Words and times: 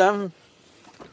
están? 0.00 0.32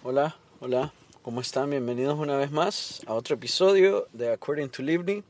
Hola, 0.02 0.38
hola, 0.61 0.94
¿cómo 1.22 1.42
están? 1.42 1.69
Bienvenidos 1.69 2.18
una 2.18 2.37
vez 2.37 2.52
más 2.52 3.02
a 3.06 3.16
otro 3.16 3.35
episodio 3.35 4.08
de 4.13 4.32
According 4.32 4.70
to 4.70 4.82
Livni. 4.82 5.26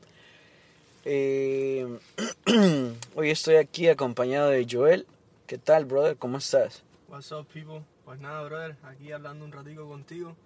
Eh, 1.04 1.98
hoy 3.16 3.30
estoy 3.30 3.56
aquí 3.56 3.88
acompañado 3.88 4.50
de 4.50 4.64
Joel. 4.70 5.08
¿Qué 5.48 5.58
tal, 5.58 5.86
brother? 5.86 6.16
¿Cómo 6.16 6.38
estás? 6.38 6.84
What's 7.08 7.32
up, 7.32 7.48
people? 7.48 7.82
Pues 8.04 8.20
nada, 8.20 8.44
brother, 8.44 8.76
aquí 8.84 9.10
hablando 9.10 9.44
un 9.44 9.50
ratico 9.50 9.88
contigo. 9.88 10.36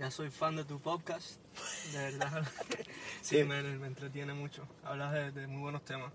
Ya 0.00 0.10
soy 0.10 0.30
fan 0.30 0.56
de 0.56 0.64
tu 0.64 0.80
podcast, 0.80 1.36
de 1.92 1.98
verdad. 1.98 2.42
sí, 3.22 3.44
me, 3.44 3.62
me 3.62 3.86
entretiene 3.86 4.34
mucho. 4.34 4.66
Hablas 4.82 5.12
de, 5.12 5.30
de 5.30 5.46
muy 5.46 5.62
buenos 5.62 5.84
temas. 5.84 6.10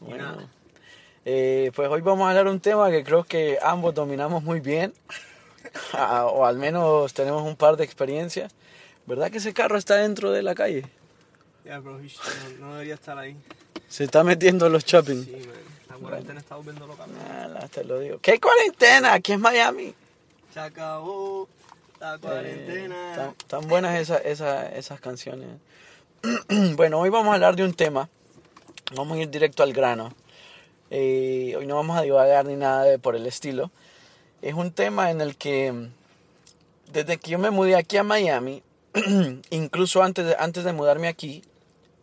Bueno, 0.00 0.50
eh, 1.24 1.72
pues 1.74 1.88
hoy 1.88 2.02
vamos 2.02 2.26
a 2.26 2.28
hablar 2.28 2.46
un 2.46 2.60
tema 2.60 2.90
que 2.90 3.02
creo 3.02 3.24
que 3.24 3.58
ambos 3.62 3.94
dominamos 3.94 4.42
muy 4.42 4.60
bien, 4.60 4.92
o 6.32 6.44
al 6.46 6.56
menos 6.58 7.12
tenemos 7.14 7.42
un 7.42 7.56
par 7.56 7.76
de 7.76 7.84
experiencias. 7.84 8.52
¿Verdad 9.06 9.30
que 9.30 9.38
ese 9.38 9.52
carro 9.54 9.78
está 9.78 9.96
dentro 9.96 10.30
de 10.32 10.42
la 10.42 10.54
calle? 10.54 10.84
ya, 11.64 11.78
bro, 11.80 12.02
ish, 12.02 12.18
no, 12.60 12.66
no 12.66 12.72
debería 12.74 12.94
estar 12.94 13.18
ahí. 13.18 13.36
Se 13.88 14.04
está 14.04 14.22
metiendo 14.24 14.66
en 14.66 14.72
los 14.72 14.84
shopping. 14.84 15.24
Sí, 15.24 15.32
man. 15.46 15.56
La 15.88 15.96
cuarentena 15.96 16.40
está 16.40 16.56
volviendo 16.56 16.86
loca. 16.86 17.06
Ah, 17.30 17.66
te 17.70 17.84
lo 17.84 17.98
digo. 18.00 18.18
¿Qué 18.20 18.38
cuarentena? 18.38 19.14
Aquí 19.14 19.32
es 19.32 19.38
Miami. 19.38 19.94
Se 20.52 20.60
acabó 20.60 21.48
la 22.00 22.14
Eh, 22.14 22.18
cuarentena. 22.20 23.12
tan, 23.16 23.34
tan 23.60 23.68
buenas 23.68 23.98
esas, 23.98 24.24
esas, 24.24 24.72
esas 24.74 25.00
canciones. 25.00 25.48
bueno, 26.76 26.98
hoy 27.00 27.08
vamos 27.10 27.30
a 27.32 27.34
hablar 27.34 27.56
de 27.56 27.64
un 27.64 27.74
tema. 27.74 28.08
Vamos 28.94 29.18
a 29.18 29.22
ir 29.22 29.30
directo 29.30 29.62
al 29.62 29.72
grano. 29.72 30.12
Eh, 30.90 31.54
hoy 31.58 31.66
no 31.66 31.76
vamos 31.76 31.98
a 31.98 32.02
divagar 32.02 32.44
ni 32.46 32.56
nada 32.56 32.84
de- 32.84 32.98
por 32.98 33.16
el 33.16 33.26
estilo. 33.26 33.70
Es 34.40 34.54
un 34.54 34.70
tema 34.70 35.10
en 35.10 35.20
el 35.20 35.36
que 35.36 35.88
desde 36.92 37.18
que 37.18 37.30
yo 37.30 37.38
me 37.38 37.50
mudé 37.50 37.76
aquí 37.76 37.96
a 37.96 38.02
Miami, 38.02 38.62
incluso 39.50 40.02
antes 40.02 40.26
de, 40.26 40.36
antes 40.38 40.64
de 40.64 40.72
mudarme 40.72 41.08
aquí, 41.08 41.42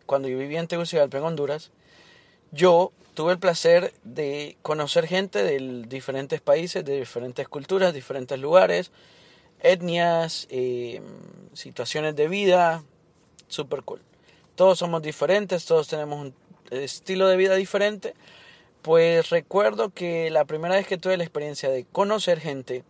cuando 0.05 0.27
yo 0.27 0.37
vivía 0.37 0.59
en 0.59 0.67
Tegucigalpa, 0.67 1.17
en 1.17 1.23
Honduras, 1.23 1.71
yo 2.51 2.91
tuve 3.13 3.33
el 3.33 3.39
placer 3.39 3.93
de 4.03 4.57
conocer 4.61 5.07
gente 5.07 5.43
de 5.43 5.83
diferentes 5.87 6.41
países, 6.41 6.83
de 6.83 6.99
diferentes 6.99 7.47
culturas, 7.47 7.93
diferentes 7.93 8.37
lugares, 8.37 8.91
etnias, 9.61 10.47
eh, 10.51 11.01
situaciones 11.53 12.15
de 12.15 12.27
vida, 12.27 12.83
super 13.47 13.81
cool. 13.83 14.01
Todos 14.55 14.79
somos 14.79 15.01
diferentes, 15.01 15.65
todos 15.65 15.87
tenemos 15.87 16.19
un 16.19 16.33
estilo 16.71 17.27
de 17.27 17.37
vida 17.37 17.55
diferente. 17.55 18.13
Pues 18.85 19.31
recuerdo 19.31 19.89
que 19.89 20.29
la 20.29 20.45
primera 20.45 20.75
vez 20.75 20.85
que 20.85 20.99
tuve 20.99 21.17
la 21.17 21.23
experiencia 21.23 21.71
de 21.71 21.85
conocer 21.85 22.39
gente, 22.39 22.83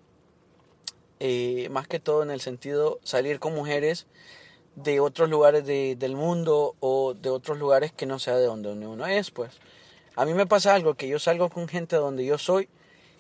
eh, 1.22 1.70
más 1.72 1.88
que 1.88 2.02
todo 2.02 2.22
en 2.22 2.32
el 2.32 2.42
sentido 2.42 3.00
salir 3.02 3.40
con 3.40 3.56
mujeres 3.56 4.06
de 4.76 5.00
otros 5.00 5.30
lugares 5.30 5.66
de- 5.66 5.96
del 5.98 6.18
mundo 6.18 6.76
o 6.82 7.14
de 7.14 7.30
otros 7.30 7.58
lugares 7.60 7.94
que 7.94 8.06
no 8.06 8.20
sea 8.20 8.36
de 8.36 8.46
donde, 8.46 8.72
uno 8.72 9.08
es, 9.08 9.32
pues. 9.32 9.54
A 10.18 10.26
mí 10.26 10.34
me 10.34 10.46
pasa 10.46 10.76
algo, 10.76 10.96
que 10.96 11.08
yo 11.08 11.18
salgo 11.18 11.48
con 11.50 11.70
gente 11.70 11.96
donde 11.96 12.26
yo 12.26 12.38
soy 12.38 12.68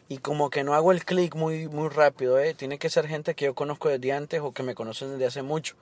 y 0.09 0.17
como 0.17 0.49
que 0.49 0.65
no 0.65 0.73
hago 0.73 0.91
el 0.91 1.05
clic 1.05 1.33
muy, 1.33 1.69
muy 1.69 1.87
rápido, 1.87 2.39
¿eh? 2.39 2.53
Tiene 2.55 2.77
que 2.77 2.89
ser 2.89 3.07
gente 3.07 3.35
que 3.35 3.45
yo 3.45 3.55
conozco 3.55 3.87
desde 3.87 4.11
antes 4.11 4.41
o 4.41 4.51
que 4.51 4.63
me 4.63 4.75
conocen 4.75 5.11
desde 5.11 5.27
hace 5.27 5.43
mucho. 5.43 5.77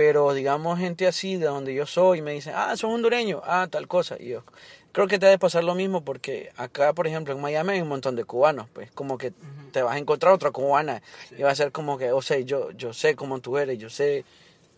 Pero 0.00 0.32
digamos 0.32 0.78
gente 0.78 1.06
así 1.06 1.36
de 1.36 1.44
donde 1.44 1.74
yo 1.74 1.84
soy 1.84 2.20
y 2.20 2.22
me 2.22 2.32
dicen, 2.32 2.54
ah, 2.56 2.74
sos 2.74 2.90
hondureño, 2.90 3.42
ah, 3.44 3.68
tal 3.70 3.86
cosa. 3.86 4.16
Y 4.18 4.28
yo 4.28 4.44
creo 4.92 5.06
que 5.06 5.18
te 5.18 5.26
debe 5.26 5.38
pasar 5.38 5.62
lo 5.62 5.74
mismo 5.74 6.02
porque 6.02 6.50
acá, 6.56 6.94
por 6.94 7.06
ejemplo, 7.06 7.34
en 7.34 7.40
Miami 7.42 7.74
hay 7.74 7.80
un 7.82 7.88
montón 7.88 8.16
de 8.16 8.24
cubanos, 8.24 8.66
pues 8.72 8.90
como 8.92 9.18
que 9.18 9.34
te 9.72 9.82
vas 9.82 9.96
a 9.96 9.98
encontrar 9.98 10.32
otra 10.32 10.52
cubana 10.52 11.02
Sí. 11.28 11.34
y 11.38 11.42
va 11.42 11.50
a 11.50 11.54
ser 11.54 11.70
como 11.70 11.98
que, 11.98 12.12
o 12.12 12.22
sea, 12.22 12.38
yo, 12.40 12.70
yo 12.70 12.94
sé 12.94 13.14
cómo 13.14 13.40
tú 13.40 13.58
eres, 13.58 13.78
yo 13.78 13.90
sé 13.90 14.24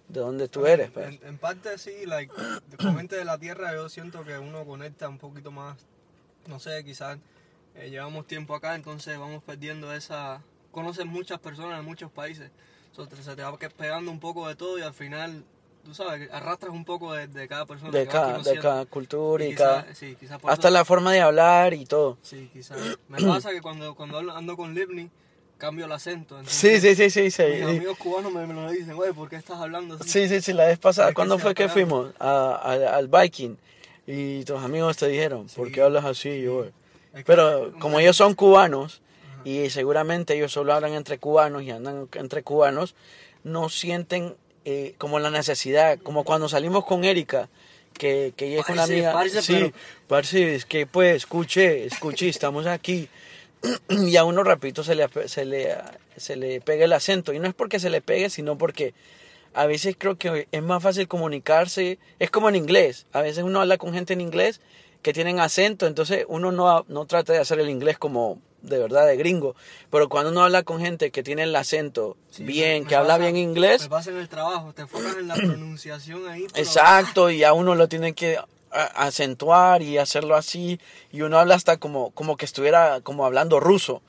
de 0.09 0.21
dónde 0.21 0.49
tú 0.49 0.67
eres, 0.67 0.91
pues. 0.91 1.07
En, 1.23 1.29
en 1.29 1.39
parte 1.39 1.79
sí, 1.79 2.05
like, 2.05 2.35
de- 2.69 2.77
con 2.79 2.97
gente 2.97 3.15
de 3.15 3.25
la 3.25 3.39
tierra 3.39 3.73
yo 3.75 3.89
siento 3.89 4.25
que 4.25 4.37
uno 4.41 4.65
conecta 4.65 5.09
un 5.09 5.19
poquito 5.19 5.53
más, 5.53 5.77
no 6.49 6.59
sé, 6.59 6.83
quizás 6.85 7.17
eh, 7.77 7.91
llevamos 7.91 8.27
tiempo 8.27 8.57
acá, 8.57 8.75
entonces 8.75 9.17
vamos 9.21 9.41
perdiendo 9.45 9.95
esa... 9.95 10.43
Conoces 10.73 11.07
muchas 11.07 11.39
personas 11.39 11.79
de 11.79 11.83
muchos 11.87 12.11
países, 12.11 12.51
so, 12.93 13.07
te- 13.07 13.17
se 13.23 13.35
te 13.37 13.43
va 13.43 13.57
pegando 13.59 14.11
un 14.11 14.21
poco 14.21 14.47
de 14.49 14.55
todo 14.55 14.79
y 14.79 14.83
al 14.83 14.95
final, 14.95 15.45
tú 15.85 15.95
sabes, 15.95 16.31
arrastras 16.33 16.73
un 16.73 16.85
poco 16.85 17.13
de, 17.13 17.27
de 17.27 17.49
cada 17.49 17.67
persona. 17.67 17.91
de 17.91 18.07
cada, 18.07 18.39
de 18.39 18.59
cada 18.59 18.85
cultura 18.87 19.45
y, 19.45 19.49
Y 19.49 19.51
quizá- 19.53 19.83
cada... 19.83 19.95
sí, 19.95 20.17
quizá 20.19 20.39
por 20.39 20.51
Hasta 20.51 20.69
eso- 20.69 20.75
la 20.75 20.85
forma 20.85 21.13
de 21.13 21.21
hablar 21.21 21.75
y 21.75 21.85
todo. 21.87 22.19
Sí, 22.23 22.51
quizás. 22.53 22.79
Me 23.09 23.21
pasa 23.21 23.51
que 23.51 23.61
cuando, 23.61 23.95
cuando 23.95 24.19
hablo- 24.19 24.37
ando 24.37 24.57
con 24.57 24.75
Livni, 24.75 25.11
cambio 25.59 25.85
el 25.87 25.93
acento. 25.93 26.37
Sí, 26.47 26.69
entonces, 26.69 26.97
sí, 26.99 27.11
sí, 27.11 27.11
sí, 27.11 27.31
sí. 27.31 27.43
Mis 27.45 27.57
sí. 27.59 27.63
amigos 27.77 27.99
cubanos 27.99 28.33
me, 28.33 28.47
me 28.47 28.55
lo 28.55 28.71
dicen, 28.71 28.95
oye, 28.99 29.13
¿por 29.15 29.29
qué 29.29 29.37
estás 29.37 29.59
hablando 29.61 29.95
así? 29.95 30.09
Sí, 30.09 30.29
sí, 30.29 30.41
sí, 30.41 30.53
la 30.53 30.67
vez 30.67 30.79
pasada, 30.79 31.13
¿cuándo 31.15 31.39
fue 31.39 31.55
que 31.55 31.69
fuimos? 31.69 32.13
A- 32.19 32.55
a- 32.63 32.97
al 32.97 33.09
Viking. 33.09 33.57
Y 34.07 34.45
tus 34.45 34.61
amigos 34.61 34.97
te 34.97 35.07
dijeron, 35.07 35.47
¿por 35.55 35.69
Sí. 35.69 35.73
qué 35.73 35.83
hablas 35.83 36.05
así? 36.05 36.43
Yo, 36.43 36.67
Pero 37.27 37.73
como 37.79 38.01
ellos 38.01 38.17
son 38.17 38.35
cubanos. 38.35 39.02
Y 39.45 39.71
seguramente 39.71 40.35
ellos 40.35 40.53
solo 40.53 40.73
hablan 40.73 40.93
entre 40.95 41.19
cubanos 41.19 41.63
y 41.63 41.71
andan 41.71 42.09
entre 42.15 42.43
cubanos, 42.43 42.95
no 43.45 43.69
sienten 43.69 44.35
eh, 44.65 44.95
como 44.99 45.19
la 45.19 45.31
necesidad, 45.31 45.99
como 45.99 46.25
cuando 46.25 46.49
salimos 46.49 46.85
con 46.85 47.05
Erika, 47.05 47.49
que, 47.95 48.33
que 48.37 48.47
ella 48.49 48.61
es 48.61 48.69
una 48.69 48.85
amiga. 48.85 49.13
parce, 49.13 49.43
sí, 49.43 49.53
pero- 49.55 49.73
parce, 50.07 50.55
es 50.55 50.65
que 50.65 50.87
pues, 50.87 51.17
escuche, 51.17 51.85
escuche, 51.87 52.29
estamos 52.29 52.67
aquí. 52.67 53.09
y 53.91 54.17
a 54.17 54.25
uno, 54.25 54.43
repito, 54.43 54.83
se 54.85 54.95
le, 54.95 55.09
se, 55.27 55.45
le, 55.45 55.77
se 56.17 56.37
le 56.37 56.61
pega 56.61 56.85
el 56.85 56.93
acento. 56.93 57.33
Y 57.33 57.39
no 57.39 57.49
es 57.49 57.55
porque 57.55 57.79
se 57.81 57.91
le 57.91 58.01
pegue, 58.01 58.31
sino 58.31 58.57
porque 58.59 58.95
a 59.55 59.67
veces 59.67 59.95
creo 59.99 60.17
que 60.17 60.49
es 60.51 60.63
más 60.63 60.83
fácil 60.83 61.07
comunicarse. 61.09 61.99
Es 62.19 62.31
como 62.31 62.49
en 62.49 62.57
inglés. 62.57 63.07
A 63.13 63.21
veces 63.23 63.45
uno 63.45 63.61
habla 63.61 63.79
con 63.79 63.93
gente 63.93 64.13
en 64.15 64.21
inglés 64.21 64.61
que 65.03 65.13
tienen 65.13 65.41
acento, 65.41 65.87
entonces 65.87 66.25
uno 66.29 66.53
no, 66.53 66.85
no 66.89 67.07
trata 67.07 67.33
de 67.33 67.41
hacer 67.41 67.59
el 67.61 67.69
inglés 67.69 67.99
como 67.99 68.39
de 68.63 68.79
verdad 68.79 69.07
de 69.07 69.17
gringo. 69.17 69.57
Pero 69.91 70.09
cuando 70.09 70.31
uno 70.31 70.45
habla 70.45 70.63
con 70.63 70.81
gente 70.81 71.11
que 71.11 71.23
tiene 71.25 71.43
el 71.43 71.57
acento 71.57 72.17
Sí, 72.31 72.45
bien, 72.45 72.85
que 72.87 72.95
habla 72.95 73.19
bien 73.19 73.37
inglés, 73.37 73.83
Me 73.83 73.89
pasa 73.89 74.11
en 74.11 74.19
el 74.19 74.29
trabajo, 74.29 74.73
te 74.73 74.83
enfocas 74.83 75.17
en 75.17 75.27
la 75.29 75.35
pronunciación 75.37 76.29
ahí. 76.29 76.47
pero- 76.53 76.63
Exacto, 76.65 77.31
y 77.31 77.43
a 77.45 77.53
uno 77.53 77.75
lo 77.75 77.89
tienen 77.89 78.15
que 78.15 78.39
acentuar 78.71 79.83
y 79.83 79.99
hacerlo 79.99 80.35
así, 80.37 80.81
y 81.11 81.23
uno 81.23 81.39
habla 81.39 81.55
hasta 81.57 81.77
como, 81.77 82.11
como 82.13 82.37
que 82.37 82.45
estuviera 82.45 83.01
como 83.03 83.27
hablando 83.27 83.61
ruso. 83.61 84.03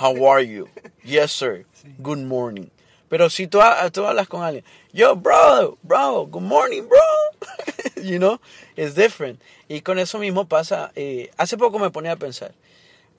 How 0.00 0.32
are 0.32 0.46
you? 0.46 0.68
Yes, 1.04 1.30
sir. 1.32 1.66
Sí. 1.72 1.94
Good 1.98 2.18
morning. 2.18 2.66
Pero 3.08 3.30
si 3.30 3.46
tú, 3.46 3.60
tú 3.92 4.04
hablas 4.06 4.28
con 4.28 4.42
alguien, 4.42 4.64
yo, 4.92 5.16
bro, 5.16 5.78
bro, 5.82 6.26
good 6.26 6.42
morning, 6.42 6.82
bro. 6.88 6.98
you 8.02 8.18
know, 8.18 8.40
it's 8.76 8.94
different. 8.94 9.40
Y 9.68 9.80
con 9.82 9.98
eso 9.98 10.18
mismo 10.18 10.48
pasa, 10.48 10.92
eh, 10.94 11.30
hace 11.36 11.56
poco 11.56 11.78
me 11.78 11.90
ponía 11.90 12.12
a 12.12 12.16
pensar, 12.16 12.54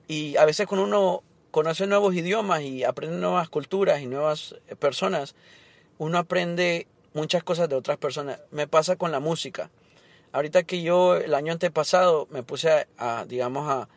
y 0.07 0.37
a 0.37 0.45
veces 0.45 0.67
cuando 0.67 0.85
uno 0.85 1.23
conoce 1.51 1.87
nuevos 1.87 2.13
idiomas 2.15 2.61
y 2.61 2.83
aprende 2.83 3.17
nuevas 3.17 3.49
culturas 3.49 4.01
y 4.01 4.05
nuevas 4.05 4.55
eh, 4.67 4.75
personas, 4.75 5.35
uno 5.97 6.17
aprende 6.17 6.87
muchas 7.13 7.43
cosas 7.43 7.69
de 7.69 7.75
otras 7.75 7.97
personas. 7.97 8.39
Me 8.51 8.67
pasa 8.67 8.95
con 8.95 9.11
la 9.11 9.19
música. 9.19 9.69
Ahorita 10.31 10.63
que 10.63 10.81
yo 10.83 11.15
el 11.15 11.33
año 11.33 11.51
antepasado 11.51 12.27
me 12.29 12.43
puse 12.43 12.69
a, 12.71 12.87
a, 12.97 13.25
digamos, 13.25 13.67
a, 13.67 13.89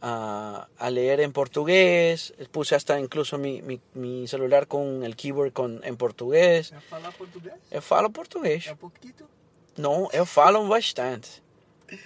a, 0.00 0.68
a 0.78 0.90
leer 0.90 1.20
en 1.20 1.32
portugués, 1.32 2.34
puse 2.52 2.76
hasta 2.76 3.00
incluso 3.00 3.36
mi, 3.38 3.62
mi, 3.62 3.80
mi 3.94 4.28
celular 4.28 4.68
con 4.68 5.02
el 5.02 5.16
keyboard 5.16 5.52
con, 5.52 5.80
en 5.84 5.96
portugués. 5.96 6.70
¿Ya 6.70 6.80
hablas 6.96 7.14
portugués? 7.14 7.54
Eu 7.70 7.82
falo 7.82 8.10
português. 8.10 8.64
¿Ya 8.64 8.76
poquito? 8.76 9.28
Não, 9.76 10.08
eu 10.12 10.24
falo 10.26 10.66
bastante. 10.68 11.42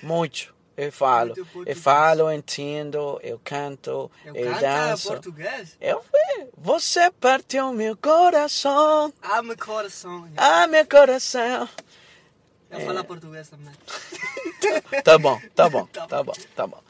Muito. 0.03 0.54
Eu 0.76 0.91
falo. 0.91 1.34
Eu 1.36 1.44
português. 1.47 1.78
falo, 1.78 2.20
eu 2.22 2.32
entendo, 2.32 3.20
eu 3.22 3.38
canto, 3.44 4.10
Eu 4.25 4.34
eu 4.34 4.47
canta 4.47 4.60
danço. 4.60 5.08
português? 5.08 5.77
Eu 5.80 6.03
Você 6.56 7.10
partiu 7.10 7.72
meu 7.72 7.97
coração. 7.97 9.12
Ah, 9.22 9.42
meu 9.42 9.56
coração. 9.59 10.27
Ah, 10.36 10.66
meu 10.66 10.86
coração. 10.86 11.68
Já 12.71 12.78
É. 12.78 12.86
fala 12.86 13.04
português 13.04 13.48
também. 13.50 13.74
Tá 15.04 15.18
bom, 15.18 15.41
tá 15.54 15.68
bom, 15.68 15.86
Tá 15.92 16.06
tá 16.06 16.22
bom, 16.22 16.33
tá 16.54 16.66
bom. 16.66 16.80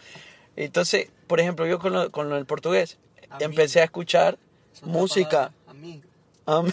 Entonces, 0.56 1.08
por 1.26 1.40
ejemplo, 1.40 1.66
yo 1.66 1.78
con, 1.78 1.93
lo- 1.93 2.10
con 2.10 2.32
el 2.32 2.44
portugués 2.44 2.99
Amigo. 3.31 3.50
empecé 3.50 3.81
a 3.81 3.84
escuchar 3.84 4.38
otra 4.76 4.87
música. 4.87 5.52
Amigo. 5.66 6.06
a 6.46 6.62
mí- 6.62 6.72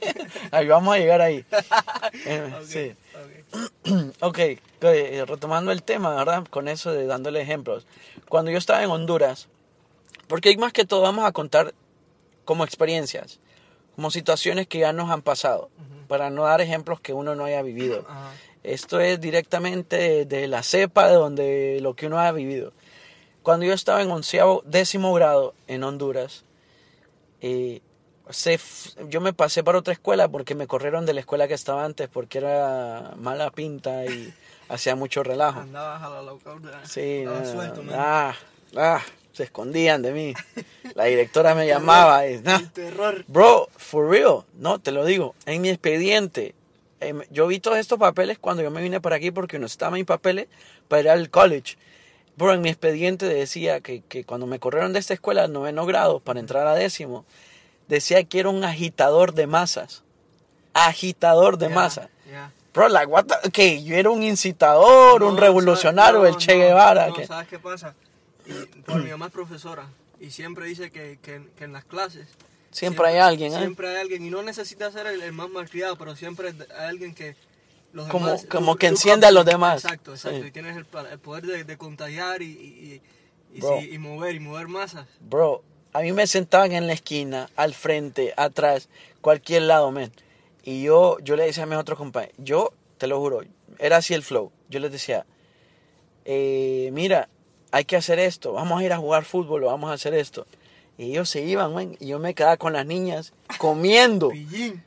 ahí 0.52 0.66
vamos 0.68 0.94
a 0.94 0.98
llegar 0.98 1.20
ahí. 1.20 1.44
Eh, 2.24 2.52
Ok, 2.56 2.64
Sí. 2.66 2.96
ok. 4.20 4.38
Eh, 4.38 5.24
retomando 5.26 5.72
el 5.72 5.82
tema, 5.82 6.14
¿verdad? 6.14 6.44
Con 6.50 6.68
eso 6.68 6.92
de 6.92 7.06
dándole 7.06 7.40
ejemplos. 7.40 7.86
Cuando 8.28 8.50
yo 8.50 8.58
estaba 8.58 8.82
en 8.82 8.90
Honduras, 8.90 9.48
porque 10.28 10.50
hay 10.50 10.56
más 10.56 10.72
que 10.72 10.84
todo 10.84 11.02
vamos 11.02 11.24
a 11.24 11.32
contar 11.32 11.74
como 12.44 12.64
experiencias, 12.64 13.40
como 13.96 14.10
situaciones 14.10 14.66
que 14.66 14.80
ya 14.80 14.92
nos 14.92 15.10
han 15.10 15.22
pasado, 15.22 15.70
para 16.08 16.30
no 16.30 16.44
dar 16.44 16.60
ejemplos 16.60 17.00
que 17.00 17.12
uno 17.12 17.34
no 17.34 17.44
haya 17.44 17.62
vivido. 17.62 18.06
Esto 18.62 19.00
es 19.00 19.20
directamente 19.20 20.24
de 20.24 20.48
la 20.48 20.62
cepa 20.62 21.08
de 21.08 21.14
donde 21.14 21.78
lo 21.80 21.94
que 21.94 22.06
uno 22.06 22.18
ha 22.18 22.32
vivido. 22.32 22.72
Cuando 23.42 23.66
yo 23.66 23.74
estaba 23.74 24.02
en 24.02 24.10
onceavo, 24.10 24.62
décimo 24.64 25.12
grado 25.12 25.54
en 25.66 25.84
Honduras, 25.84 26.44
eh, 27.42 27.80
se 28.30 28.58
yo 29.08 29.20
me 29.20 29.32
pasé 29.32 29.62
para 29.62 29.78
otra 29.78 29.92
escuela 29.92 30.28
porque 30.28 30.54
me 30.54 30.66
corrieron 30.66 31.04
de 31.06 31.14
la 31.14 31.20
escuela 31.20 31.46
que 31.46 31.54
estaba 31.54 31.84
antes 31.84 32.08
porque 32.08 32.38
era 32.38 33.12
mala 33.16 33.50
pinta 33.50 34.04
y 34.06 34.32
hacía 34.68 34.96
mucho 34.96 35.22
relajo. 35.22 35.60
Andabas 35.60 36.02
a 36.02 36.22
la. 36.22 36.86
Sí, 36.86 37.22
no, 37.24 37.44
suelto, 37.44 37.82
man. 37.82 37.94
ah, 37.98 38.34
ah, 38.76 39.02
se 39.32 39.44
escondían 39.44 40.00
de 40.02 40.12
mí. 40.12 40.34
La 40.94 41.04
directora 41.04 41.54
me 41.54 41.66
llamaba 41.66 42.26
y, 42.26 42.38
no, 42.38 42.70
terror. 42.70 43.24
Bro, 43.28 43.68
for 43.76 44.08
real, 44.08 44.44
no, 44.54 44.78
te 44.78 44.92
lo 44.92 45.04
digo, 45.04 45.34
en 45.44 45.60
mi 45.60 45.68
expediente, 45.68 46.54
em, 47.00 47.22
yo 47.30 47.46
vi 47.46 47.58
todos 47.58 47.78
estos 47.78 47.98
papeles 47.98 48.38
cuando 48.38 48.62
yo 48.62 48.70
me 48.70 48.80
vine 48.82 49.00
para 49.00 49.16
aquí 49.16 49.30
porque 49.30 49.58
no 49.58 49.66
estaban 49.66 49.94
mis 49.94 50.04
papeles 50.04 50.46
para 50.88 51.02
ir 51.02 51.08
al 51.10 51.30
college. 51.30 51.76
Bro, 52.36 52.54
en 52.54 52.62
mi 52.62 52.68
expediente 52.68 53.26
decía 53.26 53.80
que, 53.80 54.02
que 54.02 54.24
cuando 54.24 54.46
me 54.46 54.58
corrieron 54.58 54.92
de 54.92 54.98
esta 54.98 55.14
escuela, 55.14 55.46
noveno 55.46 55.86
grado, 55.86 56.20
para 56.20 56.40
entrar 56.40 56.66
a 56.66 56.74
décimo, 56.74 57.24
decía 57.88 58.24
que 58.24 58.40
era 58.40 58.48
un 58.48 58.64
agitador 58.64 59.34
de 59.34 59.46
masas. 59.46 60.02
Agitador 60.72 61.58
de 61.58 61.68
Ya, 61.68 61.74
masas. 61.74 62.08
ya. 62.30 62.52
Bro, 62.72 62.88
like, 62.88 63.06
what 63.06 63.26
the, 63.26 63.34
okay, 63.48 63.84
yo 63.84 63.94
era 63.94 64.10
un 64.10 64.22
incitador, 64.24 65.22
un 65.22 65.34
No, 65.34 65.40
revolucionario, 65.40 66.20
¿sabes? 66.20 66.34
el 66.34 66.40
Che 66.40 66.54
No, 66.56 66.64
Guevara. 66.64 67.06
No, 67.08 67.14
que- 67.14 67.26
¿sabes 67.26 67.46
qué 67.48 67.58
pasa? 67.60 67.94
Por 68.84 69.02
mi 69.02 69.10
mamá 69.10 69.26
es 69.26 69.32
profesora 69.32 69.86
y 70.20 70.30
siempre 70.30 70.66
dice 70.66 70.90
que, 70.90 71.18
que, 71.22 71.46
que 71.56 71.64
en 71.64 71.72
las 71.72 71.84
clases 71.84 72.26
Siempre 72.72 73.06
hay 73.06 73.18
alguien, 73.18 73.54
¿eh? 73.54 73.58
Siempre 73.58 73.88
hay 73.88 73.96
alguien 74.00 74.26
y 74.26 74.30
no 74.30 74.42
necesita 74.42 74.90
ser 74.90 75.06
el, 75.06 75.22
el 75.22 75.32
más 75.32 75.48
malcriado, 75.48 75.96
pero 75.96 76.16
siempre 76.16 76.48
hay 76.48 76.86
alguien 76.88 77.14
que 77.14 77.36
los 77.92 78.08
Como- 78.08 78.26
demás- 78.26 78.46
como 78.50 78.74
que 78.74 78.88
enciende 78.88 79.28
a 79.28 79.30
los 79.30 79.44
demás. 79.46 79.84
Exacto, 79.84 80.10
exacto. 80.12 80.40
Sí. 80.40 80.48
Y 80.48 80.50
tienes 80.50 80.76
el, 80.76 80.84
el 81.12 81.18
poder 81.20 81.46
de, 81.46 81.62
de 81.62 81.78
contagiar 81.78 82.42
y, 82.42 82.46
y, 82.46 83.02
y, 83.54 83.94
y 83.94 83.98
mover 83.98 84.34
y 84.34 84.40
mover 84.40 84.66
masas. 84.66 85.06
Bro, 85.20 85.62
a 85.94 86.00
mí 86.00 86.12
me 86.12 86.26
sentaban 86.26 86.72
en 86.72 86.88
la 86.88 86.92
esquina, 86.92 87.48
al 87.54 87.72
frente, 87.72 88.34
atrás, 88.36 88.88
cualquier 89.20 89.62
lado, 89.62 89.92
men. 89.92 90.12
Y 90.64 90.82
yo, 90.82 91.18
yo 91.20 91.36
le 91.36 91.44
decía 91.44 91.62
a 91.62 91.66
mis 91.66 91.78
otros 91.78 91.96
compañeros, 91.96 92.34
yo, 92.36 92.72
te 92.98 93.06
lo 93.06 93.20
juro, 93.20 93.42
era 93.78 93.98
así 93.98 94.12
el 94.12 94.24
flow. 94.24 94.50
Yo 94.68 94.80
les 94.80 94.90
decía, 94.90 95.24
eh, 96.24 96.90
mira, 96.92 97.28
hay 97.70 97.84
que 97.84 97.96
hacer 97.96 98.18
esto, 98.18 98.52
vamos 98.52 98.80
a 98.80 98.84
ir 98.84 98.92
a 98.92 98.98
jugar 98.98 99.24
fútbol 99.24 99.62
vamos 99.62 99.88
a 99.88 99.94
hacer 99.94 100.14
esto. 100.14 100.46
Y 100.98 101.10
ellos 101.10 101.30
se 101.30 101.42
iban, 101.42 101.72
men, 101.74 101.96
y 102.00 102.08
yo 102.08 102.18
me 102.18 102.34
quedaba 102.34 102.56
con 102.56 102.72
las 102.72 102.86
niñas 102.86 103.32
comiendo. 103.58 104.30
Pillín. 104.30 104.82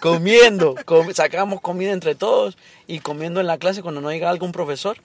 Comiendo, 0.00 0.74
com- 0.84 1.12
sacábamos 1.12 1.60
comida 1.60 1.92
entre 1.92 2.14
todos 2.14 2.56
y 2.86 3.00
comiendo 3.00 3.40
en 3.40 3.46
la 3.46 3.58
clase 3.58 3.82
cuando 3.82 4.00
no 4.00 4.10
llegaba 4.10 4.32
algún 4.32 4.52
profesor. 4.52 4.96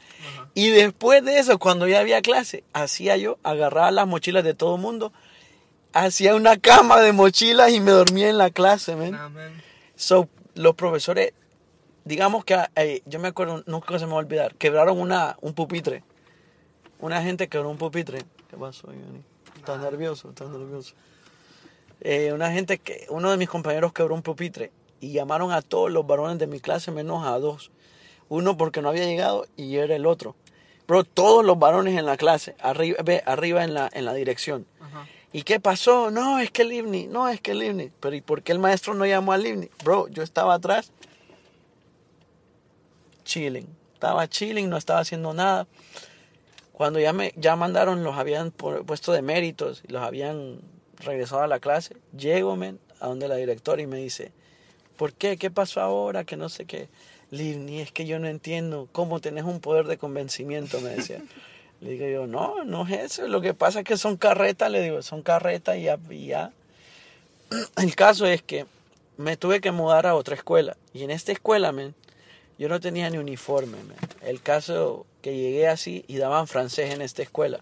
Y 0.53 0.69
después 0.69 1.23
de 1.23 1.37
eso, 1.39 1.59
cuando 1.59 1.87
ya 1.87 1.99
había 1.99 2.21
clase, 2.21 2.63
hacía 2.73 3.17
yo, 3.17 3.37
agarraba 3.43 3.91
las 3.91 4.07
mochilas 4.07 4.43
de 4.43 4.53
todo 4.53 4.75
el 4.75 4.81
mundo, 4.81 5.11
hacía 5.93 6.35
una 6.35 6.57
cama 6.57 7.01
de 7.01 7.11
mochilas 7.11 7.71
y 7.71 7.79
me 7.79 7.91
dormía 7.91 8.29
en 8.29 8.37
la 8.37 8.49
clase, 8.49 8.95
man. 8.95 9.11
Nah, 9.11 9.29
man. 9.29 9.61
So, 9.95 10.27
los 10.55 10.75
profesores, 10.75 11.33
digamos 12.05 12.45
que, 12.45 12.57
eh, 12.75 13.01
yo 13.05 13.19
me 13.19 13.27
acuerdo, 13.29 13.63
nunca 13.67 13.99
se 13.99 14.05
me 14.05 14.11
va 14.11 14.17
a 14.17 14.21
olvidar, 14.21 14.55
quebraron 14.55 14.99
una, 14.99 15.37
un 15.41 15.53
pupitre. 15.53 16.03
Una 16.99 17.21
gente 17.21 17.47
quebró 17.49 17.69
un 17.69 17.77
pupitre. 17.77 18.19
¿Qué 18.49 18.57
pasó, 18.57 18.87
Johnny? 18.87 19.21
¿Estás 19.57 19.79
nervioso? 19.79 20.29
¿Estás 20.29 20.49
nervioso? 20.49 20.93
Eh, 22.01 22.31
una 22.33 22.51
gente 22.51 22.77
que, 22.77 23.05
uno 23.09 23.31
de 23.31 23.37
mis 23.37 23.49
compañeros 23.49 23.93
quebró 23.93 24.13
un 24.15 24.21
pupitre 24.21 24.71
y 24.99 25.11
llamaron 25.11 25.51
a 25.51 25.61
todos 25.61 25.91
los 25.91 26.05
varones 26.05 26.37
de 26.39 26.47
mi 26.47 26.59
clase 26.59 26.91
menos 26.91 27.25
a 27.25 27.39
dos. 27.39 27.71
Uno 28.29 28.57
porque 28.57 28.81
no 28.81 28.89
había 28.89 29.05
llegado 29.05 29.45
y 29.55 29.75
era 29.77 29.95
el 29.95 30.05
otro. 30.05 30.35
Bro, 30.87 31.03
todos 31.03 31.43
los 31.43 31.57
varones 31.57 31.97
en 31.97 32.05
la 32.05 32.15
clase, 32.17 32.55
arriba, 32.59 32.97
arriba 33.25 33.63
en 33.63 33.73
la, 33.73 33.89
en 33.91 34.05
la 34.05 34.13
dirección. 34.13 34.65
Ajá. 34.79 35.07
¿Y 35.33 35.43
qué 35.43 35.59
pasó? 35.59 36.11
No, 36.11 36.39
es 36.39 36.49
que 36.51 36.63
Livni, 36.63 37.07
no, 37.07 37.27
es 37.27 37.41
que 37.41 37.53
Livni. 37.55 37.91
Pero 37.99 38.15
¿y 38.15 38.21
por 38.21 38.41
qué 38.43 38.51
el 38.51 38.59
maestro 38.59 38.93
no 38.93 39.05
llamó 39.05 39.33
a 39.33 39.37
Livni? 39.37 39.69
Bro, 39.83 40.07
yo 40.09 40.23
estaba 40.23 40.53
atrás, 40.53 40.91
chilling. 43.23 43.67
Estaba 43.93 44.27
chilling, 44.27 44.69
no 44.69 44.77
estaba 44.77 44.99
haciendo 44.99 45.33
nada. 45.33 45.67
Cuando 46.71 46.99
ya 46.99 47.13
me 47.13 47.33
ya 47.35 47.55
mandaron, 47.55 48.03
los 48.03 48.15
habían 48.17 48.51
pu- 48.55 48.85
puesto 48.85 49.11
de 49.11 49.21
méritos 49.21 49.81
y 49.87 49.91
los 49.91 50.01
habían 50.03 50.59
regresado 50.99 51.41
a 51.41 51.47
la 51.47 51.59
clase. 51.59 51.95
Llego, 52.17 52.57
a 52.99 53.07
donde 53.07 53.27
la 53.27 53.35
directora 53.35 53.81
y 53.81 53.87
me 53.87 53.97
dice, 53.97 54.31
¿por 54.97 55.13
qué? 55.13 55.37
¿Qué 55.37 55.51
pasó 55.51 55.81
ahora? 55.81 56.23
Que 56.23 56.37
no 56.37 56.49
sé 56.49 56.65
qué. 56.65 56.87
Livni, 57.31 57.81
es 57.81 57.91
que 57.91 58.05
yo 58.05 58.19
no 58.19 58.27
entiendo 58.27 58.87
cómo 58.91 59.19
tenés 59.19 59.43
un 59.43 59.59
poder 59.59 59.85
de 59.85 59.97
convencimiento, 59.97 60.79
me 60.81 60.89
decía. 60.89 61.21
Le 61.81 61.91
digo 61.91 62.07
yo, 62.07 62.27
no, 62.27 62.63
no 62.63 62.87
es 62.87 63.13
eso. 63.13 63.27
Lo 63.27 63.41
que 63.41 63.53
pasa 63.53 63.79
es 63.79 63.85
que 63.85 63.97
son 63.97 64.15
carretas, 64.15 64.71
le 64.71 64.81
digo, 64.81 65.01
son 65.01 65.21
carretas 65.21 65.77
y 65.77 66.25
ya. 66.25 66.51
El 67.77 67.95
caso 67.95 68.25
es 68.25 68.41
que 68.41 68.65
me 69.17 69.37
tuve 69.37 69.61
que 69.61 69.71
mudar 69.71 70.07
a 70.07 70.15
otra 70.15 70.35
escuela. 70.35 70.77
Y 70.93 71.03
en 71.03 71.11
esta 71.11 71.31
escuela, 71.31 71.71
men, 71.71 71.93
yo 72.57 72.69
no 72.69 72.79
tenía 72.79 73.09
ni 73.09 73.17
uniforme. 73.17 73.77
El 74.21 74.41
caso 74.41 75.05
que 75.21 75.35
llegué 75.35 75.67
así 75.67 76.05
y 76.07 76.17
daban 76.17 76.47
francés 76.47 76.93
en 76.93 77.01
esta 77.01 77.21
escuela. 77.21 77.59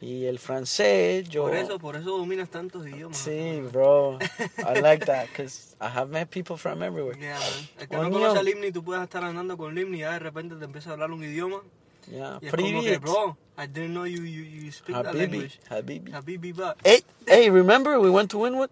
Y 0.00 0.26
el 0.26 0.38
francés, 0.38 1.28
yo. 1.28 1.44
Por 1.44 1.54
eso, 1.54 1.78
por 1.78 1.96
eso 1.96 2.18
dominas 2.18 2.50
tantos 2.50 2.86
idiomas. 2.86 3.16
Sí, 3.16 3.60
bro. 3.72 4.18
I 4.58 4.80
like 4.80 5.06
that, 5.06 5.28
because 5.28 5.76
I 5.80 5.88
have 5.88 6.10
met 6.10 6.30
people 6.30 6.56
from 6.56 6.82
everywhere. 6.82 7.16
Yeah, 7.18 7.38
man. 7.38 7.88
Que 7.88 7.96
oh, 7.96 8.08
no 8.08 8.30
a 8.30 8.42
Limni, 8.42 8.70
tú 8.70 8.84
puedes 8.84 9.02
estar 9.02 9.24
andando 9.24 9.56
con 9.56 9.74
Limni 9.74 9.98
y 9.98 10.00
ya 10.00 10.12
de 10.12 10.18
repente 10.18 10.56
te 10.56 10.64
empieza 10.64 10.90
a 10.90 10.92
hablar 10.94 11.10
un 11.10 11.22
idioma. 11.22 11.62
Yeah, 12.10 12.38
y 12.42 12.46
es 12.46 12.52
como 12.52 12.82
que, 12.82 12.98
bro, 12.98 13.36
I 13.56 13.66
didn't 13.66 13.92
know 13.92 14.04
you, 14.04 14.24
you, 14.24 14.44
you 14.44 14.70
speak 14.72 14.94
Habibi. 14.94 15.04
that 15.04 15.14
language. 15.14 15.60
Habibi. 15.70 16.12
Habibi, 16.12 16.52
but... 16.52 16.76
Hey, 16.84 17.02
hey, 17.26 17.48
remember 17.48 17.98
we 17.98 18.10
went 18.10 18.30
to 18.30 18.38
Winwood? 18.38 18.70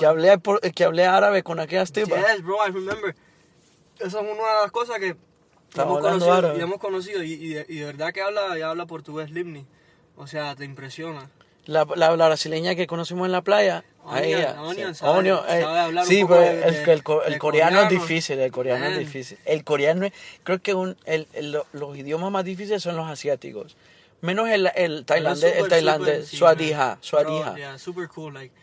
que 0.00 0.06
hablé, 0.06 0.38
por, 0.38 0.60
que 0.60 0.84
hablé 0.84 1.06
árabe 1.06 1.42
con 1.42 1.60
aquellas 1.60 1.92
tipas. 1.92 2.18
Yes, 2.18 2.42
bro, 2.42 2.56
I 2.66 2.70
remember. 2.70 3.14
Esa 3.98 4.06
es 4.06 4.14
una 4.14 4.30
de 4.32 4.62
las 4.62 4.70
cosas 4.72 4.98
que 4.98 5.16
hemos 5.76 6.00
conocido, 6.00 6.56
y 6.56 6.60
hemos 6.60 6.78
conocido, 6.78 7.22
y, 7.22 7.32
y, 7.32 7.58
y, 7.68 7.78
de 7.80 7.84
verdad 7.84 8.12
que 8.12 8.22
habla, 8.22 8.58
y 8.58 8.62
habla 8.62 8.86
portugués 8.86 9.30
Limni. 9.30 9.66
O 10.16 10.26
sea, 10.26 10.54
te 10.56 10.64
impresiona. 10.64 11.28
La, 11.66 11.86
la, 11.96 12.16
la 12.16 12.26
brasileña 12.26 12.74
que 12.74 12.86
conocimos 12.86 13.26
en 13.26 13.32
la 13.32 13.42
playa. 13.42 13.84
Onion, 14.02 14.24
ella, 14.24 14.62
Onion 14.62 14.94
sí. 14.94 15.00
sabe- 15.00 15.18
Onion, 15.18 15.40
eh, 15.48 15.60
sabe 15.62 16.04
sí, 16.06 16.24
pero 16.26 16.40
de- 16.40 16.50
el, 16.50 16.74
el, 16.74 17.02
el 17.26 17.32
de 17.34 17.38
coreano 17.38 17.82
es 17.82 17.88
difícil, 17.90 18.38
el 18.40 18.50
coreano 18.50 18.84
es 18.86 18.90
Man. 18.92 18.98
difícil. 18.98 19.38
El 19.44 19.62
coreano 19.62 20.06
es, 20.06 20.12
creo 20.42 20.58
que 20.60 20.74
un, 20.74 20.96
el, 21.04 21.28
el- 21.34 21.52
lo- 21.52 21.66
los 21.72 21.96
idiomas 21.96 22.30
más 22.32 22.44
difíciles 22.44 22.82
son 22.82 22.96
los 22.96 23.06
asiáticos. 23.08 23.76
Menos 24.22 24.48
el, 24.48 24.70
el 24.74 25.04
tailandés, 25.04 25.52
es 25.54 25.62
el 25.62 25.68
tailandés, 25.68 26.28
suadija, 26.28 26.98
suadija. 27.02 27.78
Super 27.78 28.08
cool, 28.08 28.34
like, 28.34 28.54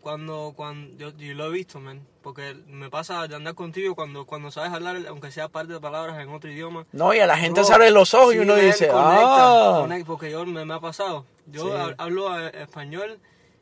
cuando, 0.00 0.52
cuando, 0.56 0.96
yo, 0.98 1.16
yo 1.16 1.34
lo 1.34 1.46
he 1.46 1.50
visto, 1.50 1.78
man, 1.80 2.00
porque 2.28 2.54
me 2.66 2.90
pasa 2.90 3.26
de 3.26 3.34
andar 3.36 3.54
contigo 3.54 3.94
cuando, 3.94 4.26
cuando 4.26 4.50
sabes 4.50 4.70
hablar, 4.70 4.98
aunque 5.08 5.30
sea 5.32 5.48
parte 5.48 5.72
de 5.72 5.80
palabras 5.80 6.20
en 6.20 6.28
otro 6.28 6.50
idioma. 6.50 6.84
No, 6.92 7.14
y 7.14 7.20
a 7.20 7.26
la 7.26 7.38
gente 7.38 7.64
se 7.64 7.72
abre 7.72 7.90
los 7.90 8.12
ojos 8.12 8.34
y 8.34 8.36
sí, 8.36 8.42
uno 8.42 8.54
man, 8.54 8.66
dice, 8.66 8.88
conecta, 8.88 9.76
ah. 9.76 9.78
conecta, 9.80 10.06
porque 10.06 10.30
yo 10.30 10.44
me, 10.44 10.62
me 10.66 10.74
ha 10.74 10.78
pasado. 10.80 11.24
Yo 11.46 11.62
Sí. 11.62 11.70
hab- 11.70 11.94
hablo 11.96 12.38
eh, 12.38 12.52
español 12.60 13.18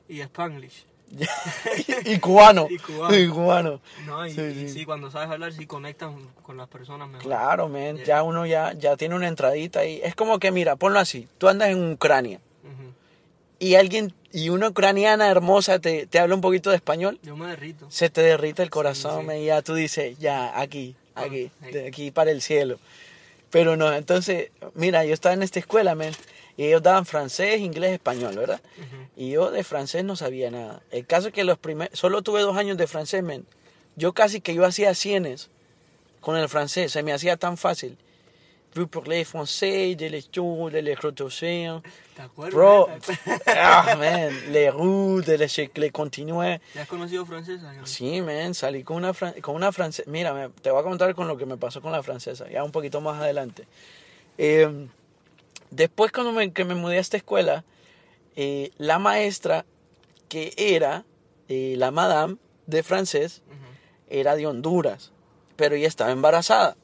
y 0.08 0.20
spanglish. 0.22 0.84
y 2.06 2.18
cubano. 2.18 2.66
Y 2.70 2.78
cubano. 2.78 3.16
Y 3.16 3.28
cubano. 3.28 3.80
¿no? 4.04 4.26
Y, 4.26 4.32
Sí, 4.32 4.40
y 4.40 4.68
sí. 4.68 4.84
cuando 4.84 5.12
sabes 5.12 5.30
hablar, 5.30 5.52
sí 5.52 5.64
conectas 5.64 6.10
con 6.42 6.56
las 6.56 6.66
personas 6.66 7.06
mejor. 7.08 7.22
Claro, 7.24 7.68
man, 7.68 7.98
Yeah. 7.98 8.04
ya 8.04 8.22
uno 8.24 8.46
ya, 8.46 8.72
ya 8.72 8.96
tiene 8.96 9.14
una 9.14 9.28
entradita 9.28 9.78
ahí. 9.78 10.00
Es 10.02 10.16
como 10.16 10.40
que, 10.40 10.50
mira, 10.50 10.74
ponlo 10.74 10.98
así, 10.98 11.28
tú 11.38 11.46
andas 11.46 11.68
en 11.68 11.92
Ucrania. 11.92 12.40
Y 13.58 13.74
alguien, 13.76 14.12
y 14.32 14.48
una 14.50 14.68
ucraniana 14.68 15.28
hermosa 15.30 15.78
te, 15.78 16.06
te 16.06 16.18
habla 16.18 16.34
un 16.34 16.40
poquito 16.40 16.70
de 16.70 16.76
español, 16.76 17.18
Yo 17.22 17.36
me 17.36 17.46
derrito. 17.48 17.86
se 17.90 18.10
te 18.10 18.20
derrite 18.22 18.62
el 18.62 18.70
corazón, 18.70 19.28
sí. 19.30 19.36
y 19.36 19.44
ya 19.46 19.62
tú 19.62 19.74
dices, 19.74 20.18
ya, 20.18 20.58
aquí, 20.60 20.94
Ah, 21.14 21.22
aquí, 21.22 21.50
de 21.72 21.86
aquí 21.88 22.10
para 22.10 22.30
el 22.30 22.42
cielo. 22.42 22.78
Pero 23.48 23.76
no, 23.76 23.90
entonces, 23.94 24.50
mira, 24.74 25.04
yo 25.06 25.14
estaba 25.14 25.34
en 25.34 25.42
esta 25.42 25.58
escuela, 25.58 25.94
man, 25.94 26.12
y 26.58 26.64
ellos 26.64 26.82
daban 26.82 27.06
francés, 27.06 27.60
inglés, 27.60 27.92
español, 27.92 28.34
¿verdad? 28.36 28.60
Y 29.16 29.30
yo 29.30 29.50
de 29.50 29.64
francés 29.64 30.04
no 30.04 30.14
sabía 30.16 30.50
nada. 30.50 30.82
El 30.90 31.06
caso 31.06 31.28
es 31.28 31.32
que 31.32 31.44
los 31.44 31.56
primeros, 31.56 31.98
solo 31.98 32.20
tuve 32.20 32.42
dos 32.42 32.56
años 32.58 32.76
de 32.76 32.86
francés, 32.86 33.22
men. 33.22 33.46
Yo 33.96 34.12
casi 34.12 34.42
que 34.42 34.52
yo 34.54 34.66
hacía 34.66 34.94
cienes 34.94 35.48
con 36.20 36.36
el 36.36 36.50
francés, 36.50 36.92
se 36.92 37.02
me 37.02 37.14
hacía 37.14 37.38
tan 37.38 37.56
fácil. 37.56 37.96
Vous 38.76 38.86
parlez 38.88 39.24
français, 39.24 39.94
de 39.96 40.06
l'étude, 40.10 40.70
de. 40.72 41.80
¿Te 42.14 42.22
acuerdas? 42.22 42.54
Bro, 42.54 42.88
ah, 43.46 43.96
man, 43.98 44.52
les 44.52 44.70
routes, 44.70 45.24
de 45.24 45.38
les, 45.38 45.70
les 45.74 45.90
continué. 45.90 46.60
¿Ya 46.74 46.82
has 46.82 46.88
conocido 46.88 47.24
francesa? 47.24 47.72
Sí, 47.84 48.20
man, 48.20 48.52
salí 48.52 48.82
con 48.84 48.98
una, 48.98 49.14
con 49.40 49.54
una 49.54 49.72
francesa. 49.72 50.10
Mira, 50.10 50.34
me- 50.34 50.50
te 50.50 50.70
voy 50.70 50.80
a 50.80 50.82
contar 50.82 51.14
con 51.14 51.26
lo 51.26 51.38
que 51.38 51.46
me 51.46 51.56
pasó 51.56 51.80
con 51.80 51.90
la 51.90 52.02
francesa, 52.02 52.50
ya 52.50 52.62
un 52.64 52.70
poquito 52.70 53.00
más 53.00 53.18
adelante. 53.18 53.66
Eh, 54.36 54.88
después, 55.70 56.12
cuando 56.12 56.32
me, 56.32 56.52
que 56.52 56.64
me 56.66 56.74
mudé 56.74 56.98
a 56.98 57.00
esta 57.00 57.16
escuela, 57.16 57.64
eh, 58.34 58.72
la 58.76 58.98
maestra 58.98 59.64
que 60.28 60.52
era 60.58 61.04
eh, 61.48 61.76
la 61.78 61.90
madame 61.90 62.36
de 62.66 62.82
francés 62.82 63.40
era 64.10 64.36
de 64.36 64.46
Honduras, 64.46 65.12
pero 65.56 65.76
ella 65.76 65.88
estaba 65.88 66.10
embarazada. 66.12 66.76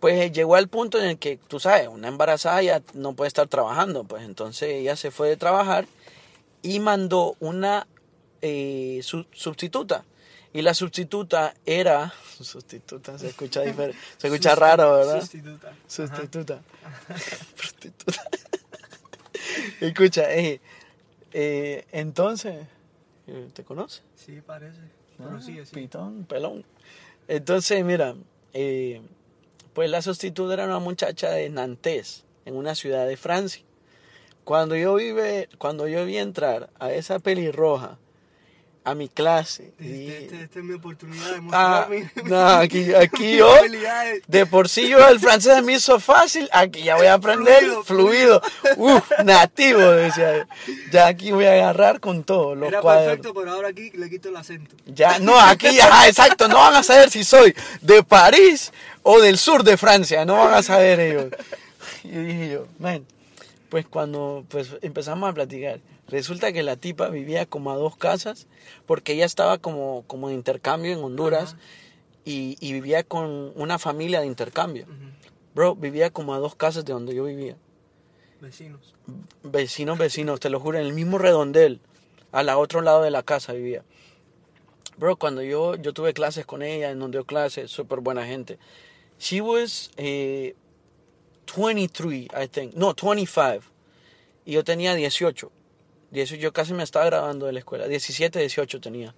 Pues 0.00 0.14
eh, 0.20 0.30
llegó 0.30 0.56
al 0.56 0.68
punto 0.68 0.98
en 0.98 1.06
el 1.06 1.18
que, 1.18 1.38
tú 1.48 1.58
sabes, 1.58 1.88
una 1.88 2.08
embarazada 2.08 2.62
ya 2.62 2.82
no 2.94 3.14
puede 3.14 3.28
estar 3.28 3.48
trabajando, 3.48 4.04
pues 4.04 4.24
entonces 4.24 4.68
ella 4.70 4.94
se 4.96 5.10
fue 5.10 5.28
de 5.28 5.36
trabajar 5.36 5.86
y 6.62 6.80
mandó 6.80 7.36
una 7.40 7.86
eh, 8.42 9.00
su- 9.02 9.26
sustituta. 9.32 10.04
Y 10.52 10.62
la 10.62 10.74
sustituta 10.74 11.54
era... 11.66 12.12
Sustituta, 12.40 13.18
se 13.18 13.28
escucha, 13.28 13.64
difer- 13.64 13.94
se 14.18 14.26
escucha 14.28 14.54
raro, 14.54 14.92
¿verdad? 14.94 15.20
Sustituta. 15.20 15.72
Sustituta. 15.86 16.60
Prostituta. 17.56 18.22
Escucha, 19.80 20.32
eh, 20.34 20.60
eh, 21.32 21.84
entonces, 21.92 22.66
¿te 23.54 23.64
conoce? 23.64 24.02
Sí, 24.14 24.40
parece. 24.40 24.80
Ah, 25.18 25.38
sí. 25.40 25.58
Pitón, 25.72 26.24
pelón. 26.24 26.64
Entonces, 27.28 27.84
mira, 27.84 28.14
eh, 28.52 29.00
pues 29.76 29.90
la 29.90 30.00
sustituta 30.00 30.54
era 30.54 30.64
una 30.64 30.78
muchacha 30.78 31.28
de 31.30 31.50
Nantes, 31.50 32.24
en 32.46 32.56
una 32.56 32.74
ciudad 32.74 33.06
de 33.06 33.16
Francia. 33.18 33.62
Cuando 34.42 34.74
yo 34.74 34.94
vive, 34.94 35.50
cuando 35.58 35.86
yo 35.86 36.06
vi 36.06 36.16
entrar 36.16 36.70
a 36.80 36.90
esa 36.92 37.18
pelirroja 37.18 37.98
a 38.84 38.94
mi 38.94 39.08
clase, 39.08 39.72
Este, 39.80 39.84
y- 39.84 40.08
este- 40.12 40.42
esta 40.44 40.58
es 40.60 40.64
mi 40.64 40.74
oportunidad 40.74 41.30
de 41.32 41.36
ah, 41.52 41.88
mostrar 41.88 41.90
mi, 41.90 42.30
no, 42.30 42.46
aquí, 42.46 42.94
aquí 42.94 43.36
yo, 43.36 43.52
de 44.28 44.46
por 44.46 44.68
sí 44.68 44.88
yo 44.88 45.06
el 45.08 45.18
francés 45.18 45.60
me 45.64 45.72
hizo 45.74 45.98
fácil, 45.98 46.48
aquí 46.52 46.84
ya 46.84 46.96
voy 46.96 47.06
a 47.08 47.14
aprender 47.14 47.58
Fluido, 47.58 47.82
fluido, 47.84 48.42
Uf, 48.76 49.10
nativo, 49.24 49.80
decía. 49.80 50.46
Ya 50.92 51.08
aquí 51.08 51.32
voy 51.32 51.46
a 51.46 51.54
agarrar 51.54 51.98
con 51.98 52.22
todo, 52.22 52.54
los 52.54 52.68
Era 52.68 52.80
cuadernos. 52.80 53.16
perfecto, 53.16 53.34
pero 53.38 53.50
ahora 53.52 53.68
aquí 53.70 53.90
le 53.90 54.08
quito 54.08 54.28
el 54.28 54.36
acento. 54.36 54.76
Ya, 54.86 55.18
no, 55.18 55.36
aquí, 55.38 55.80
ajá, 55.80 56.06
exacto, 56.06 56.46
no 56.46 56.54
van 56.54 56.76
a 56.76 56.82
saber 56.84 57.10
si 57.10 57.24
soy 57.24 57.52
de 57.82 58.04
París 58.04 58.72
o 59.08 59.20
del 59.20 59.38
sur 59.38 59.62
de 59.62 59.76
Francia, 59.76 60.24
no 60.24 60.34
van 60.34 60.52
a 60.52 60.62
saber 60.62 60.98
ellos. 60.98 61.26
Y 62.02 62.08
dije 62.08 62.50
yo, 62.50 62.66
man, 62.78 63.04
pues 63.68 63.86
cuando 63.86 64.44
pues 64.48 64.76
empezamos 64.82 65.28
a 65.28 65.32
platicar, 65.32 65.80
resulta 66.08 66.52
que 66.52 66.62
la 66.64 66.76
tipa 66.76 67.08
vivía 67.08 67.46
como 67.46 67.70
a 67.70 67.76
dos 67.76 67.96
casas, 67.96 68.46
porque 68.86 69.12
ella 69.12 69.24
estaba 69.24 69.58
como, 69.58 70.04
como 70.06 70.28
de 70.28 70.34
intercambio 70.34 70.92
en 70.92 71.02
Honduras 71.02 71.56
y, 72.24 72.56
y 72.60 72.72
vivía 72.72 73.04
con 73.04 73.52
una 73.54 73.78
familia 73.78 74.20
de 74.20 74.26
intercambio. 74.26 74.86
Bro, 75.54 75.76
vivía 75.76 76.10
como 76.10 76.34
a 76.34 76.38
dos 76.38 76.56
casas 76.56 76.84
de 76.84 76.92
donde 76.92 77.14
yo 77.14 77.24
vivía. 77.24 77.56
Vecinos. 78.40 78.94
Vecinos, 79.44 79.98
vecinos, 79.98 80.40
te 80.40 80.50
lo 80.50 80.58
juro, 80.58 80.78
en 80.78 80.86
el 80.86 80.92
mismo 80.92 81.18
redondel, 81.18 81.80
al 82.32 82.48
otro 82.50 82.82
lado 82.82 83.02
de 83.02 83.10
la 83.10 83.22
casa 83.22 83.52
vivía. 83.52 83.82
Bro, 84.96 85.16
cuando 85.16 85.42
yo, 85.42 85.76
yo 85.76 85.92
tuve 85.92 86.12
clases 86.12 86.46
con 86.46 86.62
ella, 86.62 86.90
en 86.90 86.98
donde 86.98 87.18
dio 87.18 87.24
clases, 87.24 87.70
súper 87.70 88.00
buena 88.00 88.26
gente. 88.26 88.58
She 89.18 89.40
was 89.40 89.90
eh, 89.96 90.54
23, 91.46 92.28
I 92.34 92.48
think. 92.48 92.74
No, 92.74 92.94
25. 92.94 93.62
Y 94.44 94.52
yo 94.52 94.64
tenía 94.64 94.94
18. 94.94 95.50
18, 96.10 96.40
yo 96.40 96.52
casi 96.52 96.72
me 96.72 96.82
estaba 96.82 97.06
grabando 97.06 97.46
de 97.46 97.52
la 97.52 97.58
escuela. 97.58 97.88
17, 97.88 98.38
18 98.38 98.80
tenía. 98.80 99.14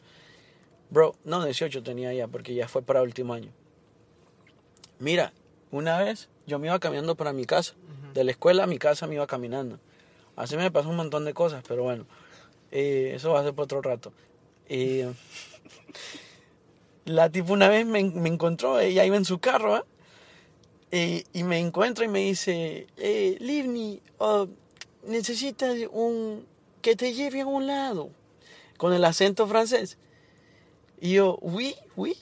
Bro, 0.90 1.16
no, 1.24 1.44
18 1.44 1.82
tenía 1.82 2.12
ya, 2.12 2.28
porque 2.28 2.54
ya 2.54 2.68
fue 2.68 2.82
para 2.82 3.02
último 3.02 3.34
año. 3.34 3.50
Mira, 4.98 5.32
una 5.70 5.98
vez 5.98 6.28
yo 6.46 6.58
me 6.58 6.68
iba 6.68 6.78
caminando 6.78 7.14
para 7.14 7.32
mi 7.32 7.44
casa. 7.44 7.74
Ujú. 7.74 8.12
De 8.14 8.24
la 8.24 8.30
escuela 8.30 8.64
a 8.64 8.66
mi 8.66 8.78
casa 8.78 9.06
me 9.06 9.14
iba 9.16 9.26
caminando. 9.26 9.78
Así 10.34 10.56
me 10.56 10.70
pasó 10.70 10.88
un 10.88 10.96
montón 10.96 11.24
de 11.24 11.34
cosas, 11.34 11.62
pero 11.66 11.82
bueno, 11.82 12.06
eh, 12.70 13.12
eso 13.14 13.32
va 13.32 13.40
a 13.40 13.42
ser 13.42 13.54
por 13.54 13.64
otro 13.64 13.82
rato. 13.82 14.12
Eh, 14.68 15.12
la 17.08 17.30
tipo 17.30 17.52
una 17.52 17.68
vez 17.68 17.84
me, 17.86 18.02
me 18.04 18.28
encontró, 18.28 18.78
ella 18.80 19.04
iba 19.04 19.16
en 19.16 19.24
su 19.24 19.38
carro, 19.38 19.74
¿ah? 19.76 19.84
Eh, 20.90 21.24
y 21.34 21.42
me 21.42 21.58
encuentra 21.58 22.04
y 22.04 22.08
me 22.08 22.20
dice, 22.20 22.86
eh, 22.96 23.36
Livni, 23.40 24.00
oh, 24.18 24.48
necesitas 25.06 25.76
un 25.92 26.46
que 26.80 26.96
te 26.96 27.12
lleve 27.12 27.42
a 27.42 27.46
un 27.46 27.66
lado, 27.66 28.10
con 28.78 28.92
el 28.94 29.04
acento 29.04 29.46
francés. 29.46 29.98
Y 31.00 31.12
yo, 31.14 31.38
oui, 31.42 31.74
oui, 31.96 32.16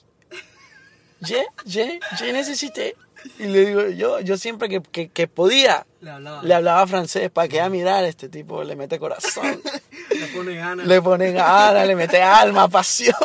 je, 1.21 1.45
je, 1.65 1.99
je 2.19 2.33
necesité. 2.33 2.95
Y 3.39 3.43
le 3.45 3.65
digo, 3.65 3.87
yo, 3.89 4.19
yo 4.19 4.37
siempre 4.37 4.69
que, 4.69 4.81
que, 4.81 5.09
que 5.09 5.27
podía, 5.27 5.85
Le 6.01 6.11
hablaba. 6.11 6.43
le 6.43 6.53
hablaba 6.53 6.85
francés 6.87 7.31
para 7.31 7.47
que 7.47 7.59
a 7.61 7.69
mirar 7.69 8.03
este 8.05 8.29
tipo 8.29 8.63
le 8.63 8.75
mete 8.75 8.99
corazón, 8.99 9.61
Le 10.11 10.27
pone 10.27 10.55
ganas. 10.55 10.85
le 10.87 11.01
pone 11.01 11.31
ganas, 11.31 11.87
le 11.87 11.95
mete 11.95 12.21
alma, 12.21 12.67
pasión, 12.69 13.15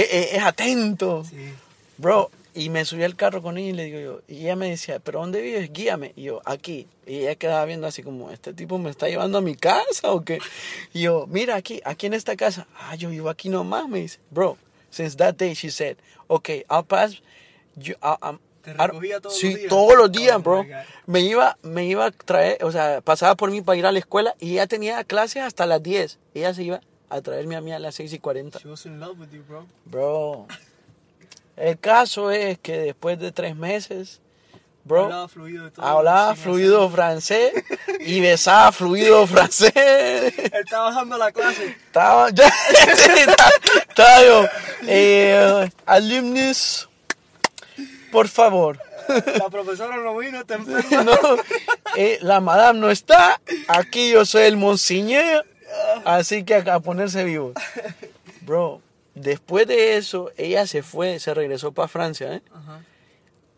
es, 0.00 0.08
es- 0.12 0.32
es 0.34 0.42
atento, 0.42 1.24
Sí. 1.24 1.36
bro. 1.96 2.30
Y 2.54 2.70
me 2.70 2.84
subí 2.84 3.04
al 3.04 3.14
carro 3.14 3.40
con 3.40 3.56
ella 3.56 3.68
y 3.68 3.72
le 3.72 3.84
digo 3.84 4.00
yo, 4.00 4.20
y 4.26 4.40
ella 4.40 4.56
me 4.56 4.68
decía, 4.70 4.98
¿pero 4.98 5.20
dónde 5.20 5.40
vives? 5.40 5.72
Guíame. 5.72 6.12
Y 6.16 6.24
yo, 6.24 6.40
aquí. 6.44 6.88
Y 7.06 7.18
ella 7.20 7.36
quedaba 7.36 7.64
viendo 7.66 7.86
así 7.86 8.02
como, 8.02 8.30
¿este 8.32 8.52
tipo 8.52 8.78
me 8.78 8.90
está 8.90 9.08
llevando 9.08 9.38
a 9.38 9.40
mi 9.42 9.54
casa 9.54 10.10
o 10.10 10.24
qué? 10.24 10.40
Y 10.92 11.02
yo, 11.02 11.26
mira 11.28 11.54
aquí, 11.54 11.80
aquí 11.84 12.06
en 12.06 12.14
esta 12.14 12.34
casa. 12.34 12.66
Ah, 12.80 12.96
yo 12.96 13.10
vivo 13.10 13.28
aquí 13.30 13.48
nomás, 13.48 13.88
me 13.88 14.00
dice. 14.00 14.18
Bro, 14.30 14.56
since 14.90 15.16
that 15.18 15.36
day 15.36 15.54
she 15.54 15.70
said, 15.70 15.98
okay, 16.26 16.64
I'll 16.68 16.84
pass. 16.84 17.22
You, 17.76 17.94
I'll- 18.02 18.18
I'm- 18.22 18.38
¿Te 18.62 18.72
I 18.72 18.74
don't- 18.74 18.86
recogía 18.88 19.20
todos 19.20 19.38
sí, 19.38 19.50
los 19.50 19.56
días? 19.60 19.68
todos 19.68 19.96
los 19.96 20.10
días, 20.12 20.36
Oh, 20.36 20.40
bro. 20.40 20.66
Me 21.06 21.20
iba, 21.20 21.56
me 21.62 21.84
iba 21.86 22.06
a 22.06 22.10
traer, 22.10 22.64
o 22.64 22.72
sea, 22.72 23.02
pasaba 23.02 23.36
por 23.36 23.52
mí 23.52 23.60
para 23.62 23.78
ir 23.78 23.86
a 23.86 23.92
la 23.92 24.00
escuela 24.00 24.34
y 24.40 24.52
ella 24.54 24.66
tenía 24.66 25.04
clases 25.04 25.44
hasta 25.44 25.64
las 25.64 25.80
10. 25.80 26.18
Ella 26.34 26.52
se 26.54 26.64
iba 26.64 26.80
a 27.10 27.20
traerme 27.22 27.56
a 27.56 27.60
mí 27.60 27.72
a 27.72 27.78
las 27.78 27.94
6 27.96 28.12
y 28.12 28.18
40. 28.18 28.58
She 28.60 28.68
was 28.68 28.84
in 28.86 29.00
love 29.00 29.18
with 29.18 29.30
you, 29.32 29.42
bro. 29.48 29.66
Bro. 29.86 30.46
El 31.56 31.78
caso 31.78 32.30
es 32.30 32.58
que 32.58 32.78
después 32.78 33.18
de 33.18 33.32
tres 33.32 33.56
meses, 33.56 34.20
bro, 34.84 35.04
Hablaba 35.04 35.28
fluido 35.28 35.72
todo. 35.72 35.84
hablaba 35.84 36.34
fluido 36.36 36.88
francés 36.88 37.52
y 38.00 38.20
besaba 38.20 38.70
fluido 38.70 39.26
francés. 39.26 39.72
Él 39.74 40.52
estaba 40.64 40.90
bajando 40.90 41.18
la 41.18 41.32
clase. 41.32 41.66
Estaba, 41.86 42.30
ya, 42.32 42.46
estaba- 43.86 44.22
yo, 44.24 44.44
eh, 44.86 45.68
alumnus, 45.86 46.88
por 48.12 48.28
favor. 48.28 48.78
La 49.38 49.48
profesora 49.48 49.96
no 49.96 50.16
vino, 50.18 50.40
está 50.40 50.54
enferma. 50.56 51.02
No, 51.02 51.16
eh, 51.96 52.18
la 52.20 52.40
madame 52.40 52.78
no 52.78 52.90
está, 52.90 53.40
aquí 53.66 54.10
yo 54.12 54.24
soy 54.24 54.42
el 54.44 54.56
monseñor, 54.58 55.44
así 56.04 56.44
que 56.44 56.54
a, 56.54 56.74
a 56.74 56.80
ponerse 56.80 57.24
vivo. 57.24 57.52
Bro, 58.42 58.80
después 59.14 59.66
de 59.66 59.96
eso, 59.96 60.30
ella 60.36 60.66
se 60.66 60.82
fue, 60.82 61.18
se 61.18 61.34
regresó 61.34 61.72
para 61.72 61.88
Francia, 61.88 62.34
¿eh? 62.34 62.42
Ajá. 62.52 62.82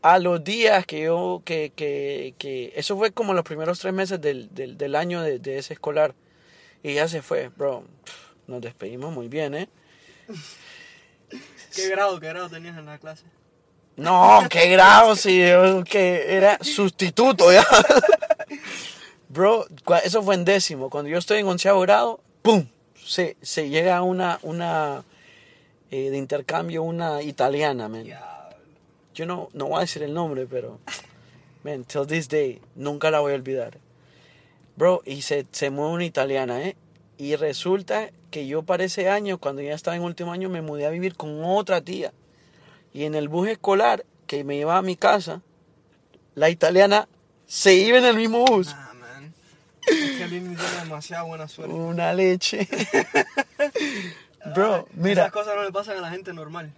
a 0.03 0.19
los 0.19 0.43
días 0.43 0.87
que 0.87 1.03
yo, 1.03 1.43
que, 1.45 1.73
que, 1.75 2.35
que, 2.39 2.73
eso 2.75 2.97
fue 2.97 3.13
como 3.13 3.35
los 3.35 3.45
primeros 3.45 3.79
tres 3.79 3.93
meses 3.93 4.21
del, 4.21 4.53
del, 4.55 4.77
del 4.79 4.95
año 4.97 5.23
de, 5.23 5.39
de 5.39 5.59
ese 5.59 5.75
escolar. 5.75 6.15
Y 6.83 6.95
ya 6.95 7.09
se 7.09 7.21
fue, 7.23 7.49
bro. 7.49 7.85
Nos 8.47 8.61
despedimos 8.63 9.13
muy 9.13 9.29
bien, 9.29 9.55
¿eh? 9.55 9.69
¿Qué 11.75 11.89
grado, 11.89 12.19
qué 12.19 12.29
grado 12.29 12.49
tenías 12.49 12.77
en 12.77 12.87
la 12.87 12.99
clase? 12.99 13.25
No, 13.97 14.41
qué 14.49 14.69
grado, 14.71 15.15
sí, 15.15 15.47
yo 15.47 15.85
que 15.85 16.35
era 16.35 16.59
sustituto 16.63 17.53
ya. 17.53 17.65
Bro, 19.33 19.67
eso 20.03 20.23
fue 20.25 20.35
en 20.35 20.45
décimo. 20.45 20.91
Cuando 20.91 21.09
yo 21.09 21.17
estoy 21.17 21.39
en 21.39 21.47
onceavo 21.47 21.81
grado, 21.83 22.21
¡pum! 22.43 22.67
Se, 22.97 23.37
se 23.41 23.69
llega 23.69 23.97
a 23.97 24.03
una, 24.03 24.41
una 24.43 25.05
eh, 25.93 26.11
de 26.11 26.19
intercambio, 26.19 26.83
una 26.83 27.23
italiana, 27.23 27.89
man. 27.89 28.05
Yo 29.15 29.27
no, 29.27 29.49
no 29.53 29.67
voy 29.67 29.79
a 29.79 29.81
decir 29.83 30.03
el 30.03 30.13
nombre, 30.13 30.47
pero. 30.47 30.81
Man, 31.63 31.85
till 31.85 32.07
this 32.09 32.29
day, 32.29 32.61
nunca 32.75 33.11
la 33.13 33.21
voy 33.21 33.33
a 33.33 33.37
olvidar. 33.37 33.79
Bro, 34.77 35.03
y 35.05 35.23
se, 35.23 35.47
se 35.53 35.71
mueve 35.71 35.93
una 35.93 36.05
italiana, 36.05 36.63
¿eh? 36.63 36.75
Y 37.17 37.37
resulta 37.37 38.11
que 38.33 38.49
yo 38.49 38.63
para 38.63 38.83
ese 38.83 39.11
año, 39.11 39.39
cuando 39.39 39.63
ya 39.63 39.75
estaba 39.75 39.95
en 39.95 40.03
último 40.03 40.33
año, 40.33 40.49
me 40.49 40.61
mudé 40.61 40.87
a 40.87 40.91
vivir 40.91 41.15
con 41.15 41.45
otra 41.45 41.83
tía. 41.83 42.13
Y 42.93 43.05
en 43.05 43.15
el 43.15 43.29
bus 43.29 43.49
escolar 43.49 44.05
que 44.27 44.43
me 44.43 44.57
llevaba 44.57 44.79
a 44.79 44.83
mi 44.83 44.97
casa, 44.97 45.41
la 46.35 46.51
italiana 46.51 47.07
se 47.47 47.75
iba 47.75 47.99
en 47.99 48.07
el 48.07 48.17
mismo 48.17 48.45
bus. 48.45 48.69
Es 48.69 48.75
que 49.87 50.27
tiene 50.29 50.57
demasiada 50.83 51.23
buena 51.23 51.49
suerte. 51.49 51.75
Una 51.75 52.13
leche. 52.13 52.69
Bro, 54.55 54.89
mira. 54.95 55.23
Esas 55.23 55.33
cosas 55.33 55.57
no 55.57 55.65
le 55.65 55.73
pasan 55.73 55.99
a 55.99 56.01
la 56.01 56.11
gente 56.11 56.33
normal. 56.33 56.73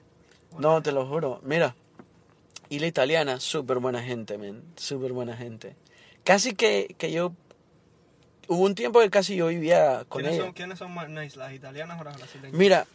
No, 0.58 0.82
te 0.82 0.92
lo 0.92 1.06
juro. 1.06 1.40
Mira. 1.44 1.74
Y 2.68 2.78
la 2.78 2.86
italiana, 2.86 3.38
súper 3.38 3.78
buena 3.78 4.02
gente, 4.02 4.38
men. 4.38 4.62
Súper 4.76 5.12
buena 5.12 5.36
gente. 5.36 5.76
Casi 6.24 6.54
que, 6.54 6.94
que 6.98 7.12
yo... 7.12 7.32
Hubo 8.48 8.64
un 8.64 8.74
tiempo 8.74 9.00
que 9.00 9.10
casi 9.10 9.36
yo 9.36 9.48
vivía 9.48 10.04
con 10.08 10.20
¿Quiénes 10.22 10.36
ella. 10.36 10.44
son, 10.46 10.54
¿Quiénes 10.54 10.78
son 10.78 10.92
más 10.92 11.08
nice, 11.08 11.38
las 11.38 11.52
italianas 11.52 12.00
o 12.00 12.04
las 12.04 12.16
brasileñas? 12.16 12.52
Mira, 12.52 12.86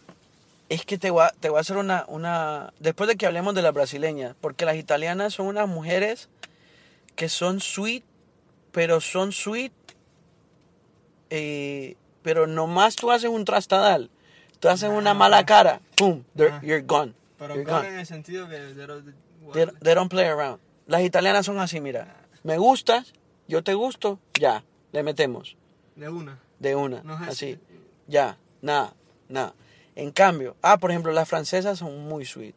es 0.69 0.85
que 0.85 0.97
te 0.97 1.09
voy, 1.09 1.23
a, 1.23 1.29
te 1.29 1.49
voy 1.49 1.57
a 1.57 1.61
hacer 1.61 1.77
una, 1.77 2.05
una... 2.07 2.73
Después 2.79 3.07
de 3.07 3.15
que 3.15 3.25
hablemos 3.25 3.55
de 3.55 3.61
las 3.61 3.73
brasileñas, 3.73 4.35
porque 4.41 4.65
las 4.65 4.75
italianas 4.75 5.33
son 5.33 5.47
unas 5.47 5.67
mujeres 5.67 6.29
que 7.15 7.29
son 7.29 7.61
sweet, 7.61 8.03
pero 8.71 8.99
son 8.99 9.31
sweet, 9.31 9.71
eh, 11.29 11.95
pero 12.21 12.47
nomás 12.47 12.95
tú 12.95 13.11
haces 13.11 13.29
un 13.29 13.45
trastadal, 13.45 14.09
tú 14.59 14.69
haces 14.69 14.89
una 14.89 15.13
mala 15.13 15.45
cara, 15.45 15.81
boom, 15.99 16.23
they're- 16.35 16.51
Ah. 16.53 16.61
you're 16.63 16.81
gone. 16.85 17.13
Pero 17.37 17.55
you're 17.55 17.69
gone 17.71 17.87
en 17.89 17.99
el 17.99 18.05
sentido 18.05 18.47
que... 18.49 18.55
de 18.59 18.87
lo- 18.87 19.01
de- 19.01 19.13
They, 19.53 19.65
they 19.81 19.93
don't 19.95 20.09
play 20.09 20.25
around. 20.25 20.59
Las 20.87 21.01
italianas 21.03 21.45
son 21.45 21.59
así, 21.59 21.79
mira. 21.79 22.15
Me 22.43 22.57
gustas, 22.57 23.13
yo 23.47 23.63
te 23.63 23.73
gusto, 23.75 24.19
ya, 24.39 24.63
le 24.91 25.03
metemos. 25.03 25.55
De 25.95 26.09
una. 26.09 26.39
de 26.59 26.75
una, 26.75 27.01
No 27.03 27.15
es 27.23 27.29
así. 27.29 27.59
Ya, 28.07 28.37
nada, 28.61 28.93
nada. 29.29 29.53
En 29.95 30.11
cambio, 30.11 30.55
ah, 30.61 30.77
por 30.77 30.91
ejemplo, 30.91 31.11
las 31.11 31.27
francesas 31.29 31.79
son 31.79 32.07
muy 32.07 32.25
sweet. 32.25 32.55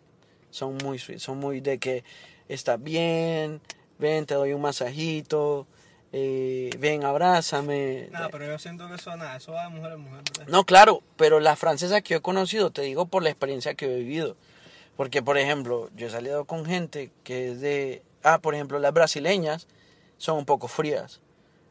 Son 0.50 0.76
muy 0.78 0.98
sweet, 0.98 1.18
son 1.20 1.38
muy 1.38 1.60
de 1.60 1.78
que 1.78 2.02
estás 2.48 2.82
bien, 2.82 3.60
ven, 3.98 4.26
te 4.26 4.34
doy 4.34 4.52
un 4.52 4.60
masajito, 4.62 5.66
eh, 6.12 6.70
ven, 6.78 7.04
abrázame. 7.04 8.08
Nada, 8.10 8.28
pero 8.30 8.46
yo 8.46 8.58
siento 8.58 8.88
que 8.88 8.94
eso, 8.96 9.16
nada, 9.16 9.36
eso 9.36 9.52
va 9.52 9.64
de 9.64 9.68
mujer 9.70 9.92
a 9.92 9.96
mujer. 9.96 10.22
¿verdad? 10.38 10.52
No, 10.52 10.64
claro, 10.64 11.02
pero 11.16 11.38
las 11.40 11.58
francesas 11.58 12.02
que 12.02 12.10
yo 12.14 12.18
he 12.18 12.22
conocido, 12.22 12.70
te 12.70 12.82
digo 12.82 13.06
por 13.06 13.22
la 13.22 13.30
experiencia 13.30 13.74
que 13.74 13.86
he 13.86 13.96
vivido. 13.96 14.36
Porque, 14.96 15.22
por 15.22 15.38
ejemplo, 15.38 15.88
yo 15.96 16.08
he 16.08 16.10
salido 16.10 16.44
con 16.44 16.66
gente 16.66 17.10
que 17.24 17.52
es 17.52 17.60
de... 17.60 18.02
Ah, 18.22 18.38
por 18.38 18.54
ejemplo, 18.54 18.78
las 18.78 18.92
brasileñas 18.92 19.66
son 20.18 20.36
un 20.38 20.44
poco 20.44 20.68
frías. 20.68 21.20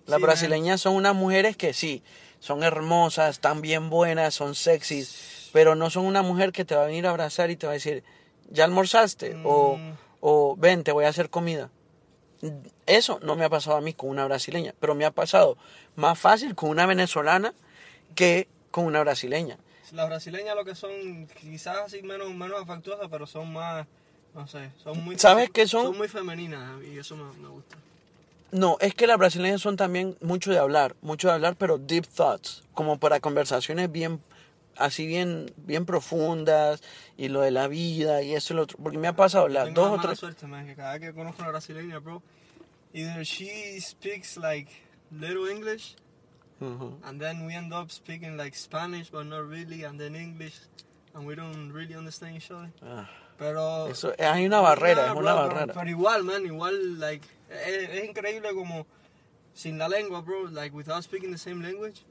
Las 0.07 0.15
Sí, 0.17 0.21
man. 0.21 0.21
brasileñas 0.21 0.81
son 0.81 0.95
unas 0.95 1.13
mujeres 1.15 1.55
que 1.55 1.73
sí, 1.73 2.01
son 2.39 2.63
hermosas, 2.63 3.31
están 3.35 3.61
bien 3.61 3.91
buenas, 3.91 4.33
son 4.33 4.55
sexys, 4.55 5.49
pero 5.53 5.75
no 5.75 5.89
son 5.91 6.05
una 6.05 6.23
mujer 6.23 6.51
que 6.51 6.65
te 6.65 6.73
va 6.75 6.83
a 6.83 6.85
venir 6.87 7.05
a 7.05 7.11
abrazar 7.11 7.51
y 7.51 7.55
te 7.55 7.67
va 7.67 7.73
a 7.73 7.75
decir, 7.75 8.03
¿ya 8.49 8.63
almorzaste? 8.65 9.37
O, 9.43 9.75
Mm. 9.77 9.91
o 10.21 10.55
ven, 10.57 10.83
te 10.83 10.91
voy 10.91 11.05
a 11.05 11.09
hacer 11.09 11.29
comida. 11.29 11.69
Eso 12.85 13.19
no 13.21 13.35
me 13.35 13.43
ha 13.45 13.49
pasado 13.49 13.77
a 13.77 13.81
mí 13.81 13.93
con 13.93 14.09
una 14.09 14.25
brasileña, 14.25 14.73
pero 14.79 14.95
me 14.95 15.05
ha 15.05 15.11
pasado 15.11 15.57
más 15.95 16.17
fácil 16.17 16.55
con 16.55 16.69
una 16.69 16.85
venezolana 16.85 17.53
que 18.15 18.47
con 18.71 18.85
una 18.85 19.01
brasileña. 19.01 19.57
Las 19.91 20.07
brasileñas 20.07 20.55
lo 20.55 20.63
que 20.65 20.75
son 20.75 21.27
quizás 21.39 21.77
así 21.85 22.01
menos, 22.03 22.29
menos 22.33 22.61
afectuosas, 22.61 23.07
pero 23.09 23.25
son 23.25 23.51
más, 23.51 23.87
no 24.35 24.47
sé, 24.47 24.71
son 24.83 25.03
muy... 25.03 25.17
¿Sabes 25.17 25.49
qué 25.49 25.67
son? 25.67 25.85
Son 25.85 25.97
muy 25.97 26.07
femeninas 26.07 26.81
y 26.83 26.97
eso 26.97 27.15
me, 27.15 27.23
me 27.41 27.49
gusta. 27.49 27.75
No, 28.51 28.77
es 28.79 28.95
que 28.95 29.05
las 29.07 29.17
brasileñas 29.17 29.61
son 29.61 29.75
también 29.77 30.15
mucho 30.21 30.51
de 30.51 30.57
hablar, 30.57 30.95
mucho 31.01 31.27
de 31.27 31.35
hablar, 31.35 31.55
pero 31.55 31.77
deep 31.77 32.07
thoughts, 32.07 32.63
como 32.73 32.99
para 32.99 33.19
conversaciones 33.19 33.91
bien, 33.91 34.21
así 34.79 35.05
bien, 35.05 35.53
bien 35.57 35.85
profundas, 35.85 36.81
y 37.17 37.27
lo 37.27 37.41
de 37.41 37.51
la 37.51 37.67
vida, 37.67 38.21
y 38.23 38.33
eso 38.33 38.53
y 38.53 38.57
lo 38.57 38.63
otro. 38.63 38.77
Porque 38.81 38.97
me 38.97 39.07
ha 39.07 39.15
pasado 39.15 39.47
las 39.47 39.65
tengo 39.65 39.81
dos 39.89 39.99
o 39.99 40.01
tres... 40.01 40.19
suerte, 40.19 40.47
man, 40.47 40.65
que 40.65 40.75
cada 40.75 40.93
vez 40.93 41.01
que 41.01 41.13
conozco 41.13 41.41
a 41.41 41.45
una 41.45 41.51
brasileña, 41.51 41.99
bro, 41.99 42.21
either 42.93 43.23
she 43.23 43.79
speaks 43.79 44.37
like 44.37 44.71
little 45.11 45.47
English, 45.51 45.95
Ujú. 46.61 46.97
and 47.03 47.21
then 47.21 47.45
we 47.45 47.53
end 47.55 47.73
up 47.73 47.89
speaking 47.91 48.35
like 48.37 48.55
Spanish, 48.57 49.09
but 49.11 49.25
not 49.25 49.47
really, 49.47 49.83
and 49.83 49.99
then 49.99 50.15
English, 50.15 50.55
and 51.13 51.25
we 51.25 51.35
don't 51.35 51.71
really 51.71 51.95
understand 51.95 52.35
each 52.37 52.49
other. 52.51 52.71
Ah, 52.81 53.07
Pero... 53.37 53.87
Eso, 53.87 54.13
hay 54.19 54.45
una 54.45 54.59
barrera, 54.59 55.05
es 55.07 55.11
una 55.11 55.33
bro, 55.33 55.47
pero- 55.47 55.55
barrera. 55.55 55.73
Pero, 55.73 55.89
igual, 55.89 56.23
man, 56.23 56.45
igual, 56.45 56.99
like, 56.99 57.25
es, 57.49 57.89
es 57.89 58.03
increíble 58.09 58.53
como 58.53 58.85
sin 59.53 59.77
la 59.77 59.87
lengua, 59.87 60.21
bro, 60.21 60.47
like, 60.51 60.75
without 60.75 61.01
speaking 61.03 61.31
the 61.31 61.37
same 61.37 61.61
language. 61.61 62.03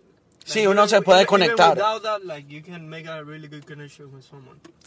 Sí, 0.48 0.66
uno 0.66 0.88
se 0.88 1.02
puede 1.02 1.26
conectar. 1.26 1.78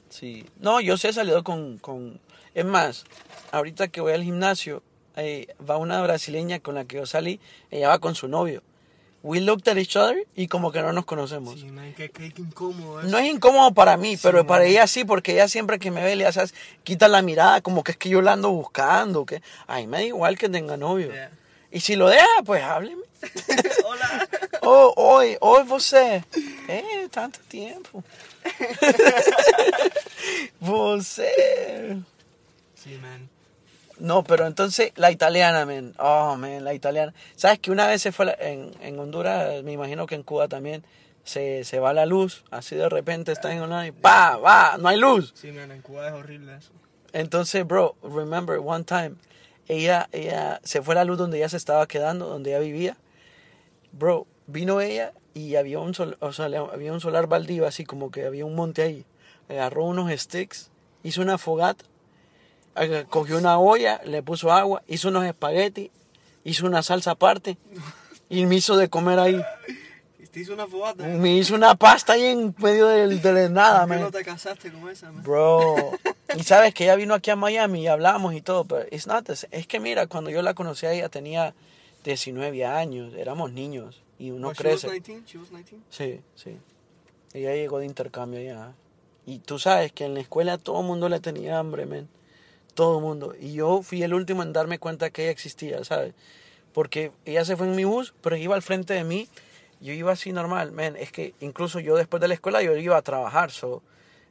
Sí. 0.10 0.46
No, 0.60 0.82
yo 0.82 0.98
sí 0.98 1.08
he 1.08 1.14
salido 1.14 1.44
con, 1.44 1.78
con... 1.78 2.20
Es 2.54 2.66
más, 2.66 3.06
ahorita 3.52 3.88
que 3.88 4.02
voy 4.02 4.14
al 4.14 4.24
gimnasio, 4.24 4.84
eh, 5.16 5.48
va 5.68 5.78
una 5.78 6.02
brasileña 6.02 6.60
con 6.60 6.76
la 6.76 6.86
que 6.86 6.98
yo 6.98 7.06
salí, 7.06 7.40
ella 7.70 7.90
va 7.90 8.00
con 8.00 8.16
su 8.16 8.28
novio. 8.28 8.64
We 9.24 9.40
looked 9.40 9.70
at 9.70 9.78
each 9.78 9.96
other 9.96 10.26
y 10.36 10.48
como 10.48 10.72
que 10.72 10.82
no 10.82 10.94
nos 10.94 11.06
conocemos. 11.06 11.60
Sí, 11.60 11.68
man, 11.68 11.94
qué, 11.96 12.10
qué 12.10 12.34
incómodo. 12.36 13.04
No 13.04 13.20
es 13.20 13.28
incómodo 13.32 13.72
para 13.72 13.96
mí, 13.96 14.18
pero 14.18 14.40
Sí, 14.40 14.46
para 14.48 14.66
ella 14.66 14.88
sí, 14.88 15.06
porque 15.06 15.34
ella 15.34 15.48
siempre 15.48 15.78
que 15.78 15.92
me 15.92 16.04
ve 16.04 16.16
le 16.16 16.26
hace, 16.26 16.44
quita 16.84 17.08
la 17.08 17.22
mirada, 17.22 17.62
como 17.62 17.84
que 17.84 17.92
es 17.92 17.98
que 17.98 18.10
yo 18.10 18.24
la 18.24 18.34
ando 18.34 18.50
buscando, 18.50 19.26
que 19.28 19.44
ay, 19.68 19.86
me 19.86 19.98
da 19.98 20.04
igual 20.06 20.40
que 20.40 20.50
tenga 20.50 20.76
novio. 20.76 21.12
Yeah. 21.12 21.32
Y 21.70 21.82
si 21.82 21.96
lo 21.96 22.10
deja, 22.10 22.26
pues 22.44 22.64
hábleme. 22.64 23.04
Hola. 23.86 24.28
Oh, 24.62 24.94
hoy, 24.96 25.38
hoy 25.42 25.64
você. 25.64 26.24
Eh, 26.68 27.08
tanto 27.12 27.40
tiempo. 27.48 28.04
você. 30.60 31.98
Sí, 32.76 32.98
man. 33.02 33.30
No, 34.00 34.24
pero 34.24 34.48
entonces 34.48 34.92
la 34.96 35.12
italiana, 35.12 35.66
man. 35.66 35.94
Oh, 36.00 36.36
man, 36.38 36.64
la 36.64 36.74
italiana. 36.74 37.14
¿Sabes 37.36 37.60
que 37.60 37.72
una 37.72 37.88
vez 37.88 38.02
se 38.02 38.12
fue 38.12 38.26
la- 38.26 38.38
en, 38.40 38.72
en 38.82 38.98
Honduras, 39.00 39.64
me 39.64 39.74
imagino 39.74 40.08
que 40.08 40.16
en 40.16 40.24
Cuba 40.24 40.48
también, 40.48 40.84
se, 41.24 41.64
se 41.66 41.80
va 41.80 41.94
la 41.94 42.08
luz, 42.08 42.44
así 42.50 42.76
de 42.76 42.90
repente 42.90 43.32
está 43.32 43.54
en 43.54 43.62
una 43.62 43.86
y 43.86 43.92
pa, 43.92 44.38
va, 44.38 44.78
no 44.80 44.88
hay 44.90 44.98
luz. 44.98 45.34
Sí, 45.36 45.52
man, 45.52 45.72
en 45.72 45.82
Cuba 45.82 46.08
es 46.08 46.14
horrible 46.14 46.56
eso. 46.58 46.72
Entonces, 47.14 47.68
bro, 47.68 47.96
remember 48.02 48.60
one 48.64 48.84
time, 48.86 49.12
ella, 49.68 50.10
ella, 50.12 50.60
se 50.64 50.82
fue 50.82 50.96
la 50.96 51.04
luz 51.04 51.18
donde 51.20 51.38
ella 51.38 51.50
se 51.50 51.58
estaba 51.58 51.86
quedando, 51.88 52.28
donde 52.28 52.52
ella 52.52 52.60
vivía. 52.60 52.98
Bro, 53.92 54.26
vino 54.48 54.82
ella 54.82 55.14
y 55.34 55.56
había 55.56 55.80
un, 55.80 55.94
sol, 55.94 56.18
o 56.20 56.34
sea, 56.34 56.46
había 56.46 56.92
un 56.94 57.00
solar 57.00 57.28
baldío, 57.28 57.66
así 57.66 57.86
como 57.86 58.12
que 58.12 58.26
había 58.26 58.46
un 58.46 58.56
monte 58.56 58.82
ahí. 58.82 59.06
Agarró 59.50 59.86
unos 59.86 60.12
sticks, 60.20 60.70
hizo 61.04 61.22
una 61.22 61.38
fogata, 61.38 61.86
cogió 63.10 63.38
una 63.38 63.60
olla, 63.60 64.02
le 64.06 64.24
puso 64.24 64.52
agua, 64.52 64.82
hizo 64.88 65.10
unos 65.10 65.26
espaguetis, 65.26 65.90
hizo 66.44 66.66
una 66.66 66.84
salsa 66.84 67.12
aparte 67.12 67.58
y 68.30 68.46
me 68.46 68.56
hizo 68.56 68.78
de 68.78 68.90
comer 68.90 69.20
ahí. 69.20 69.42
¿Y 70.20 70.28
te 70.28 70.42
hizo 70.42 70.54
una 70.54 70.68
fogata? 70.68 71.04
Me 71.06 71.34
hizo 71.36 71.56
una 71.56 71.76
pasta 71.76 72.14
ahí 72.14 72.26
en 72.26 72.56
medio 72.58 72.88
del- 72.88 73.22
de, 73.22 73.34
la 73.34 73.50
nada, 73.50 73.80
¿Por 73.82 73.90
qué 73.90 73.94
man. 73.96 74.02
no 74.04 74.12
te 74.12 74.24
casaste 74.24 74.72
con 74.72 74.90
esa, 74.90 75.12
man? 75.12 75.24
Bro, 75.24 75.92
y 76.38 76.44
sabes 76.44 76.74
que 76.74 76.86
ella 76.86 76.96
vino 76.96 77.14
aquí 77.14 77.30
a 77.30 77.36
Miami 77.36 77.84
y 77.84 77.88
hablamos 77.88 78.34
y 78.34 78.42
todo, 78.42 78.64
pero 78.64 78.86
it's 78.92 79.08
not 79.08 79.30
es 79.30 79.68
que 79.68 79.80
mira, 79.80 80.08
cuando 80.08 80.30
yo 80.30 80.42
la 80.42 80.54
conocí 80.54 80.86
a 80.86 80.94
ella 80.94 81.10
tenía 81.10 81.54
19 82.06 82.66
años, 82.66 83.14
éramos 83.16 83.52
niños 83.52 84.01
y 84.22 84.30
uno 84.30 84.50
Oh, 84.50 84.54
she 84.54 84.68
was 84.68 84.82
crece. 84.82 84.88
19? 84.92 85.26
She 85.26 85.38
was 85.40 85.50
19? 85.50 85.84
Sí, 85.90 86.22
sí. 86.36 86.58
Ella 87.34 87.56
llegó 87.56 87.80
de 87.80 87.88
intercambio 87.88 88.40
allá. 88.40 88.74
Y 89.26 89.40
tú 89.40 89.58
sabes 89.58 89.92
que 89.92 90.06
en 90.06 90.14
la 90.14 90.20
escuela 90.20 90.60
todo 90.60 90.82
el 90.82 90.86
mundo 90.86 91.10
le 91.10 91.20
tenía 91.20 91.58
hambre, 91.58 91.88
men. 91.88 92.08
Todo 92.76 93.00
el 93.00 93.04
mundo. 93.04 93.34
Y 93.40 93.54
yo 93.54 93.82
fui 93.82 94.04
el 94.04 94.14
último 94.14 94.44
en 94.44 94.54
darme 94.54 94.78
cuenta 94.78 95.10
que 95.10 95.24
ella 95.24 95.32
existía, 95.32 95.84
¿sabes? 95.84 96.14
Porque 96.72 97.12
ella 97.26 97.44
se 97.46 97.58
fue 97.58 97.66
en 97.66 97.76
mi 97.76 97.84
bus, 97.84 98.14
pero 98.22 98.36
iba 98.36 98.54
al 98.54 98.62
frente 98.62 98.94
de 98.94 99.04
mí. 99.04 99.28
Yo 99.80 99.92
iba 99.92 100.12
así 100.12 100.32
normal, 100.32 100.72
men. 100.72 100.96
Es 100.98 101.12
que 101.12 101.34
incluso 101.40 101.80
yo 101.80 101.96
después 101.96 102.22
de 102.22 102.28
la 102.28 102.36
escuela 102.36 102.62
yo 102.62 102.76
iba 102.78 102.98
a 102.98 103.02
trabajar, 103.02 103.50
so 103.50 103.82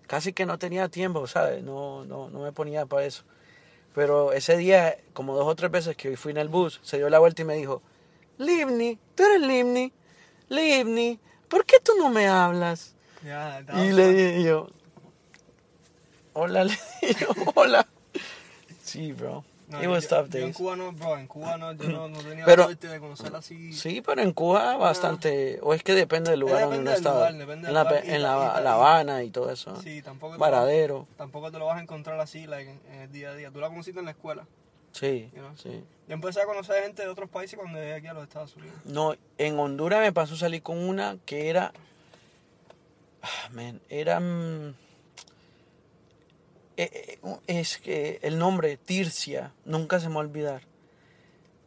casi 0.07 0.33
que 0.33 0.47
no 0.47 0.59
tenía 0.59 0.89
tiempo, 0.89 1.27
¿sabes? 1.27 1.65
No, 1.65 2.05
no, 2.05 2.31
no 2.31 2.41
me 2.41 2.53
ponía 2.53 2.87
para 2.87 3.07
eso. 3.07 3.25
Pero 3.93 4.33
ese 4.33 4.57
día, 4.57 4.97
como 5.15 5.35
dos 5.35 5.49
o 5.49 5.57
tres 5.57 5.71
veces 5.73 5.97
que 5.97 6.17
fui 6.17 6.31
en 6.31 6.39
el 6.39 6.49
bus, 6.49 6.79
se 6.85 6.99
dio 6.99 7.11
la 7.11 7.19
vuelta 7.19 7.43
y 7.43 7.45
me 7.45 7.55
dijo, 7.57 7.83
Livni, 8.41 8.99
tú 9.15 9.23
eres 9.23 9.41
Livni, 9.43 9.93
Livni, 10.49 11.19
¿por 11.49 11.65
qué 11.67 11.77
tú 11.85 11.93
no 11.99 12.09
me 12.09 12.27
hablas? 12.27 12.95
Yeah, 13.23 13.61
Y 13.85 13.93
le 13.93 14.13
dije 14.13 14.43
yo, 14.45 14.69
hola, 16.33 16.65
le 16.65 16.77
dije, 17.03 17.27
hola. 17.55 17.87
Sí, 18.83 19.13
bro. 19.13 19.45
No, 19.69 19.81
It 19.81 19.87
was 19.89 20.09
yo, 20.09 20.17
tough 20.17 20.31
yo 20.31 20.39
en 20.39 20.45
days. 20.47 20.57
Cuba 20.57 20.75
no, 20.75 20.91
bro, 20.91 21.17
en 21.17 21.27
Cuba 21.29 21.57
no, 21.57 21.73
yo 21.75 21.89
no, 21.91 22.09
no 22.09 22.19
tenía 22.19 22.45
Pero- 22.45 22.65
suerte 22.65 22.89
de 22.89 22.99
conocerla 22.99 23.39
así. 23.39 23.73
Sí, 23.73 24.01
pero 24.05 24.21
en 24.21 24.33
Cuba 24.33 24.77
bastante, 24.77 25.61
o 25.63 25.75
es 25.75 25.85
que 25.85 25.95
depende 25.95 26.31
del 26.33 26.41
lugar 26.41 26.63
donde 26.63 26.79
Depende 26.79 27.09
uno 27.09 27.21
del 27.21 27.27
estaba. 27.29 27.29
en 27.29 27.73
la, 27.75 28.05
Y 28.05 28.11
en 28.17 28.23
la, 28.23 28.57
y 28.59 28.65
la 28.65 28.73
Habana 28.75 29.23
y 29.23 29.31
todo 29.31 29.49
eso. 29.53 29.81
Sí, 29.81 30.03
tampoco 30.03 30.33
te, 30.35 30.41
Varadero. 30.41 31.07
tampoco 31.17 31.53
te 31.53 31.59
lo 31.61 31.67
vas 31.67 31.79
a 31.79 31.83
encontrar 31.83 32.19
así 32.19 32.47
like, 32.49 32.69
en, 32.69 32.81
en 32.95 33.01
el 33.03 33.13
día 33.13 33.31
a 33.31 33.35
día. 33.37 33.51
Tú 33.53 33.61
la 33.61 33.69
conociste 33.69 34.01
en 34.01 34.07
la 34.07 34.11
escuela. 34.13 34.45
Sí, 34.93 35.31
You 35.35 35.41
know? 35.43 35.57
sí. 35.57 35.85
Yo 36.09 36.15
empecé 36.15 36.41
a 36.43 36.47
conocer 36.47 36.83
gente 36.83 37.03
de 37.03 37.09
otros 37.09 37.31
países 37.31 37.59
cuando 37.59 37.79
llegué 37.79 37.95
aquí 37.95 38.07
a 38.09 38.15
los 38.15 38.25
Estados 38.25 38.57
Unidos. 38.57 38.75
No, 38.85 39.15
en 39.39 39.59
Honduras 39.59 40.01
me 40.01 40.13
pasó 40.13 40.37
salir 40.37 40.63
con 40.63 40.79
una 40.79 41.17
que 41.25 41.49
era. 41.49 41.73
Ah, 43.23 43.49
man, 43.53 43.81
era. 43.89 44.19
mm, 44.19 44.75
eh, 46.77 47.19
eh, 47.23 47.39
es 47.47 47.79
que 47.79 48.19
el 48.23 48.39
nombre, 48.39 48.77
Tircia, 48.77 49.53
nunca 49.65 50.01
se 50.01 50.09
me 50.09 50.15
va 50.15 50.21
a 50.23 50.25
olvidar. 50.25 50.63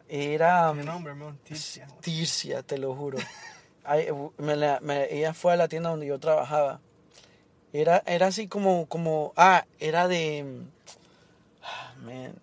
Era. 0.10 0.74
¿Qué 0.76 0.84
nombre, 0.84 1.14
hermano? 1.14 1.38
Tircia. 1.44 1.88
Tircia, 2.02 2.64
te 2.64 2.78
lo 2.78 2.94
juro. 2.96 3.18
Eh, 3.96 4.12
me 4.38 4.56
la- 4.56 4.80
me- 4.82 5.14
ella 5.14 5.34
fue 5.34 5.54
a 5.54 5.56
la 5.56 5.68
tienda 5.68 5.90
donde 5.90 6.06
yo 6.08 6.20
trabajaba. 6.20 6.80
Era, 7.72 8.04
era 8.06 8.28
así 8.28 8.48
como, 8.48 8.86
como, 8.88 9.34
ah, 9.36 9.66
era 9.80 10.08
de, 10.08 10.44
mm, 10.44 10.68
ah, 11.64 11.94
man, 12.02 12.36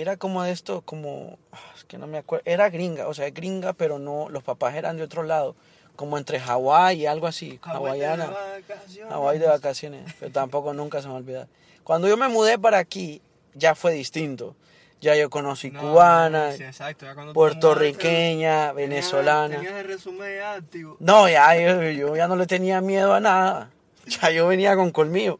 era 0.00 0.16
como 0.16 0.42
de 0.42 0.52
esto, 0.52 0.82
como, 0.82 1.38
ah, 1.52 1.58
es 1.76 1.84
que 1.84 1.98
no 1.98 2.06
me 2.06 2.18
acuerdo, 2.18 2.42
era 2.46 2.70
gringa, 2.70 3.08
o 3.08 3.14
sea, 3.14 3.30
gringa, 3.30 3.72
pero 3.72 3.98
no, 3.98 4.28
los 4.28 4.42
papás 4.42 4.74
eran 4.74 4.96
de 4.96 5.02
otro 5.02 5.22
lado, 5.22 5.56
como 5.96 6.18
entre 6.18 6.40
Hawái 6.40 7.02
y 7.02 7.06
algo 7.06 7.26
así, 7.26 7.58
Hawái 7.62 7.98
de 7.98 8.06
hawaiana, 8.06 8.26
vacaciones. 8.26 9.12
Hawái 9.12 9.38
de 9.38 9.46
vacaciones, 9.46 10.14
pero 10.18 10.32
tampoco 10.32 10.72
nunca 10.74 11.00
se 11.02 11.08
me 11.08 11.14
olvida. 11.14 11.48
Cuando 11.84 12.08
yo 12.08 12.16
me 12.16 12.28
mudé 12.28 12.58
para 12.58 12.78
aquí, 12.78 13.22
ya 13.54 13.74
fue 13.74 13.92
distinto. 13.92 14.56
Ya 14.98 15.14
yo 15.14 15.28
conocí 15.28 15.70
No, 15.70 15.80
cubana, 15.80 16.52
sí, 16.52 16.62
exacto, 16.64 17.04
ya 17.04 17.14
cuando 17.14 17.32
tú 17.32 17.34
te 17.34 17.38
puertorriqueña, 17.38 18.72
mudaste, 18.72 18.80
venezolana. 18.80 19.56
Tenías 19.56 19.74
el 19.74 19.86
resumen 19.86 20.36
ya 20.36 20.54
activo. 20.54 20.96
No, 21.00 21.28
ya 21.28 21.54
yo, 21.54 21.82
yo 21.90 22.16
ya 22.16 22.26
no 22.26 22.34
le 22.34 22.46
tenía 22.46 22.80
miedo 22.80 23.12
a 23.12 23.20
nada. 23.20 23.70
Ya 24.06 24.30
yo 24.30 24.46
venía 24.46 24.74
con 24.74 24.92
colmillo, 24.92 25.38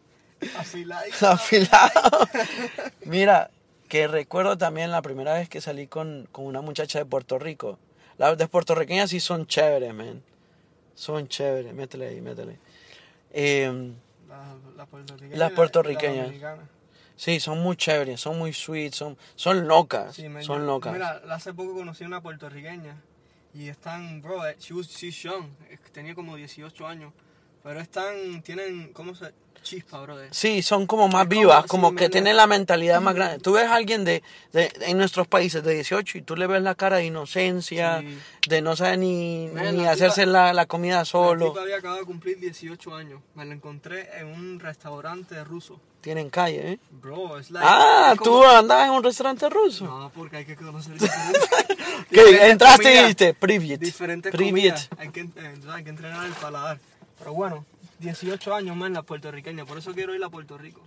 Afiladito. 0.58 1.26
afilado. 1.30 2.28
Mira, 3.04 3.50
que 3.88 4.07
recuerdo 4.09 4.57
también 4.59 4.90
la 4.90 5.03
primera 5.03 5.35
vez 5.35 5.49
que 5.49 5.61
salí 5.61 5.87
con, 5.87 6.29
con 6.33 6.46
una 6.46 6.61
muchacha 6.61 6.99
de 6.99 7.05
Puerto 7.05 7.38
Rico. 7.38 7.79
Las 8.18 8.37
de 8.38 8.49
puertorriqueñas 8.49 9.11
sí 9.11 9.20
son 9.20 9.46
chéveres, 9.46 9.92
man. 9.94 10.22
Son 10.94 11.29
chéveres, 11.29 11.75
métele 11.75 12.09
ahí, 12.09 12.20
métele. 12.20 12.59
Eh. 13.33 13.92
Las 14.29 14.88
y 15.20 15.37
la- 15.37 15.51
puertorriqueñas. 15.51 16.37
la 16.40 16.59
sí, 17.16 17.40
son 17.40 17.61
muy 17.62 17.77
chéveres, 17.77 18.20
son 18.20 18.38
muy 18.38 18.53
sweet, 18.53 18.92
son, 18.92 19.16
son 19.35 19.66
locas, 19.68 20.14
Sí, 20.14 20.29
man, 20.29 20.42
son 20.42 20.61
yo- 20.61 20.66
locas. 20.66 20.92
Mira, 20.92 21.22
hace 21.31 21.53
poco 21.55 21.75
conocí 21.75 22.05
una 22.05 22.20
puertorriqueña 22.22 22.96
y 23.55 23.68
están, 23.68 24.20
bro, 24.22 24.46
eh, 24.46 24.57
she 24.59 24.75
was, 24.75 24.88
she's 24.88 25.22
young, 25.22 25.46
tenía 25.92 26.14
como 26.14 26.37
18 26.37 26.87
años, 26.87 27.12
pero 27.62 27.81
están, 27.81 28.42
tienen, 28.42 28.92
¿cómo 28.92 29.14
se? 29.14 29.33
Chispa, 29.66 30.00
bro. 30.00 30.16
de- 30.16 30.29
Sí, 30.33 30.62
son 30.62 30.87
como 30.87 31.09
más 31.09 31.24
Es 31.24 31.29
vivas, 31.29 31.66
como 31.66 31.94
que 31.94 32.09
tienen 32.09 32.37
la 32.37 32.46
mentalidad 32.46 33.00
más 33.00 33.14
grande. 33.16 33.38
Tú 33.40 33.52
ves 33.55 33.64
a 33.66 33.74
alguien 33.74 34.05
de, 34.05 34.22
de- 34.52 34.72
en 34.83 34.96
nuestros 34.96 35.26
países 35.26 35.64
de 35.64 35.74
18 35.74 36.18
y 36.18 36.22
tú 36.22 36.37
le 36.37 36.46
ves 36.46 36.62
la 36.62 36.74
cara 36.76 36.96
de 36.98 37.07
inocencia, 37.07 38.00
Sí. 38.00 38.18
de 38.48 38.62
no 38.62 38.76
saber 38.76 38.98
ni, 39.00 39.46
ni 39.48 39.83
la 39.83 39.90
hacerse 39.90 40.22
tipa- 40.22 40.31
la, 40.33 40.52
la 40.52 40.66
comida 40.66 41.05
solo. 41.05 41.48
tipa 41.48 41.62
había 41.62 41.76
acabado 41.79 41.98
de 42.00 42.07
cumplir 42.07 42.38
18 42.38 42.94
años. 42.94 43.20
Me 43.35 43.44
la 43.44 43.55
encontré 43.55 44.09
en 44.20 44.29
un 44.29 44.61
restaurante 44.61 45.42
ruso. 45.44 45.81
Tienen 46.00 46.31
calle, 46.31 46.72
¿eh? 46.74 46.79
Bro, 46.92 47.38
es 47.40 47.50
like. 47.50 47.66
Ah, 47.68 48.11
es 48.12 48.18
tú 48.18 48.31
como- 48.31 48.46
andabas 48.46 48.87
en 48.87 48.92
un 48.94 49.02
restaurante 49.02 49.48
ruso. 49.50 49.85
No, 49.87 50.12
porque 50.14 50.37
hay 50.37 50.44
que 50.44 50.55
conocer 50.55 50.94
que 50.96 51.00
entraste 52.50 52.83
y 52.83 52.87
comidas, 52.87 53.02
dijiste, 53.02 53.35
Privyet. 53.35 53.79
Diferentes 53.81 54.31
Privyet. 54.33 54.74
comidas. 54.74 54.88
Hay 54.98 55.09
que, 55.11 55.29
hay 55.72 55.83
que 55.85 55.90
entrenar 55.90 56.24
el 56.26 56.33
paladar. 56.35 56.79
Pero 57.18 57.33
bueno, 57.33 57.64
18 57.98 58.54
años 58.54 58.76
más 58.76 58.88
en 58.88 58.94
la 58.94 59.02
puertorriqueña. 59.02 59.64
Por 59.64 59.78
eso 59.78 59.92
quiero 59.94 60.14
ir 60.14 60.22
a 60.24 60.28
Puerto 60.28 60.56
Rico. 60.59 60.82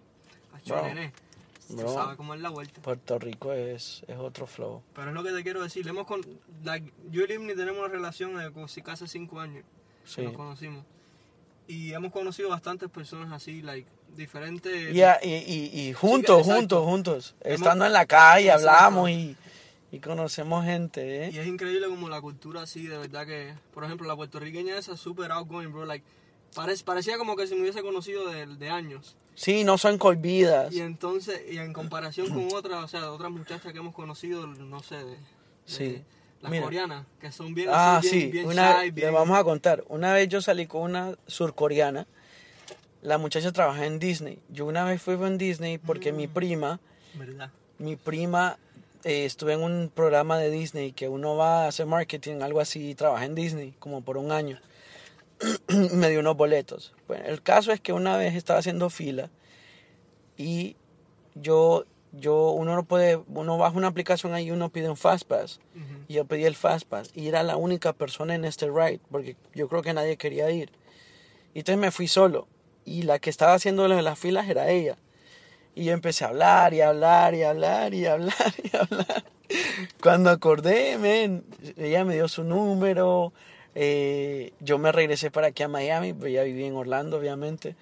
A 0.54 0.60
Bro. 0.68 0.84
nene. 0.88 1.14
Usted 1.70 1.84
Bro. 1.84 1.94
sabe 1.94 2.16
cómo 2.18 2.34
es 2.34 2.42
la 2.42 2.50
vuelta. 2.50 2.82
Puerto 2.82 3.20
Rico 3.20 3.54
es, 3.54 4.04
es 4.08 4.18
otro 4.18 4.48
flow. 4.48 4.82
Pero 4.96 5.10
es 5.10 5.14
lo 5.14 5.24
que 5.24 5.32
te 5.32 5.44
quiero 5.44 5.62
decir. 5.62 5.88
Hemos 5.88 6.06
con, 6.08 6.22
like, 6.64 6.92
yo 7.12 7.24
y 7.24 7.28
Limni 7.28 7.56
tenemos 7.56 7.80
una 7.80 7.88
relación 7.90 8.36
de 8.38 8.52
casi 8.52 8.82
casi 8.82 9.08
5 9.08 9.40
años. 9.40 9.64
que 10.04 10.10
Sí. 10.10 10.22
Nos 10.24 10.34
conocimos. 10.36 10.84
Y 11.68 11.94
hemos 11.94 12.12
conocido 12.12 12.50
bastantes 12.50 12.90
personas 12.90 13.32
así, 13.32 13.62
like, 13.62 13.88
diferentes. 14.18 14.94
Y, 14.96 15.04
a- 15.04 15.20
y, 15.24 15.30
y, 15.36 15.80
y 15.90 15.94
juntos, 15.94 16.40
exacto. 16.40 16.56
juntos, 16.60 16.86
juntos. 16.86 17.36
Hemos- 17.42 17.60
Estando 17.62 17.86
en 17.86 17.94
la 17.94 18.08
calle, 18.08 18.50
hablamos 18.52 19.08
y, 19.12 19.36
y 19.92 20.00
conocemos 20.00 20.66
gente, 20.66 21.26
¿eh? 21.26 21.30
Y 21.32 21.38
es 21.38 21.46
increíble 21.46 21.88
como 21.88 22.10
la 22.10 22.20
cultura 22.22 22.64
así, 22.64 22.88
de 22.88 22.98
verdad 22.98 23.28
que, 23.28 23.54
por 23.72 23.84
ejemplo, 23.84 24.08
la 24.08 24.16
puertorriqueña 24.16 24.76
esa 24.80 24.94
es 24.94 25.00
súper 25.00 25.32
outgoing, 25.32 25.72
bro. 25.72 25.86
Like, 25.86 26.04
parecía 26.54 27.18
como 27.18 27.36
que 27.36 27.48
si 27.48 27.56
me 27.56 27.62
hubiese 27.62 27.82
conocido 27.82 28.28
de, 28.30 28.46
de 28.46 28.70
años. 28.70 29.16
Sí, 29.36 29.64
no 29.64 29.78
son 29.78 29.98
colvidas. 29.98 30.74
Y 30.74 30.82
entonces, 30.82 31.42
y 31.50 31.58
en 31.58 31.72
comparación 31.72 32.30
con 32.30 32.48
otras, 32.54 32.84
o 32.84 32.88
sea, 32.88 33.12
otras 33.12 33.32
muchachas 33.32 33.72
que 33.72 33.80
hemos 33.80 33.94
conocido, 33.96 34.46
no 34.48 34.82
sé, 34.84 34.96
de, 34.98 35.06
de 35.06 35.18
Sí. 35.66 36.04
las 36.42 36.52
Mira. 36.52 36.64
coreanas, 36.66 37.06
que 37.22 37.32
son 37.32 37.54
bien 37.54 37.70
Ah, 37.72 38.00
bien, 38.02 38.14
sí, 38.14 38.26
bien 38.32 38.46
una, 38.48 38.84
shy, 38.84 38.92
le 38.92 39.10
vamos 39.12 39.38
a 39.38 39.44
contar. 39.44 39.84
Una 39.88 40.12
vez 40.14 40.28
yo 40.28 40.42
salí 40.42 40.68
con 40.68 40.82
una 40.82 41.16
surcoreana. 41.28 42.06
La 43.02 43.18
muchacha 43.18 43.54
trabaja 43.54 43.86
en 43.86 43.98
Disney. 44.00 44.40
Yo 44.50 44.66
una 44.66 44.84
vez 44.84 45.02
fui 45.02 45.14
en 45.14 45.38
Disney 45.38 45.78
porque 45.78 46.12
Mm. 46.12 46.16
mi 46.18 46.28
prima, 46.28 46.80
¿Verdad? 47.14 47.50
mi 47.78 47.96
prima 47.96 48.58
eh, 49.06 49.24
estuve 49.24 49.54
en 49.54 49.62
un 49.64 49.90
programa 49.94 50.38
de 50.38 50.52
Disney 50.52 50.92
que 50.92 51.08
uno 51.08 51.38
va 51.38 51.64
a 51.64 51.68
hacer 51.70 51.86
marketing, 51.86 52.42
algo 52.42 52.60
así, 52.60 52.90
y 52.90 52.96
trabaja 52.96 53.24
en 53.24 53.34
Disney 53.36 53.74
como 53.80 54.02
por 54.02 54.18
un 54.18 54.34
año. 54.34 54.60
Me 55.94 56.10
dio 56.10 56.20
unos 56.20 56.36
boletos. 56.36 56.94
Bueno, 57.08 57.26
el 57.26 57.42
caso 57.42 57.72
es 57.72 57.80
que 57.80 57.94
una 57.94 58.18
vez 58.18 58.36
estaba 58.36 58.60
haciendo 58.60 58.90
fila 58.90 59.30
y 60.38 60.76
yo, 61.36 61.86
yo, 62.12 62.52
uno 62.52 62.76
no 62.76 62.84
puede, 62.84 63.18
uno 63.28 63.58
baja 63.58 63.78
una 63.78 63.88
aplicación 63.88 64.34
ahí 64.34 64.48
y 64.48 64.52
uno 64.52 64.70
pide 64.70 64.90
un 64.90 64.98
Fastpass. 64.98 65.60
Ujú. 65.76 66.04
Y 66.08 66.14
yo 66.16 66.26
pedí 66.26 66.46
el 66.46 66.56
Fastpass 66.56 67.12
y 67.14 67.28
era 67.28 67.44
la 67.44 67.58
única 67.58 67.94
persona 67.94 68.36
en 68.36 68.46
este 68.46 68.68
ride 68.68 69.00
porque 69.12 69.36
yo 69.54 69.68
creo 69.68 69.82
que 69.82 69.94
nadie 69.94 70.18
quería 70.18 70.50
ir. 70.52 70.72
Y 71.54 71.60
entonces 71.60 71.80
me 71.80 71.92
fui 71.92 72.08
solo 72.08 72.48
y 72.86 73.04
la 73.04 73.20
que 73.20 73.30
estaba 73.30 73.54
haciendo 73.54 73.88
las 73.88 74.20
filas 74.20 74.50
era 74.50 74.70
ella. 74.70 74.98
Y 75.76 75.86
yo 75.86 75.94
empecé 75.94 76.26
a 76.26 76.30
hablar 76.30 76.74
y 76.74 76.82
hablar 76.82 77.36
y 77.36 77.44
hablar 77.44 77.94
y 77.94 78.06
hablar 78.06 78.54
y 78.64 78.76
hablar. 78.76 79.24
Cuando 80.02 80.30
acordé, 80.30 80.98
men, 80.98 81.44
ella 81.78 82.04
me 82.06 82.16
dio 82.16 82.28
su 82.28 82.44
número. 82.44 83.34
Eh, 83.76 84.52
yo 84.60 84.78
me 84.78 84.92
regresé 84.92 85.32
para 85.32 85.48
aquí 85.48 85.64
a 85.64 85.68
Miami, 85.68 86.14
pues 86.14 86.34
ya 86.34 86.44
viví 86.44 86.66
en 86.66 86.76
Orlando, 86.76 87.18
obviamente. 87.18 87.76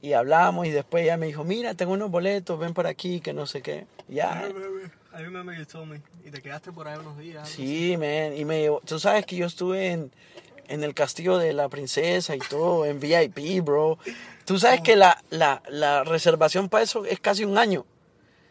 Y 0.00 0.14
hablamos 0.14 0.66
y 0.66 0.70
después 0.70 1.04
ella 1.04 1.16
me 1.16 1.26
dijo, 1.26 1.44
mira, 1.44 1.74
tengo 1.74 1.92
unos 1.92 2.10
boletos, 2.10 2.58
ven 2.58 2.74
por 2.74 2.86
aquí, 2.86 3.20
que 3.20 3.32
no 3.32 3.46
sé 3.46 3.62
qué. 3.62 3.86
Ya, 4.08 4.48
I 5.14 5.22
remember 5.22 5.56
you 5.56 5.64
told 5.64 5.88
me. 5.88 6.00
Y 6.26 6.30
te 6.30 6.40
quedaste 6.42 6.72
por 6.72 6.88
ahí 6.88 6.98
unos 6.98 7.18
días. 7.18 7.48
Sí, 7.48 7.96
man, 7.96 8.36
y 8.36 8.44
me 8.44 8.60
llevó- 8.62 8.80
tú 8.84 8.98
sabes 8.98 9.24
que 9.26 9.36
yo 9.36 9.46
estuve 9.46 9.90
en, 9.92 10.10
en 10.68 10.82
el 10.82 10.94
castillo 10.94 11.38
de 11.38 11.52
la 11.52 11.68
princesa 11.68 12.34
y 12.34 12.38
todo, 12.40 12.84
en 12.86 12.98
VIP, 12.98 13.62
bro. 13.62 13.98
Tú 14.44 14.58
sabes 14.58 14.80
que 14.80 14.96
la, 14.96 15.22
la, 15.30 15.62
la 15.68 16.02
reservación 16.02 16.68
para 16.68 16.82
eso 16.82 17.04
es 17.04 17.20
casi 17.20 17.44
un 17.44 17.56
año. 17.58 17.84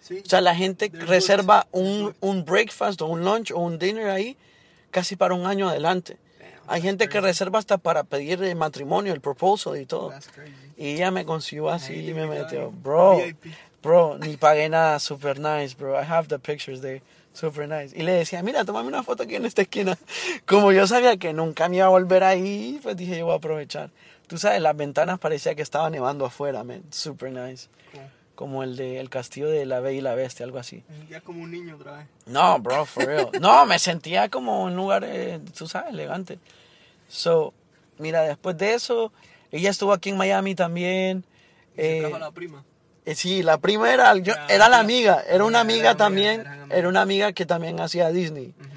Sí. 0.01 0.21
O 0.25 0.29
sea, 0.29 0.39
la 0.41 0.55
gente 0.55 0.89
They're 0.89 1.05
reserva 1.05 1.67
un, 1.71 2.15
un 2.21 2.45
breakfast 2.45 3.01
o 3.01 3.07
un 3.07 3.25
lunch 3.25 3.51
o 3.51 3.59
un 3.59 3.77
dinner 3.77 4.09
ahí 4.09 4.37
casi 4.89 5.15
para 5.15 5.33
un 5.33 5.45
año 5.45 5.67
adelante. 5.67 6.17
Hay 6.71 6.81
gente 6.81 7.09
que 7.09 7.19
reserva 7.19 7.59
hasta 7.59 7.77
para 7.77 8.05
pedir 8.05 8.41
el 8.41 8.55
matrimonio, 8.55 9.13
el 9.13 9.19
proposal 9.19 9.77
y 9.77 9.85
todo. 9.85 10.13
Y 10.77 10.93
ella 10.93 11.11
me 11.11 11.25
consiguió 11.25 11.69
así 11.69 11.93
y 11.93 12.13
me 12.13 12.27
metió. 12.27 12.71
Bro, 12.71 13.19
bro, 13.83 14.17
ni 14.17 14.37
pagué 14.37 14.69
nada, 14.69 14.97
super 14.99 15.37
nice, 15.37 15.75
bro. 15.77 16.01
I 16.01 16.05
have 16.05 16.29
the 16.29 16.39
pictures 16.39 16.79
there, 16.79 17.01
super 17.33 17.67
nice. 17.67 17.93
Y 17.93 18.03
le 18.03 18.13
decía, 18.13 18.41
mira, 18.41 18.63
tómame 18.63 18.87
una 18.87 19.03
foto 19.03 19.23
aquí 19.23 19.35
en 19.35 19.45
esta 19.45 19.63
esquina. 19.63 19.97
Como 20.45 20.71
yo 20.71 20.87
sabía 20.87 21.17
que 21.17 21.33
nunca 21.33 21.67
me 21.67 21.77
iba 21.77 21.87
a 21.87 21.89
volver 21.89 22.23
ahí, 22.23 22.79
pues 22.81 22.95
dije, 22.95 23.19
yo 23.19 23.25
voy 23.25 23.33
a 23.33 23.37
aprovechar. 23.37 23.89
Tú 24.27 24.37
sabes, 24.37 24.61
las 24.61 24.77
ventanas 24.77 25.19
parecía 25.19 25.55
que 25.55 25.61
estaba 25.61 25.89
nevando 25.89 26.25
afuera, 26.25 26.63
man. 26.63 26.83
Super 26.89 27.33
nice. 27.33 27.67
Como 28.35 28.63
el 28.63 28.77
de 28.77 28.99
el 29.01 29.09
castillo 29.09 29.49
de 29.49 29.65
la 29.65 29.81
Bella 29.81 29.97
y 29.97 30.01
la 30.01 30.15
Bestia, 30.15 30.45
algo 30.45 30.57
así. 30.57 30.83
Ya 31.09 31.17
es 31.17 31.23
como 31.23 31.43
un 31.43 31.51
niño 31.51 31.75
otra 31.75 31.97
vez. 31.97 32.07
No, 32.27 32.57
bro, 32.59 32.85
for 32.85 33.05
real. 33.05 33.29
No, 33.41 33.65
me 33.65 33.77
sentía 33.77 34.29
como 34.29 34.63
un 34.63 34.73
lugar, 34.75 35.03
eh, 35.05 35.41
tú 35.55 35.67
sabes, 35.67 35.93
elegante. 35.93 36.39
So, 37.11 37.53
mira, 37.97 38.21
después 38.23 38.57
de 38.57 38.73
eso, 38.73 39.11
ella 39.51 39.69
estuvo 39.69 39.91
aquí 39.93 40.09
en 40.09 40.17
Miami 40.17 40.55
también. 40.55 41.25
Y 41.73 41.81
se 41.81 41.97
Eh, 41.97 41.99
trajo 42.01 42.15
a 42.15 42.19
la 42.19 42.31
prima. 42.31 42.63
eh, 43.05 43.15
sí, 43.15 43.43
la 43.43 43.57
prima 43.57 43.93
era, 43.93 44.15
yo- 44.15 44.33
Ya, 44.33 44.45
era 44.47 44.69
la 44.69 44.79
amiga, 44.79 45.23
era 45.27 45.43
una 45.43 45.59
amiga 45.59 45.95
también, 45.97 46.41
eran 46.41 46.59
amigas. 46.61 46.77
era 46.77 46.87
una 46.89 47.01
amiga 47.01 47.33
que 47.33 47.45
también 47.45 47.79
hacía 47.81 48.09
Disney. 48.11 48.53
Ujú. 48.59 48.67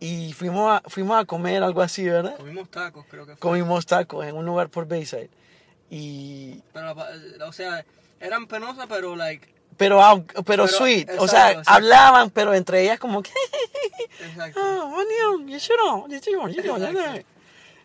Y 0.00 0.32
fuimos 0.32 0.68
a, 0.82 0.88
fuimos 0.88 1.20
a 1.20 1.24
comer 1.24 1.62
algo 1.62 1.80
así, 1.82 2.04
¿verdad? 2.08 2.36
Comimos 2.36 2.68
tacos, 2.70 3.06
creo 3.08 3.24
que 3.26 3.32
fue. 3.32 3.38
Comimos 3.40 3.86
tacos 3.86 4.26
en 4.26 4.36
un 4.36 4.44
lugar 4.44 4.68
por 4.68 4.86
Bayside. 4.88 5.30
Y, 5.90 6.60
Pero, 6.72 6.90
eh, 6.90 7.38
o 7.46 7.52
sea, 7.52 7.84
eran 8.18 8.46
penosas, 8.46 8.86
pero, 8.88 9.14
like, 9.14 9.46
pero, 9.76 9.98
pero, 10.34 10.44
Pero, 10.44 10.68
sweet, 10.68 11.08
o 11.08 11.12
exacto, 11.12 11.28
sea, 11.28 11.48
exacto. 11.50 11.70
hablaban, 11.70 12.30
pero 12.30 12.54
entre 12.54 12.82
ellas 12.82 12.98
como 12.98 13.22
que, 13.22 13.30
exacto. 14.20 14.60
ah, 14.60 14.88
bueno, 14.90 15.48
y 15.48 15.54
eso 15.54 15.72
no, 15.76 16.06
y 16.08 16.14
eso 16.14 16.30
no, 16.32 16.48
y 16.48 16.58
eso 16.58 16.66
no, 16.66 16.78
y 16.78 16.82
eso 16.82 16.92
no. 16.92 17.31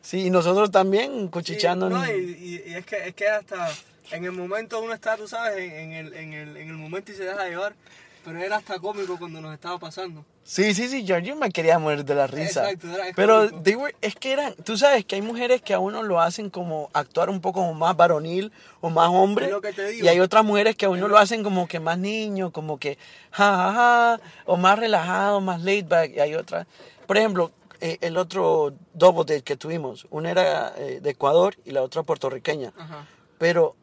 Sí, 0.07 0.27
y 0.27 0.29
nosotros 0.29 0.71
también 0.71 1.27
cuchicheando. 1.27 1.87
Y, 1.89 1.93
no, 1.93 2.05
y, 2.09 2.63
y- 2.65 2.73
es, 2.75 2.85
que, 2.85 3.09
es 3.09 3.13
que 3.13 3.27
hasta 3.27 3.69
en 4.11 4.23
el 4.23 4.31
momento 4.31 4.79
uno 4.81 4.93
está, 4.93 5.17
tú 5.17 5.27
sabes, 5.27 5.57
en, 5.57 5.91
en 5.91 5.91
el, 5.91 6.13
en, 6.13 6.31
el, 6.33 6.55
en 6.55 6.69
el 6.69 6.75
momento 6.77 7.11
y 7.11 7.15
se 7.15 7.25
deja 7.25 7.45
llevar, 7.45 7.75
pero 8.23 8.39
era 8.39 8.55
hasta 8.55 8.79
cómico 8.79 9.17
cuando 9.19 9.41
nos 9.41 9.53
estaba 9.53 9.77
pasando. 9.77 10.23
Sí, 10.45 10.73
sí, 10.73 10.87
sí, 10.87 11.03
yo, 11.03 11.17
yo 11.19 11.35
me 11.35 11.49
quería 11.51 11.77
morir 11.77 12.05
de 12.05 12.15
la 12.15 12.25
risa. 12.25 12.71
Exacto, 12.71 12.87
era- 12.87 13.03
Pero 13.17 13.49
they 13.63 13.75
were- 13.75 13.93
es 13.99 14.15
que 14.15 14.31
eran, 14.31 14.53
tú 14.63 14.77
sabes 14.77 15.03
que 15.03 15.15
hay 15.15 15.21
mujeres 15.21 15.61
que 15.61 15.73
a 15.73 15.79
uno 15.79 16.01
lo 16.03 16.21
hacen 16.21 16.49
como 16.49 16.89
actuar 16.93 17.29
un 17.29 17.41
poco 17.41 17.59
como 17.59 17.73
más 17.73 17.97
varonil 17.97 18.53
o 18.79 18.89
más 18.89 19.09
hombre. 19.09 19.47
Es 19.47 19.51
lo 19.51 19.59
que 19.59 19.73
te 19.73 19.89
digo. 19.89 20.05
Y 20.05 20.07
hay 20.07 20.21
otras 20.21 20.45
mujeres 20.45 20.77
que 20.77 20.85
a 20.85 20.89
uno 20.89 21.09
lo 21.09 21.17
hacen 21.17 21.43
como 21.43 21.67
que 21.67 21.81
más 21.81 21.97
niño, 21.97 22.51
como 22.53 22.77
que 22.79 22.97
ja, 23.31 23.53
ja, 23.57 23.73
ja, 23.73 24.19
o 24.45 24.55
más 24.55 24.79
relajado, 24.79 25.41
más 25.41 25.61
laid 25.63 25.85
back. 25.85 26.11
Y 26.15 26.21
hay 26.21 26.33
otras, 26.35 26.65
por 27.07 27.17
ejemplo, 27.17 27.51
eh, 27.81 27.97
el 28.01 28.17
otro 28.17 28.73
double 28.93 29.21
date 29.25 29.43
que 29.43 29.55
tuvimos, 29.57 30.07
una 30.09 30.31
era 30.31 30.73
eh, 30.77 30.99
de 31.01 31.09
Ecuador 31.09 31.55
y 31.65 31.71
la 31.71 31.81
otra 31.83 32.03
puertorriqueña. 32.03 32.73
Ajá. 32.77 33.05
Pero 33.37 33.75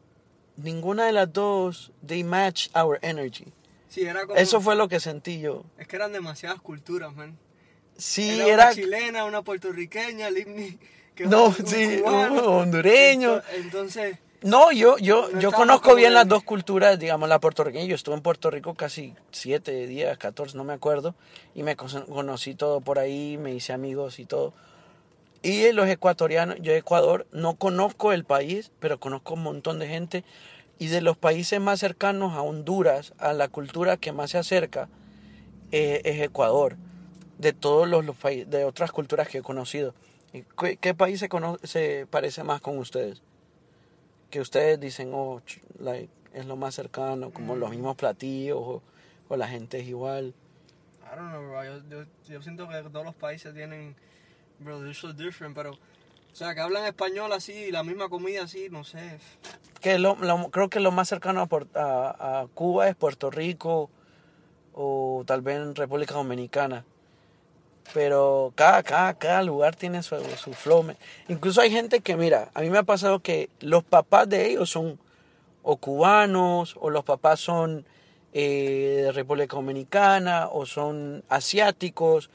ninguna 0.57 1.05
de 1.05 1.11
las 1.13 1.31
dos, 1.31 1.91
they 2.05 2.23
match 2.23 2.67
our 2.75 2.99
energy. 3.01 3.45
Sí, 3.89 4.01
era 4.01 4.25
como... 4.25 4.35
Eso 4.35 4.59
fue 4.61 4.75
lo 4.75 4.87
que 4.87 4.99
sentí 4.99 5.39
yo. 5.39 5.63
Es 5.77 5.87
que 5.87 5.95
eran 5.95 6.11
demasiadas 6.11 6.59
culturas, 6.61 7.13
man. 7.15 7.37
Sí, 7.97 8.29
era, 8.41 8.45
era... 8.47 8.63
una 8.65 8.73
chilena, 8.75 9.25
una 9.25 9.41
puertorriqueña, 9.41 10.29
Limni, 10.29 10.77
que 11.15 11.25
No, 11.27 11.45
un 11.45 11.65
sí, 11.65 12.01
cubano. 12.03 12.33
un 12.33 12.47
hondureño. 12.61 13.37
Ento- 13.37 13.43
Entonces, 13.55 14.17
No, 14.45 14.71
yo, 14.71 14.97
yo, 14.99 15.27
yo 15.39 15.51
conozco 15.51 15.95
bien 15.95 16.09
en- 16.09 16.13
las 16.13 16.27
dos 16.27 16.43
culturas, 16.43 16.99
digamos, 16.99 17.27
la 17.27 17.39
puertorriqueña. 17.39 17.85
Yo 17.85 17.95
estuve 17.95 18.13
en 18.13 18.21
Puerto 18.21 18.51
Rico 18.51 18.75
casi 18.75 19.15
siete 19.31 19.87
días, 19.87 20.19
14, 20.19 20.55
no 20.55 20.63
me 20.63 20.73
acuerdo. 20.73 21.15
Y 21.55 21.63
me 21.63 21.75
cono- 21.75 22.05
conocí 22.05 22.53
todo 22.53 22.79
por 22.79 22.99
ahí, 22.99 23.39
me 23.39 23.53
hice 23.55 23.73
amigos 23.73 24.19
y 24.19 24.25
todo. 24.25 24.53
Y 25.41 25.71
los 25.71 25.87
ecuatorianos, 25.87 26.57
yo 26.61 26.73
Ecuador, 26.73 27.25
no 27.31 27.55
conozco 27.55 28.13
el 28.13 28.23
país, 28.23 28.71
pero 28.79 28.99
conozco 28.99 29.33
un 29.33 29.41
montón 29.41 29.79
de 29.79 29.87
gente. 29.87 30.23
Y 30.77 30.87
de 30.87 31.01
los 31.01 31.17
países 31.17 31.59
más 31.59 31.79
cercanos 31.79 32.33
a 32.33 32.41
Honduras, 32.43 33.13
a 33.17 33.33
la 33.33 33.47
cultura 33.47 33.97
que 33.97 34.11
más 34.11 34.29
se 34.29 34.37
acerca, 34.37 34.89
eh, 35.71 36.01
es 36.05 36.21
Ecuador. 36.21 36.75
De 37.39 37.51
todos 37.51 37.87
los, 37.87 38.05
los 38.05 38.15
países, 38.15 38.47
de 38.51 38.63
otras 38.63 38.91
culturas 38.91 39.27
que 39.27 39.39
he 39.39 39.41
conocido. 39.41 39.95
¿Y 40.33 40.43
¿Qué, 40.59 40.77
qué 40.77 40.93
país 40.93 41.25
se 41.63 42.05
parece 42.11 42.43
más 42.43 42.61
con 42.61 42.77
ustedes? 42.77 43.23
Que 44.29 44.39
ustedes 44.41 44.79
dicen, 44.79 45.11
oh, 45.13 45.41
like, 45.79 46.09
es 46.33 46.45
lo 46.45 46.55
más 46.55 46.75
cercano, 46.75 47.31
como 47.31 47.55
los 47.55 47.69
mismos 47.69 47.95
platillos, 47.95 48.57
o, 48.59 48.81
o 49.29 49.37
la 49.37 49.47
gente 49.47 49.79
es 49.79 49.87
igual. 49.87 50.33
I 51.03 51.15
don't 51.15 51.29
know, 51.31 51.41
bro. 51.47 51.63
Yo, 51.63 51.81
yo, 51.89 52.05
yo 52.27 52.41
siento 52.41 52.67
que 52.67 52.81
todos 52.91 53.05
los 53.05 53.15
países 53.15 53.53
tienen, 53.53 53.95
bro, 54.59 54.79
they're 54.79 54.93
so 54.93 55.13
different, 55.13 55.55
pero, 55.55 55.71
o 55.71 56.35
sea, 56.35 56.53
que 56.53 56.61
hablan 56.61 56.85
español 56.85 57.31
así, 57.31 57.71
la 57.71 57.83
misma 57.83 58.09
comida 58.09 58.43
así, 58.43 58.67
no 58.69 58.83
sé. 58.83 59.19
Que 59.79 59.99
lo, 59.99 60.15
lo- 60.15 60.49
creo 60.49 60.69
que 60.69 60.79
lo 60.81 60.91
más 60.91 61.07
cercano 61.07 61.41
a, 61.75 61.79
a- 61.79 62.39
a 62.41 62.47
Cuba 62.47 62.89
es 62.89 62.95
Puerto 62.95 63.29
Rico 63.31 63.89
o 64.73 65.23
tal 65.25 65.41
vez 65.41 65.57
en 65.57 65.75
República 65.75 66.15
Dominicana. 66.15 66.83
Pero 67.93 68.51
cada, 68.55 68.83
cada, 68.83 69.13
cada 69.13 69.43
lugar 69.43 69.75
tiene 69.75 70.03
su, 70.03 70.15
su 70.37 70.53
flow. 70.53 70.85
Incluso 71.27 71.61
hay 71.61 71.71
gente 71.71 72.01
que, 72.01 72.17
mira, 72.17 72.49
a 72.53 72.61
mí 72.61 72.69
me 72.69 72.77
ha 72.77 72.83
pasado 72.83 73.19
que 73.19 73.49
los 73.59 73.83
papás 73.83 74.27
de 74.27 74.47
ellos 74.49 74.69
son 74.69 74.99
o 75.63 75.77
cubanos 75.77 76.75
o 76.79 76.89
los 76.89 77.03
papás 77.03 77.39
son 77.39 77.85
eh, 78.33 79.01
de 79.05 79.11
República 79.11 79.55
Dominicana 79.55 80.47
o 80.47 80.65
son 80.65 81.23
asiáticos 81.29 82.29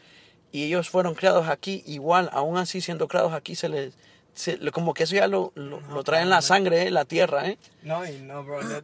y 0.51 0.65
ellos 0.65 0.89
fueron 0.89 1.15
criados 1.15 1.49
aquí 1.49 1.85
igual, 1.87 2.29
aún 2.33 2.57
así 2.57 2.81
siendo 2.81 3.07
criados 3.07 3.33
aquí 3.35 3.55
se 3.55 3.69
les... 3.69 3.95
se- 4.35 4.59
como 4.73 4.95
que 4.95 5.05
eso 5.05 5.15
ya 5.15 5.29
lo, 5.29 5.53
lo, 5.55 5.81
lo 5.81 6.03
trae 6.03 6.23
en 6.23 6.31
la 6.31 6.43
sangre, 6.43 6.85
eh, 6.87 6.91
la 6.91 7.05
tierra, 7.05 7.47
¿eh? 7.49 7.59
No, 7.83 8.05
y 8.05 8.19
no, 8.21 8.43
bro. 8.43 8.61
eh, 8.63 8.83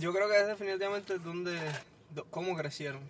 yo 0.00 0.12
creo 0.12 0.28
que 0.28 0.40
es 0.40 0.46
definitivamente 0.48 1.18
donde, 1.18 1.56
do- 2.14 2.26
cómo 2.30 2.56
crecieron. 2.56 3.02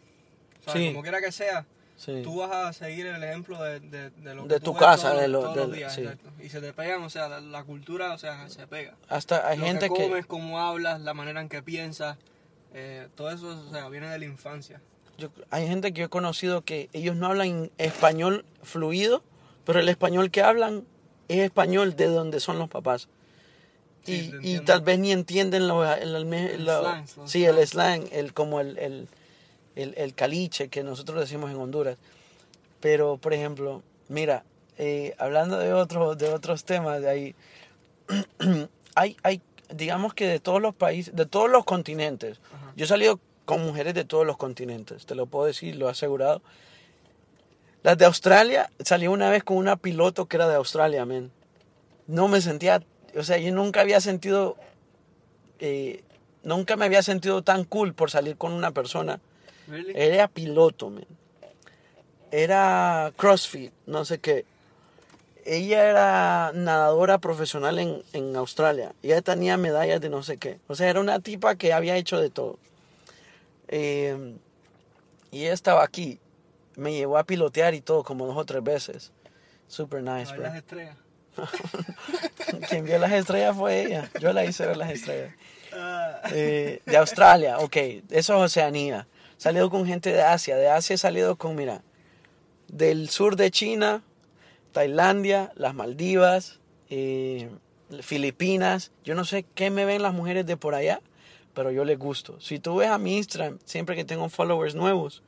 O 0.61 0.65
sea, 0.65 0.75
Sí. 0.75 0.89
como 0.89 1.03
quiera 1.03 1.21
que 1.23 1.33
sea, 1.33 1.65
Sí. 2.05 2.21
tú 2.23 2.37
vas 2.39 2.51
a 2.53 2.73
seguir 2.73 3.07
el 3.07 3.23
ejemplo 3.23 3.63
de, 3.63 3.81
de, 3.81 4.11
de 4.11 4.35
lo 4.35 4.43
De 4.43 4.55
que 4.57 4.61
tú 4.61 4.65
tu 4.67 4.73
ves 4.75 4.81
casa, 4.83 5.09
todos, 5.11 5.23
de 5.23 5.29
lo- 5.29 5.41
todos 5.41 5.55
de- 5.57 5.61
los 5.63 5.73
días, 5.73 5.95
sí. 5.95 6.01
exacto. 6.03 6.29
Y 6.43 6.49
se 6.51 6.61
te 6.61 6.73
pegan, 6.73 7.03
o 7.03 7.09
sea, 7.11 7.29
la, 7.29 7.41
la 7.41 7.65
cultura, 7.65 8.13
o 8.13 8.19
sea, 8.19 8.49
se 8.49 8.67
pega. 8.67 8.95
Hasta 9.09 9.49
hay 9.49 9.57
lo 9.59 9.65
gente 9.67 9.89
que 9.89 9.95
que... 9.95 10.03
comes, 10.09 10.27
cómo 10.27 10.61
hablas, 10.61 11.01
la 11.01 11.15
manera 11.15 11.41
en 11.41 11.49
que 11.49 11.63
piensas, 11.63 12.19
eh, 12.75 13.09
todo 13.15 13.31
eso, 13.31 13.49
o 13.69 13.73
sea, 13.73 13.89
viene 13.89 14.09
de 14.11 14.19
la 14.19 14.25
infancia. 14.27 14.81
Yo- 15.17 15.31
hay 15.51 15.67
gente 15.69 15.93
que 15.93 16.01
yo 16.01 16.07
he 16.07 16.11
conocido 16.11 16.63
que 16.63 16.91
ellos 16.93 17.17
no 17.17 17.27
hablan 17.29 17.71
español 17.79 18.45
fluido, 18.63 19.23
pero 19.65 19.79
el 19.81 19.89
español 19.89 20.31
que 20.31 20.43
hablan 20.43 20.85
es 21.29 21.39
español 21.39 21.97
de 21.97 22.07
donde 22.09 22.41
son 22.41 22.59
los 22.59 22.69
papás. 22.69 23.09
Sí, 24.05 24.31
y, 24.43 24.57
y 24.57 24.61
tal 24.61 24.83
vez 24.83 24.99
ni 24.99 25.13
entienden 25.13 25.67
lo, 25.67 25.91
el, 25.91 26.15
el- 26.15 26.35
El 26.35 26.65
slang, 26.67 27.07
sí, 27.25 27.47
el 27.47 27.67
slang, 27.67 28.05
el, 28.13 28.35
como 28.35 28.61
el, 28.61 28.77
el, 29.77 29.95
el, 29.97 30.15
caliche 30.15 30.69
que 30.69 30.83
nosotros 30.83 31.21
decimos 31.21 31.51
en 31.51 31.57
Honduras. 31.57 31.97
Pero, 32.81 33.17
por 33.17 33.33
ejemplo, 33.33 33.83
mira, 34.09 34.45
eh, 34.79 35.15
hablando 35.19 35.59
de, 35.59 35.73
otro, 35.73 36.15
de 36.17 36.29
otros 36.29 36.65
temas, 36.65 37.01
de 37.01 37.09
ahí, 37.09 37.35
hay, 38.95 39.17
hay, 39.23 39.41
digamos 39.75 40.15
que 40.15 40.27
de 40.27 40.41
todos 40.41 40.61
los 40.61 40.75
países, 40.75 41.15
de 41.15 41.27
todos 41.27 41.51
los 41.51 41.65
continentes, 41.65 42.41
Ajá. 42.53 42.73
yo 42.77 42.85
he 42.85 42.89
salido 42.89 43.21
con 43.45 43.65
mujeres 43.65 43.95
de 43.95 44.05
todos 44.05 44.27
los 44.27 44.37
continentes, 44.37 45.07
te 45.07 45.15
lo 45.15 45.27
puedo 45.27 45.47
decir, 45.47 45.77
lo 45.77 45.89
he 45.89 45.91
asegurado. 45.91 46.43
Las 47.83 47.99
de 47.99 48.07
Australia, 48.07 48.71
salí 48.81 49.07
una 49.07 49.29
vez 49.29 49.45
con 49.45 49.59
una 49.59 49.77
piloto 49.77 50.27
que 50.27 50.37
era 50.37 50.49
de 50.49 50.55
Australia, 50.55 51.05
men. 51.05 51.31
No 52.07 52.29
me 52.29 52.41
sentía, 52.41 52.83
o 53.17 53.23
sea, 53.23 53.37
yo 53.37 53.53
nunca 53.53 53.83
había 53.83 54.01
sentido, 54.01 54.57
eh, 55.59 56.03
nunca 56.43 56.77
me 56.77 56.87
había 56.87 57.03
sentido 57.03 57.43
tan 57.43 57.65
cool 57.65 57.93
por 57.95 58.11
salir 58.11 58.37
con 58.37 58.53
una 58.53 58.71
persona. 58.71 59.21
Really? 59.69 59.93
Era 59.95 60.29
piloto, 60.29 60.91
men. 60.91 61.07
Era 62.31 63.13
CrossFit, 63.17 63.73
no 63.87 64.05
sé 64.05 64.19
qué. 64.19 64.45
Ella 65.47 65.89
era 65.89 66.53
nadadora 66.55 67.19
profesional 67.19 67.79
en, 67.79 68.03
en 68.13 68.35
Australia. 68.37 68.93
Ella 69.03 69.21
tenía 69.23 69.57
medallas 69.57 70.01
de 70.01 70.09
no 70.09 70.23
sé 70.23 70.39
qué. 70.39 70.59
O 70.69 70.75
sea, 70.75 70.89
era 70.89 71.01
una 71.01 71.21
tipa 71.21 71.55
que 71.57 71.73
había 71.73 71.97
hecho 71.97 72.19
de 72.19 72.31
todo. 72.31 72.59
Eh, 73.69 74.37
y 75.31 75.43
ella 75.45 75.53
estaba 75.53 75.85
aquí. 75.85 76.19
Me 76.77 76.93
llevó 76.93 77.19
a 77.19 77.25
pilotear 77.25 77.75
y 77.75 77.81
todo 77.83 78.03
como 78.03 78.27
dos 78.27 78.37
o 78.37 78.45
tres 78.45 78.65
veces. 78.65 79.13
Super 79.69 80.03
nice, 80.03 80.33
bro. 80.33 80.43
las 80.43 80.57
estrellas. 80.57 80.97
Quien 82.69 82.85
vio 82.85 82.99
las 82.99 83.13
estrellas 83.13 83.57
fue 83.57 83.83
ella. 83.83 84.11
Yo 84.21 84.33
la 84.33 84.45
hice 84.45 84.67
ver 84.67 84.77
las 84.77 84.91
estrellas. 84.91 85.35
Ah, 85.73 86.21
Eh, 86.31 86.81
de 86.87 86.97
Australia, 86.97 87.59
ok. 87.59 87.77
Eso 88.11 88.35
es 88.37 88.53
Oceanía. 88.53 89.07
Salido 89.37 89.71
con 89.71 89.87
gente 89.87 90.13
de 90.13 90.23
Asia. 90.23 90.57
De 90.57 90.69
Asia 90.69 90.95
he 90.95 90.99
salido 90.99 91.37
con, 91.37 91.55
mira, 91.57 91.83
del 92.69 93.09
sur 93.09 93.37
de 93.37 93.51
China, 93.51 94.03
Tailandia, 94.73 95.53
las 95.57 95.75
Maldivas, 95.75 96.61
eh, 96.91 97.51
Filipinas. 98.01 98.93
Yo 99.05 99.15
no 99.15 99.25
sé 99.25 99.45
qué 99.55 99.71
me 99.71 99.85
ven 99.85 100.03
las 100.03 100.15
mujeres 100.15 100.47
de 100.47 100.57
por 100.57 100.75
allá, 100.75 101.01
pero 101.55 101.71
yo 101.71 101.85
les 101.85 101.99
gusto. 101.99 102.41
Si 102.41 102.59
tú 102.59 102.77
ves 102.77 102.89
a 102.89 102.99
mi 102.99 103.17
Instagram, 103.17 103.59
siempre 103.65 103.97
que 103.97 104.05
tengo 104.05 104.29
followers 104.29 104.75
nuevos, 104.75 105.23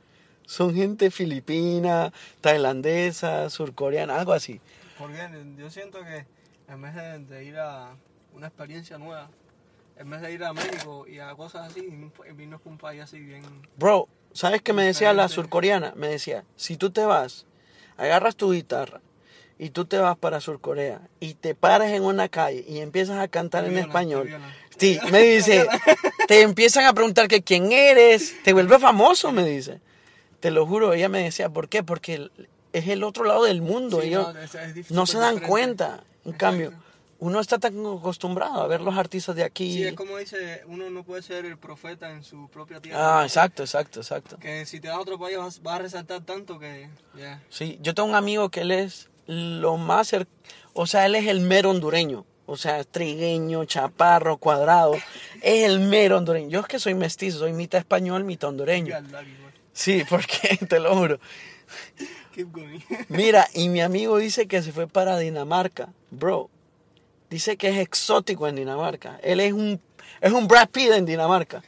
son 0.47 0.75
gente 0.75 1.11
filipina, 1.11 2.13
tailandesa, 2.41 3.51
surcoreana, 3.51 4.17
algo 4.17 4.33
así. 4.33 4.61
porque 4.99 5.19
yo 5.59 5.71
siento 5.71 6.03
que 6.05 6.25
en 6.69 6.83
vez 6.83 6.95
de 7.29 7.45
ir 7.45 7.59
a 7.59 7.95
una 8.35 8.47
experiencia 8.47 8.99
nueva, 8.99 9.29
en 9.99 10.11
vez 10.11 10.21
de 10.21 10.33
ir 10.33 10.45
a 10.45 10.53
México 10.53 11.07
y 11.09 11.19
a 11.19 11.35
cosas 11.35 11.71
así, 11.71 11.89
vino 12.35 12.59
con 12.61 12.73
un 12.73 12.79
país 12.79 13.03
así 13.03 13.19
bien... 13.19 13.43
Bro, 13.77 14.09
¿sabes 14.33 14.63
qué 14.63 14.73
me 14.73 14.85
decía 14.85 15.13
la 15.13 15.29
surcoreana? 15.29 15.93
Me 15.97 16.09
decía, 16.09 16.45
si 16.57 16.77
tú 16.77 16.91
te 16.91 17.05
vas, 17.05 17.47
agarras 17.97 18.37
tu 18.37 18.53
guitarra 18.53 19.01
y 19.59 19.71
tú 19.71 19.87
te 19.87 19.99
vas 19.99 20.17
para 20.19 20.41
Surcorea 20.41 21.01
y 21.19 21.33
te 21.35 21.55
paras 21.55 21.91
en 21.93 22.03
una 22.05 22.29
calle 22.29 22.63
y 22.69 22.81
empiezas 22.81 23.19
a 23.19 23.29
cantar 23.29 23.65
Te 23.65 23.71
en 23.71 23.79
español. 23.79 24.31
Sí, 24.77 25.01
me 25.11 25.23
dice, 25.23 25.67
te 26.29 26.43
empiezan 26.43 26.85
a 26.85 26.93
preguntar 26.93 27.27
que 27.27 27.43
quién 27.43 27.73
eres, 27.73 28.35
te 28.43 28.53
vuelves 28.53 28.81
famoso, 28.83 29.33
me 29.33 29.45
dice. 29.45 29.81
Te 30.41 30.51
lo 30.51 30.67
juro, 30.67 30.93
ella 30.93 31.09
me 31.09 31.23
decía, 31.23 31.49
¿por 31.49 31.71
qué? 31.71 31.83
Porque 31.83 32.29
es 32.75 32.89
el 32.89 33.03
otro 33.03 33.25
lado 33.25 33.45
del 33.45 33.63
mundo, 33.63 34.03
Sí, 34.03 34.09
ellos 34.09 34.35
no, 34.35 34.41
es- 34.41 34.55
es 34.55 34.75
dif- 34.75 34.91
no 34.91 35.07
se 35.07 35.17
dan 35.17 35.37
diferente. 35.37 35.49
cuenta. 35.49 35.87
En 36.27 36.33
Exacto. 36.33 36.37
cambio, 36.39 36.73
uno 37.19 37.41
está 37.41 37.59
tan 37.59 37.79
acostumbrado 37.79 38.61
a 38.63 38.67
ver 38.67 38.81
los 38.81 38.97
artistas 38.97 39.35
de 39.37 39.45
aquí. 39.45 39.73
Sí, 39.73 39.85
es 39.85 39.95
como 39.95 40.19
dice, 40.19 40.63
uno 40.67 40.91
no 40.91 41.05
puede 41.05 41.23
ser 41.23 41.45
el 41.47 41.59
profeta 41.59 42.11
en 42.11 42.23
su 42.23 42.49
propia 42.49 42.81
tierra. 42.81 43.21
Ah, 43.21 43.25
exacto, 43.25 43.63
exacto, 43.63 44.01
exacto. 44.01 44.39
Que 44.39 44.67
si 44.67 44.81
te 44.81 44.89
vas 44.89 44.99
a 44.99 45.01
otro 45.01 45.19
país 45.19 45.39
vas, 45.39 45.63
vas 45.63 45.77
a 45.77 45.79
resaltar 45.83 46.23
tanto 46.23 46.59
que... 46.59 46.89
ya. 47.17 47.43
Sí, 47.49 47.79
yo 47.81 47.95
tengo 47.95 48.09
un 48.09 48.15
amigo 48.15 48.51
que 48.51 48.61
él 48.61 48.71
es 48.71 49.09
lo 49.27 49.77
más 49.77 50.15
o 50.79 50.87
sea, 50.87 51.07
él 51.07 51.15
es 51.15 51.27
el 51.27 51.41
mero 51.41 51.71
hondureño. 51.71 52.27
O 52.45 52.57
sea, 52.57 52.85
trigueño, 52.85 53.65
chaparro, 53.65 54.37
cuadrado. 54.37 54.95
Es 55.43 55.65
el 55.65 55.81
mero 55.81 56.19
hondureño. 56.19 56.49
Yo 56.49 56.61
es 56.61 56.67
que 56.67 56.79
soy 56.79 56.95
mestizo, 56.95 57.39
soy 57.39 57.53
mitad 57.53 57.79
español, 57.79 58.25
mitad 58.25 58.51
hondureño. 58.51 58.95
Sí, 59.73 60.05
porque 60.09 60.57
te 60.69 60.79
lo 60.79 60.95
juro. 60.95 61.19
Keep 62.33 62.53
going. 62.53 62.81
Mira, 63.09 63.49
y 63.55 63.71
mi 63.71 63.81
amigo 63.81 64.19
dice 64.19 64.47
que 64.47 64.63
se 64.63 64.73
fue 64.73 64.87
para 64.87 65.19
Dinamarca. 65.19 65.89
Bro, 66.11 66.51
dice 67.31 67.57
que 67.57 67.69
es 67.69 67.79
exótico 67.79 68.47
en 68.49 68.57
Dinamarca. 68.57 69.19
Él 69.23 69.41
es 69.41 69.53
un, 69.53 69.81
es 70.21 70.33
un 70.33 70.47
Brad 70.49 70.69
Pitt 70.71 70.91
en 70.93 71.07
Dinamarca. 71.07 71.63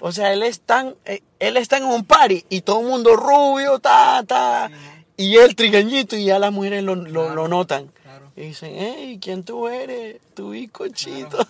O 0.00 0.12
sea, 0.12 0.32
él 0.32 0.42
es 0.42 0.60
tan, 0.60 0.94
eh, 1.04 1.22
él 1.38 1.56
está 1.56 1.76
en 1.76 1.84
un 1.84 2.04
party 2.04 2.44
y 2.48 2.62
todo 2.62 2.80
el 2.80 2.86
mundo 2.86 3.16
rubio, 3.16 3.78
ta, 3.80 4.22
ta. 4.26 4.70
Y 5.16 5.36
él 5.36 5.54
trigueñito 5.54 6.16
y 6.16 6.24
ya 6.24 6.38
las 6.38 6.52
mujeres 6.52 6.82
lo, 6.82 6.94
lo, 6.94 7.04
Claro. 7.26 7.34
lo 7.34 7.48
notan. 7.48 7.88
Claro. 8.02 8.32
Y 8.34 8.40
dicen, 8.42 8.72
hey, 8.74 9.18
¿quién 9.20 9.44
tú 9.44 9.68
eres? 9.68 10.18
Tu 10.34 10.54
cochito. 10.72 11.38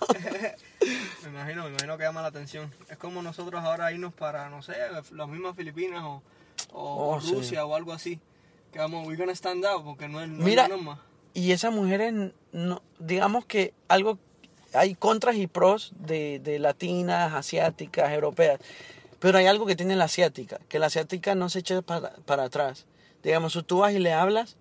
Me 1.22 1.28
imagino, 1.28 1.64
me 1.64 1.68
imagino 1.70 1.96
que 1.98 2.04
llama 2.04 2.22
la 2.22 2.28
atención. 2.28 2.72
Es 2.88 2.96
como 2.96 3.22
nosotros 3.22 3.62
ahora 3.62 3.92
irnos 3.92 4.12
para, 4.14 4.48
no 4.48 4.62
sé, 4.62 4.72
las 5.12 5.28
mismas 5.28 5.54
Filipinas 5.54 6.02
o, 6.02 6.22
o 6.72 7.14
Oh, 7.16 7.20
sí. 7.20 7.32
Rusia 7.34 7.64
o 7.66 7.74
algo 7.76 7.92
así. 7.92 8.18
Que 8.72 8.78
vamos, 8.78 9.06
we're 9.06 9.16
gonna 9.18 9.34
stand 9.34 9.64
out 9.66 9.84
porque 9.84 10.08
no 10.08 10.20
es, 10.22 10.28
no 10.28 10.42
Mira, 10.44 10.64
es 10.64 10.68
norma. 10.70 11.00
Y 11.34 11.52
esas 11.52 11.72
mujeres, 11.72 12.12
no, 12.52 12.82
digamos 12.98 13.44
que 13.44 13.72
algo, 13.88 14.18
hay 14.72 14.94
contras 14.94 15.36
y 15.36 15.46
pros 15.46 15.92
de, 15.98 16.40
de 16.40 16.58
latinas, 16.58 17.34
asiáticas, 17.34 18.12
europeas. 18.12 18.58
Pero 19.20 19.38
hay 19.38 19.46
algo 19.46 19.66
que 19.66 19.76
tiene 19.76 19.96
la 19.96 20.04
asiática, 20.04 20.58
que 20.68 20.78
la 20.78 20.86
asiática 20.86 21.34
no 21.34 21.48
se 21.48 21.60
echa 21.60 21.82
para, 21.82 22.10
para 22.24 22.44
atrás. 22.44 22.86
Digamos, 23.22 23.52
si 23.52 23.62
tú 23.62 23.78
vas 23.78 23.92
y 23.92 23.98
le 23.98 24.12
hablas, 24.12 24.56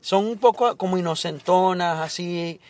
son 0.00 0.26
un 0.26 0.38
poco 0.38 0.76
como 0.76 0.98
inocentonas, 0.98 2.00
así, 2.00 2.60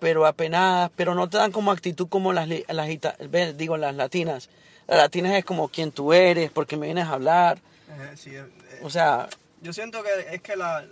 pero 0.00 0.26
apenadas, 0.26 0.90
pero 0.96 1.14
no 1.14 1.28
te 1.28 1.38
dan 1.38 1.52
como 1.52 1.70
actitud 1.70 2.08
como 2.08 2.32
las, 2.32 2.48
las 2.48 3.56
digo, 3.56 3.76
las 3.76 3.94
latinas. 3.94 4.50
Las 4.88 4.98
latinas 4.98 5.34
es 5.34 5.44
como 5.44 5.68
quién 5.68 5.92
tú 5.92 6.12
eres, 6.12 6.50
porque 6.50 6.76
me 6.76 6.86
vienes 6.86 7.06
a 7.06 7.12
hablar. 7.12 7.60
Sí, 8.16 8.30
eh, 8.34 8.40
eh, 8.40 8.80
O 8.82 8.90
sea, 8.90 9.28
yo 9.62 9.72
siento 9.72 10.02
que 10.02 10.34
es 10.34 10.42
que 10.42 10.56
la, 10.56 10.84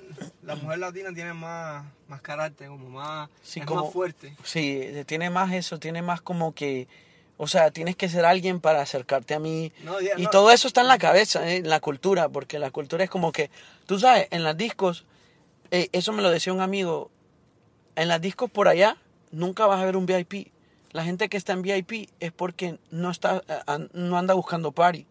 la 0.42 0.54
mujer 0.54 0.78
latina 0.78 1.10
tiene 1.12 1.32
más, 1.32 1.84
más 2.08 2.20
carácter, 2.22 2.68
como 2.68 2.88
más, 2.90 3.28
Sí, 3.42 3.60
es 3.60 3.66
como- 3.66 3.84
más 3.84 3.92
fuerte. 3.92 4.34
Sí, 4.44 4.82
tiene 5.06 5.30
más 5.30 5.52
eso, 5.52 5.78
tiene 5.78 6.02
más 6.02 6.20
como 6.20 6.54
que, 6.54 6.88
o 7.36 7.46
sea, 7.46 7.70
tienes 7.70 7.96
que 7.96 8.08
ser 8.08 8.24
alguien 8.24 8.60
para 8.60 8.80
acercarte 8.82 9.34
a 9.34 9.38
mí. 9.38 9.72
No, 9.84 10.00
ya- 10.00 10.14
y 10.16 10.22
no. 10.24 10.30
todo 10.30 10.50
eso 10.50 10.66
está 10.68 10.80
en 10.80 10.88
la 10.88 10.98
cabeza, 10.98 11.48
¿eh? 11.48 11.56
en 11.58 11.68
la 11.68 11.80
cultura, 11.80 12.28
porque 12.28 12.58
la 12.58 12.70
cultura 12.70 13.04
es 13.04 13.10
como 13.10 13.30
que, 13.32 13.50
tú 13.86 13.98
sabes, 13.98 14.26
en 14.30 14.42
las 14.42 14.56
discos, 14.56 15.04
eh, 15.70 15.88
eso 15.92 16.12
me 16.12 16.22
lo 16.22 16.30
decía 16.30 16.52
un 16.52 16.60
amigo, 16.60 17.10
en 17.94 18.08
las 18.08 18.20
discos 18.20 18.50
por 18.50 18.68
allá 18.68 18.96
nunca 19.30 19.66
vas 19.66 19.80
a 19.80 19.84
ver 19.84 19.96
un 19.96 20.06
VIP. 20.06 20.50
La 20.92 21.04
gente 21.04 21.28
que 21.28 21.36
está 21.36 21.52
en 21.52 21.60
VIP 21.62 22.08
es 22.20 22.32
porque 22.32 22.78
no, 22.90 23.10
está, 23.10 23.42
eh, 23.46 23.88
no 23.92 24.16
anda 24.16 24.32
buscando 24.32 24.72
party, 24.72 25.06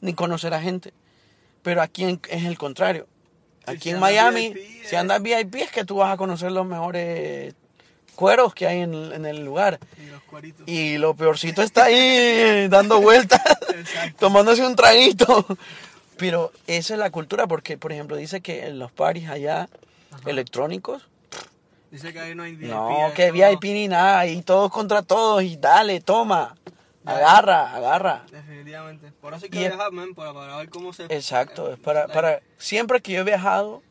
ni 0.00 0.14
conocer 0.14 0.52
a 0.54 0.60
gente. 0.60 0.92
Pero 1.62 1.80
aquí 1.80 2.18
es 2.28 2.44
el 2.44 2.58
contrario. 2.58 3.06
Aquí 3.66 3.80
si 3.84 3.90
en 3.90 4.00
Miami, 4.00 4.52
VIP, 4.52 4.84
si 4.84 4.94
eh. 4.94 4.98
andas 4.98 5.22
VIP 5.22 5.54
es 5.56 5.70
que 5.70 5.84
tú 5.84 5.96
vas 5.96 6.12
a 6.12 6.16
conocer 6.16 6.50
los 6.52 6.66
mejores 6.66 7.54
cueros 8.14 8.54
que 8.54 8.66
hay 8.66 8.80
en, 8.80 8.94
en 8.94 9.24
el 9.24 9.44
lugar. 9.44 9.78
Y 10.02 10.06
los 10.06 10.22
cueritos. 10.22 10.68
Y 10.68 10.98
lo 10.98 11.14
peorcito 11.14 11.62
está 11.62 11.84
ahí 11.84 12.68
dando 12.70 13.00
vueltas, 13.00 13.40
tomándose 14.18 14.66
un 14.66 14.76
traguito. 14.76 15.46
Pero 16.16 16.52
esa 16.66 16.94
es 16.94 17.00
la 17.00 17.10
cultura, 17.10 17.46
porque, 17.46 17.78
por 17.78 17.92
ejemplo, 17.92 18.16
dice 18.16 18.40
que 18.40 18.66
en 18.66 18.78
los 18.78 18.92
parties 18.92 19.28
allá 19.28 19.68
Ajá. 20.10 20.30
electrónicos, 20.30 21.08
Dice 21.90 22.10
que 22.12 22.20
ahí 22.20 22.34
no 22.34 22.42
hay 22.44 22.56
VIP. 22.56 22.70
no, 22.70 23.12
que 23.14 23.30
VIP 23.32 23.64
ni 23.64 23.86
nada, 23.88 24.26
y 24.26 24.40
todos 24.40 24.70
contra 24.72 25.02
todos, 25.02 25.42
y 25.42 25.56
dale, 25.56 26.00
toma, 26.00 26.56
agarra, 27.04 27.74
agarra. 27.74 28.24
Definitivamente. 28.30 29.12
Por 29.20 29.34
eso 29.34 29.44
hay 29.44 29.50
que 29.50 29.58
Y 29.58 29.60
viajar, 29.60 29.92
man, 29.92 30.14
para, 30.14 30.32
para 30.32 30.56
ver 30.56 30.68
cómo 30.68 30.92
se... 30.92 31.04
Exacto, 31.04 31.72
es 31.72 31.78
para, 31.78 32.08
para, 32.08 32.40
siempre 32.58 33.00
que 33.00 33.12
yo 33.12 33.20
he 33.20 33.24
viajado, 33.24 33.82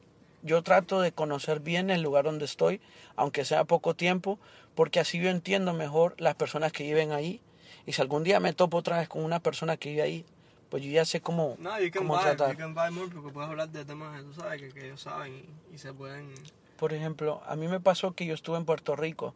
yo 0.42 0.62
trato 0.64 1.02
de 1.02 1.12
conocer 1.12 1.60
bien 1.60 1.90
el 1.90 2.02
lugar 2.02 2.26
donde 2.26 2.46
estoy, 2.46 2.82
aunque 3.16 3.46
sea 3.46 3.64
poco 3.66 3.96
tiempo, 3.96 4.40
porque 4.76 5.00
así 5.00 5.20
yo 5.20 5.30
entiendo 5.30 5.74
mejor 5.74 6.16
las 6.20 6.36
personas 6.36 6.72
que 6.72 6.84
viven 6.84 7.12
ahí, 7.12 7.42
y 7.86 7.94
si 7.94 8.02
algún 8.02 8.24
día 8.24 8.40
me 8.40 8.54
topo 8.54 8.78
otra 8.78 9.00
vez 9.00 9.10
con 9.10 9.24
una 9.24 9.40
persona 9.40 9.78
que 9.78 9.90
vive 9.90 10.02
ahí, 10.02 10.26
pues 10.70 10.84
yo 10.84 10.90
ya 10.90 11.04
sé 11.04 11.20
cómo, 11.20 11.56
No, 11.60 11.72
cómo 11.96 12.14
buy, 12.16 12.24
tratar. 12.24 12.52
you 12.52 12.58
can 12.58 12.74
buy 12.74 12.90
more 12.92 13.10
porque 13.14 13.32
puedes 13.32 13.50
hablar 13.50 13.70
de 13.70 13.84
temas 13.84 14.24
tú 14.24 14.34
sabes 14.34 14.62
que, 14.62 14.70
que 14.70 14.86
ellos 14.86 15.02
saben 15.02 15.34
y, 15.72 15.76
y 15.76 15.78
se 15.78 15.92
pueden... 15.94 16.34
Por 16.78 16.94
ejemplo, 16.94 17.42
a 17.46 17.56
mí 17.56 17.68
me 17.68 17.80
pasó 17.80 18.14
que 18.14 18.26
yo 18.26 18.34
estuve 18.34 18.58
en 18.58 18.66
Puerto 18.66 18.96
Rico 18.96 19.36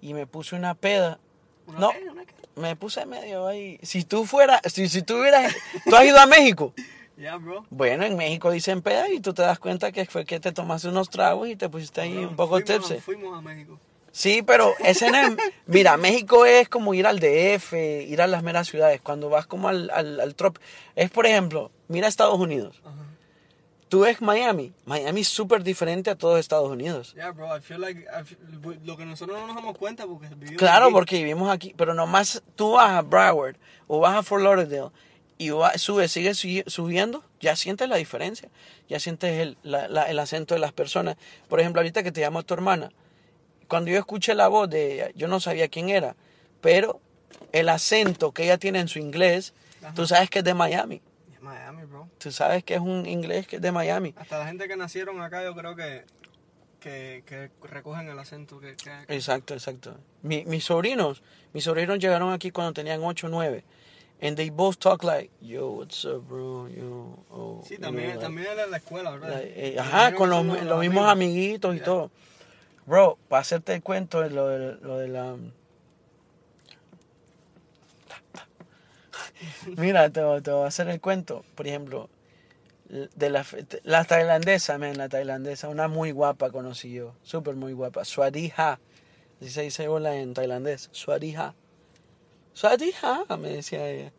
y 0.00 0.12
me 0.14 0.26
puse 0.26 0.56
una 0.56 0.74
peda. 0.74 1.20
¿Una 1.66 1.78
No. 1.78 1.90
qué? 1.90 2.08
¿Una 2.10 2.24
qué? 2.24 2.34
Me 2.56 2.76
puse 2.76 3.04
medio 3.06 3.46
ahí. 3.46 3.78
Si 3.82 4.04
tú 4.04 4.26
fueras, 4.26 4.60
si, 4.72 4.88
si 4.88 5.02
tú 5.02 5.18
hubieras, 5.18 5.52
tú 5.88 5.96
has 5.96 6.04
ido 6.04 6.18
a 6.20 6.26
México. 6.26 6.72
Ya, 7.16 7.36
bro. 7.36 7.64
Bueno, 7.70 8.04
en 8.04 8.16
México 8.16 8.50
dicen 8.50 8.82
peda 8.82 9.08
y 9.08 9.20
tú 9.20 9.32
te 9.34 9.42
das 9.42 9.60
cuenta 9.60 9.92
que 9.92 10.04
fue 10.04 10.24
que 10.24 10.40
te 10.40 10.50
tomaste 10.50 10.88
unos 10.88 11.10
tragos 11.10 11.48
y 11.48 11.54
te 11.54 11.68
pusiste 11.68 12.00
ahí 12.00 12.16
un 12.16 12.34
poco 12.34 12.58
fuimos, 12.60 12.88
tipsy. 12.88 13.00
Fuimos 13.00 13.38
a 13.38 13.40
México. 13.40 13.78
Sí, 14.10 14.42
pero 14.42 14.74
ese 14.80 15.06
es- 15.06 15.12
Mira, 15.66 15.96
México 15.96 16.44
es 16.44 16.68
como 16.68 16.92
ir 16.92 17.06
al 17.06 17.20
DF, 17.20 17.72
ir 18.08 18.20
a 18.20 18.26
las 18.26 18.42
meras 18.42 18.66
ciudades. 18.66 19.00
Cuando 19.00 19.28
vas 19.28 19.46
como 19.46 19.68
al, 19.68 19.90
al, 19.94 20.18
al 20.18 20.34
trop. 20.34 20.58
Es, 20.96 21.08
por 21.08 21.26
ejemplo, 21.26 21.70
mira 21.86 22.08
Estados 22.08 22.36
Unidos. 22.40 22.82
Ajá. 22.84 23.03
Tú 23.94 24.00
ves 24.00 24.20
Miami. 24.20 24.72
Miami 24.86 25.20
es 25.20 25.28
súper 25.28 25.62
diferente 25.62 26.10
a 26.10 26.16
todo 26.16 26.36
Estados 26.36 26.68
Unidos. 26.68 27.14
Yeah, 27.14 27.30
bro, 27.30 27.56
I 27.56 27.60
feel 27.60 27.80
like... 27.80 28.00
I 28.00 28.24
feel- 28.24 28.80
lo 28.84 28.96
que 28.96 29.04
nosotros 29.04 29.38
no 29.38 29.46
nos 29.46 29.54
damos 29.54 29.78
cuenta 29.78 30.04
porque 30.04 30.26
vivimos 30.34 30.56
Claro, 30.58 30.86
aquí. 30.86 30.92
porque 30.94 31.16
vivimos 31.18 31.48
aquí. 31.48 31.74
Pero 31.76 31.94
nomás 31.94 32.42
tú 32.56 32.72
vas 32.72 32.90
a 32.90 33.02
Broward 33.02 33.54
o 33.86 34.00
vas 34.00 34.16
a 34.16 34.22
Fort 34.24 34.42
Lauderdale 34.42 34.90
y 35.38 35.50
va- 35.50 35.78
subes, 35.78 36.10
sigues 36.10 36.42
subi- 36.44 36.64
subiendo, 36.68 37.22
ya 37.38 37.54
sientes 37.54 37.88
la 37.88 37.94
diferencia. 37.94 38.48
Ya 38.88 38.98
sientes 38.98 39.38
el, 39.38 39.58
la- 39.62 39.86
la- 39.86 40.10
el 40.10 40.18
acento 40.18 40.54
de 40.54 40.60
las 40.60 40.72
personas. 40.72 41.16
Por 41.48 41.60
ejemplo, 41.60 41.78
ahorita 41.80 42.02
que 42.02 42.10
te 42.10 42.20
llamo 42.20 42.42
tu 42.42 42.54
hermana. 42.54 42.90
Cuando 43.68 43.92
yo 43.92 43.98
escuché 43.98 44.34
la 44.34 44.48
voz 44.48 44.68
de 44.68 44.94
ella, 44.94 45.10
yo 45.14 45.28
no 45.28 45.38
sabía 45.38 45.68
quién 45.68 45.88
era. 45.88 46.16
Pero 46.60 47.00
el 47.52 47.68
acento 47.68 48.32
que 48.32 48.42
ella 48.42 48.58
tiene 48.58 48.80
en 48.80 48.88
su 48.88 48.98
inglés, 48.98 49.54
Ajá. 49.84 49.94
tú 49.94 50.04
sabes 50.04 50.30
que 50.30 50.40
es 50.40 50.44
de 50.44 50.54
Miami. 50.54 51.00
Tú 52.24 52.32
sabes 52.32 52.64
que 52.64 52.72
es 52.74 52.80
un 52.80 53.04
inglés 53.04 53.46
que 53.46 53.56
es 53.56 53.62
de 53.62 53.70
Miami. 53.70 54.14
Hasta 54.16 54.38
la 54.38 54.46
gente 54.46 54.66
que 54.66 54.76
nacieron 54.78 55.20
acá 55.20 55.44
yo 55.44 55.54
creo 55.54 55.76
que, 55.76 56.06
que, 56.80 57.22
que 57.26 57.50
recogen 57.68 58.08
el 58.08 58.18
acento 58.18 58.58
que, 58.60 58.74
que 58.76 58.90
Exacto, 59.14 59.52
exacto. 59.52 59.98
Mi- 60.22 60.46
mis 60.46 60.64
sobrinos, 60.64 61.22
mis 61.52 61.64
sobrinos 61.64 61.98
llegaron 61.98 62.32
aquí 62.32 62.50
cuando 62.50 62.72
tenían 62.72 63.02
8 63.04 63.26
o 63.26 63.30
9. 63.30 63.62
And 64.22 64.36
they 64.38 64.48
both 64.48 64.78
talk 64.78 65.04
like, 65.04 65.30
yo, 65.42 65.68
what's 65.72 66.02
up, 66.06 66.26
bro? 66.26 66.66
Yo, 66.68 67.18
oh, 67.30 67.62
Sí, 67.68 67.74
you 67.74 67.80
también, 67.82 68.12
know, 68.12 68.14
like- 68.14 68.20
también 68.24 68.48
era 68.52 68.64
en 68.64 68.70
la 68.70 68.76
escuela, 68.78 69.10
¿verdad? 69.10 69.28
like, 69.34 69.52
eh, 69.54 69.78
ajá, 69.78 70.14
con 70.14 70.30
los, 70.30 70.38
son 70.46 70.66
los 70.66 70.80
mismos 70.80 71.06
amiguitos 71.06 71.74
y 71.74 71.78
Yeah. 71.80 71.84
todo. 71.84 72.10
Bro, 72.86 73.18
para 73.28 73.42
hacerte 73.42 73.74
el 73.74 73.82
cuento 73.82 74.22
de 74.22 74.30
lo 74.30 74.48
de, 74.48 74.76
lo 74.80 74.96
de 74.96 75.08
la... 75.08 75.36
Mira, 79.76 80.08
te, 80.10 80.20
te 80.40 80.50
voy 80.50 80.64
a 80.64 80.66
hacer 80.68 80.88
el 80.88 81.00
cuento. 81.00 81.44
Por 81.54 81.66
ejemplo, 81.66 82.08
de 82.94 83.28
la, 83.30 83.44
la 83.82 84.04
tailandesa, 84.04 84.78
man, 84.78 84.96
la 84.96 85.08
tailandesa, 85.08 85.68
una 85.68 85.88
muy 85.88 86.12
guapa 86.12 86.50
conocí 86.50 86.92
yo, 86.92 87.14
súper 87.22 87.56
muy 87.56 87.72
guapa. 87.72 88.04
Swadiha, 88.04 88.78
así 89.40 89.50
se 89.50 89.62
dice 89.62 89.88
hola 89.88 90.14
en 90.16 90.32
tailandés. 90.32 90.90
Swadiha. 90.92 91.54
Swadiha, 92.52 93.24
me 93.36 93.48
decía 93.48 93.88
ella. 93.90 94.12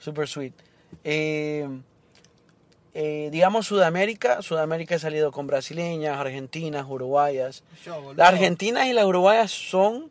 Super 0.00 0.26
sweet. 0.26 0.52
Eh, 1.04 1.68
eh, 2.94 3.28
digamos 3.30 3.68
Sudamérica, 3.68 4.42
Sudamérica 4.42 4.96
he 4.96 4.98
salido 4.98 5.30
con 5.30 5.46
brasileñas, 5.46 6.18
argentinas, 6.18 6.86
uruguayas. 6.88 7.62
Yo. 7.84 8.14
Las 8.14 8.30
argentinas 8.30 8.88
y 8.88 8.94
las 8.94 9.04
uruguayas 9.04 9.52
son, 9.52 10.10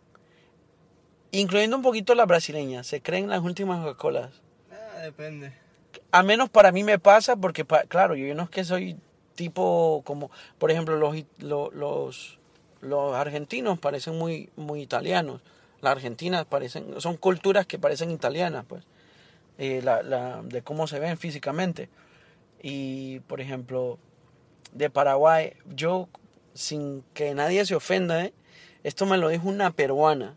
incluyendo 1.31 1.75
un 1.75 1.83
poquito 1.83 2.15
las 2.15 2.25
brasileñas, 2.25 2.87
se 2.87 3.01
creen 3.01 3.27
las 3.27 3.41
últimas 3.41 3.83
Coca-Colas. 3.83 4.41
Ah, 4.71 4.99
depende. 4.99 5.60
A 6.11 6.23
menos 6.23 6.49
para 6.49 6.71
mí 6.71 6.83
me 6.83 6.99
pasa 6.99 7.35
porque, 7.35 7.63
pa- 7.65 7.83
claro, 7.83 8.15
yo 8.15 8.33
no 8.35 8.43
es 8.43 8.49
que 8.49 8.63
soy 8.63 8.97
tipo 9.35 10.01
como, 10.05 10.29
por 10.57 10.71
ejemplo, 10.71 10.97
los, 10.97 11.15
los, 11.39 12.39
los 12.81 13.15
argentinos 13.15 13.79
parecen 13.79 14.17
muy, 14.17 14.49
muy 14.55 14.81
italianos. 14.81 15.41
Las 15.81 15.93
argentinas 15.93 16.45
parecen, 16.45 16.99
son 16.99 17.17
culturas 17.17 17.65
que 17.65 17.79
parecen 17.79 18.11
italianas, 18.11 18.65
pues, 18.67 18.83
eh, 19.57 19.81
la, 19.83 20.03
la- 20.03 20.41
de 20.43 20.61
cómo 20.61 20.85
se 20.87 20.99
ven 20.99 21.17
físicamente. 21.17 21.89
Y, 22.61 23.21
por 23.21 23.41
ejemplo, 23.41 23.97
de 24.73 24.89
Paraguay, 24.89 25.53
yo, 25.73 26.09
sin 26.53 27.03
que 27.13 27.33
nadie 27.33 27.65
se 27.65 27.73
ofenda, 27.75 28.23
¿eh? 28.25 28.33
esto 28.83 29.05
me 29.05 29.17
lo 29.17 29.29
dijo 29.29 29.47
una 29.47 29.71
peruana, 29.71 30.35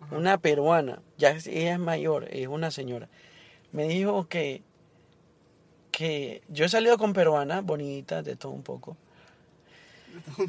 Ajá. 0.00 0.16
una 0.16 0.38
peruana, 0.38 1.00
ya 1.18 1.30
ella 1.32 1.72
es 1.74 1.78
mayor, 1.78 2.28
es 2.30 2.46
una 2.48 2.70
señora. 2.70 3.08
Me 3.72 3.86
dijo 3.88 4.28
que, 4.28 4.62
que 5.98 6.42
yo 6.46 6.64
he 6.64 6.68
salido 6.68 6.96
con 6.96 7.12
peruanas 7.12 7.64
bonitas, 7.64 8.24
de 8.24 8.36
todo 8.36 8.52
un 8.52 8.62
poco. 8.62 8.96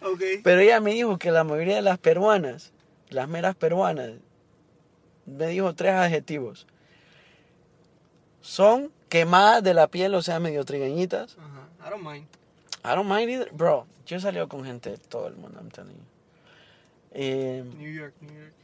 Ok. 0.00 0.22
Pero 0.44 0.60
ella 0.60 0.80
me 0.80 0.92
dijo 0.92 1.18
que 1.18 1.32
la 1.32 1.42
mayoría 1.42 1.74
de 1.74 1.82
las 1.82 1.98
peruanas, 1.98 2.70
las 3.08 3.28
meras 3.28 3.56
peruanas, 3.56 4.12
me 5.26 5.48
dijo 5.48 5.74
tres 5.74 5.94
adjetivos. 5.94 6.68
Son 8.40 8.92
quemadas 9.08 9.64
de 9.64 9.74
la 9.74 9.88
piel, 9.88 10.14
o 10.14 10.22
sea, 10.22 10.38
medio 10.38 10.64
trigueñitas. 10.64 11.36
Ajá. 11.38 11.68
I 11.84 11.90
don't 11.90 12.04
mind. 12.04 12.26
I 12.84 12.94
don't 12.94 13.08
mind 13.08 13.28
either. 13.30 13.50
Bro, 13.52 13.88
yo 14.06 14.16
he 14.16 14.20
salido 14.20 14.48
con 14.48 14.64
gente 14.64 14.90
de 14.90 14.98
todo 14.98 15.26
el 15.26 15.34
mundo, 15.34 15.58
I'm 15.58 15.70
telling 15.70 15.96
you. 15.96 16.06
Eh, 17.10 17.64
New 17.76 17.90
York, 17.92 18.14
New 18.20 18.32
York. 18.32 18.54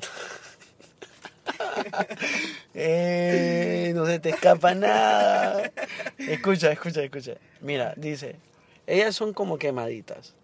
eh, 2.74 3.92
no 3.94 4.06
se 4.06 4.18
te 4.18 4.30
escapa 4.30 4.74
nada. 4.74 5.70
Escucha, 6.18 6.72
escucha, 6.72 7.02
escucha. 7.02 7.32
Mira, 7.60 7.94
dice, 7.96 8.36
ellas 8.86 9.14
son 9.14 9.32
como 9.32 9.58
quemaditas. 9.58 10.34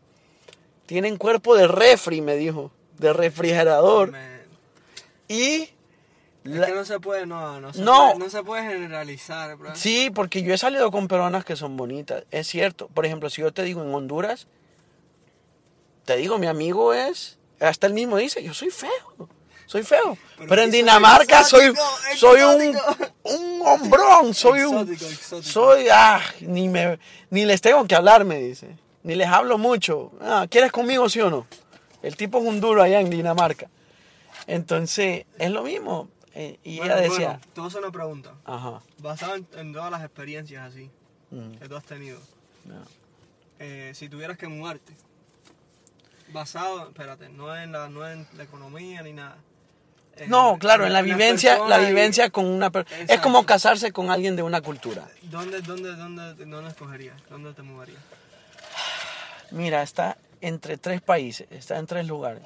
Tienen 0.86 1.16
cuerpo 1.16 1.54
de 1.56 1.68
refri, 1.68 2.20
me 2.20 2.36
dijo, 2.36 2.70
de 2.98 3.12
refrigerador. 3.12 4.12
Man. 4.12 4.42
Y... 5.28 5.70
Es 6.44 6.54
la- 6.54 6.66
que 6.66 6.72
no 6.72 6.84
se 6.84 6.98
puede, 7.00 7.26
no, 7.26 7.60
no 7.60 7.72
se, 7.74 7.82
No. 7.82 8.06
Puede, 8.12 8.18
no 8.20 8.30
se 8.30 8.42
puede 8.42 8.62
generalizar, 8.62 9.56
bro. 9.56 9.74
Sí, 9.74 10.10
porque 10.14 10.42
yo 10.42 10.54
he 10.54 10.58
salido 10.58 10.90
con 10.90 11.06
peruanas 11.08 11.44
que 11.44 11.56
son 11.56 11.76
bonitas, 11.76 12.24
es 12.30 12.46
cierto. 12.46 12.88
Por 12.88 13.04
ejemplo, 13.04 13.28
si 13.28 13.42
yo 13.42 13.52
te 13.52 13.62
digo 13.64 13.82
en 13.82 13.92
Honduras, 13.94 14.46
te 16.06 16.16
digo, 16.16 16.38
mi 16.38 16.46
amigo 16.46 16.94
es, 16.94 17.38
hasta 17.60 17.86
él 17.86 17.92
mismo 17.92 18.16
dice, 18.16 18.42
yo 18.42 18.54
soy 18.54 18.70
feo, 18.70 19.28
soy 19.68 19.82
feo. 19.82 20.16
Pero, 20.36 20.48
Pero 20.48 20.62
en 20.62 20.70
Dinamarca 20.70 21.44
soy, 21.44 21.66
exótico, 21.66 22.16
soy 22.16 22.40
un, 22.40 22.62
exótico. 22.62 23.12
un 23.24 23.62
hombrón, 23.66 24.32
soy 24.34 24.62
un, 24.62 24.78
Exótico, 24.78 25.04
exótico. 25.06 25.42
soy, 25.52 25.86
ah, 25.92 26.20
ni 26.40 26.68
me, 26.68 26.98
ni 27.30 27.44
les 27.44 27.60
tengo 27.60 27.86
que 27.86 27.94
hablar, 27.94 28.24
me 28.24 28.38
dice, 28.38 28.76
ni 29.02 29.14
les 29.14 29.28
hablo 29.28 29.58
mucho. 29.58 30.10
Ah, 30.22 30.46
¿quieres 30.50 30.72
conmigo, 30.72 31.08
sí 31.10 31.20
o 31.20 31.28
no? 31.28 31.46
El 32.02 32.16
tipo 32.16 32.38
es 32.38 32.44
un 32.44 32.60
duro 32.60 32.82
allá 32.82 33.00
en 33.00 33.10
Dinamarca. 33.10 33.68
Entonces, 34.46 35.26
es 35.38 35.50
lo 35.50 35.62
mismo. 35.62 36.08
Eh, 36.34 36.58
y 36.64 36.78
Bueno, 36.78 36.94
ella 36.94 37.02
decía, 37.02 37.26
bueno, 37.28 37.40
te 37.52 37.60
voy 37.60 37.64
a 37.64 37.68
hacer 37.68 37.80
una 37.82 37.90
pregunta. 37.92 38.34
ajá, 38.46 38.80
Basado 38.98 39.34
en, 39.34 39.46
en 39.56 39.72
todas 39.74 39.90
las 39.90 40.02
experiencias 40.02 40.64
así 40.66 40.88
mm, 41.30 41.52
que 41.58 41.68
tú 41.68 41.76
has 41.76 41.84
tenido. 41.84 42.18
no. 42.64 42.76
eh, 43.58 43.92
si 43.94 44.08
tuvieras 44.08 44.38
que 44.38 44.46
mudarte, 44.48 44.94
basado, 46.32 46.88
espérate, 46.88 47.28
no 47.28 47.54
en 47.56 47.72
la, 47.72 47.88
no 47.88 48.08
en 48.08 48.26
la 48.36 48.44
economía 48.44 49.02
ni 49.02 49.12
nada, 49.12 49.36
en- 50.18 50.30
No, 50.30 50.58
claro, 50.58 50.86
en 50.86 50.92
la 50.92 51.02
vivencia, 51.02 51.58
la 51.66 51.80
y- 51.82 51.86
vivencia 51.86 52.30
con 52.30 52.46
una 52.46 52.70
persona. 52.70 53.04
Es 53.08 53.20
como 53.20 53.44
casarse 53.46 53.92
con 53.92 54.10
alguien 54.10 54.36
de 54.36 54.42
una 54.42 54.60
cultura. 54.60 55.08
¿Dónde, 55.22 55.60
dónde, 55.62 55.94
dónde, 55.96 56.34
dónde 56.44 56.68
escogerías? 56.70 57.16
¿Dónde 57.30 57.52
te 57.54 57.62
moverías? 57.62 58.00
Mira, 59.50 59.82
está 59.82 60.18
entre 60.40 60.76
tres 60.76 61.00
países, 61.00 61.46
está 61.50 61.78
en 61.78 61.86
tres 61.86 62.06
lugares. 62.06 62.42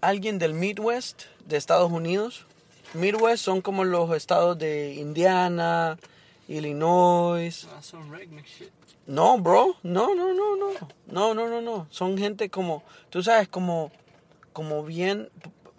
Alguien 0.00 0.38
del 0.38 0.54
Midwest, 0.54 1.22
de 1.46 1.56
Estados 1.56 1.90
Unidos. 1.90 2.46
Midwest 2.92 3.42
son 3.44 3.60
como 3.62 3.84
los 3.84 4.14
estados 4.14 4.58
de 4.58 4.94
Indiana, 4.94 5.98
Illinois. 6.48 7.66
Ah. 7.70 7.80
No, 9.06 9.38
bro, 9.38 9.76
no, 9.82 10.14
no, 10.14 10.32
no, 10.32 10.56
no. 10.56 10.70
No, 11.06 11.34
no, 11.34 11.48
no, 11.48 11.60
no. 11.60 11.86
Son 11.90 12.16
gente 12.18 12.48
como, 12.48 12.82
tú 13.10 13.22
sabes, 13.22 13.48
como, 13.48 13.90
como 14.52 14.82
bien, 14.84 15.28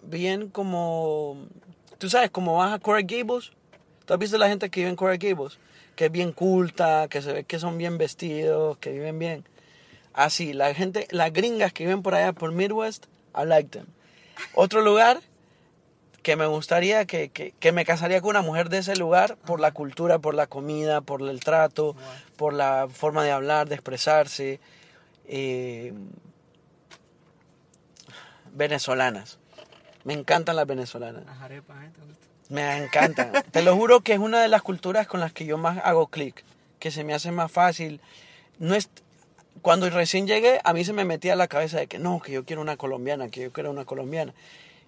bien 0.02 0.48
como, 0.48 1.46
tú 1.98 2.08
sabes, 2.08 2.30
como 2.30 2.56
vas 2.56 2.72
a 2.72 2.78
Coral 2.78 3.04
Gables. 3.04 3.52
¿Tú 4.04 4.14
has 4.14 4.20
visto 4.20 4.38
la 4.38 4.48
gente 4.48 4.70
que 4.70 4.80
vive 4.80 4.90
en 4.90 4.96
Coral 4.96 5.18
Gables? 5.18 5.58
Que 5.96 6.06
es 6.06 6.12
bien 6.12 6.32
culta, 6.32 7.08
que 7.08 7.22
se 7.22 7.32
ve 7.32 7.44
que 7.44 7.58
son 7.58 7.78
bien 7.78 7.98
vestidos, 7.98 8.78
que 8.78 8.92
viven 8.92 9.18
bien. 9.18 9.44
Así, 10.12 10.52
la 10.52 10.72
gente, 10.74 11.08
las 11.10 11.32
gringas 11.32 11.72
que 11.72 11.84
viven 11.84 12.02
por 12.02 12.14
allá, 12.14 12.32
por 12.32 12.52
Midwest, 12.52 13.06
I 13.34 13.44
like 13.44 13.70
them. 13.70 13.86
Otro 14.54 14.82
lugar 14.82 15.20
que 16.26 16.34
me 16.34 16.46
gustaría, 16.46 17.04
que, 17.04 17.28
que, 17.28 17.52
que 17.52 17.70
me 17.70 17.84
casaría 17.84 18.20
con 18.20 18.30
una 18.30 18.42
mujer 18.42 18.68
de 18.68 18.78
ese 18.78 18.96
lugar 18.96 19.36
por 19.46 19.60
la 19.60 19.70
cultura, 19.70 20.18
por 20.18 20.34
la 20.34 20.48
comida, 20.48 21.00
por 21.00 21.22
el 21.22 21.38
trato, 21.38 21.94
por 22.34 22.52
la 22.52 22.88
forma 22.92 23.22
de 23.22 23.30
hablar, 23.30 23.68
de 23.68 23.76
expresarse. 23.76 24.58
eh, 25.28 25.92
venezolanas. 28.52 29.38
Me 30.02 30.14
encantan 30.14 30.56
las 30.56 30.66
venezolanas. 30.66 31.24
Las 31.26 31.42
arepas, 31.42 31.76
¿eh? 31.84 31.90
Me 32.48 32.76
encantan. 32.76 33.30
Te 33.52 33.62
lo 33.62 33.76
juro 33.76 34.00
que 34.00 34.14
es 34.14 34.18
una 34.18 34.42
de 34.42 34.48
las 34.48 34.62
culturas 34.62 35.06
con 35.06 35.20
las 35.20 35.32
que 35.32 35.46
yo 35.46 35.58
más 35.58 35.78
hago 35.84 36.08
clic, 36.08 36.42
que 36.80 36.90
se 36.90 37.04
me 37.04 37.14
hace 37.14 37.30
más 37.30 37.52
fácil. 37.52 38.00
No 38.58 38.74
es 38.74 38.90
cuando 39.62 39.88
recién 39.90 40.26
llegué, 40.26 40.60
a 40.64 40.72
mí 40.72 40.84
se 40.84 40.92
me 40.92 41.04
metía 41.04 41.34
a 41.34 41.36
la 41.36 41.46
cabeza 41.46 41.78
de 41.78 41.86
que 41.86 42.00
no, 42.00 42.20
que 42.20 42.32
yo 42.32 42.44
quiero 42.44 42.62
una 42.62 42.76
colombiana, 42.76 43.28
que 43.28 43.42
yo 43.42 43.52
quiero 43.52 43.70
una 43.70 43.84
colombiana. 43.84 44.34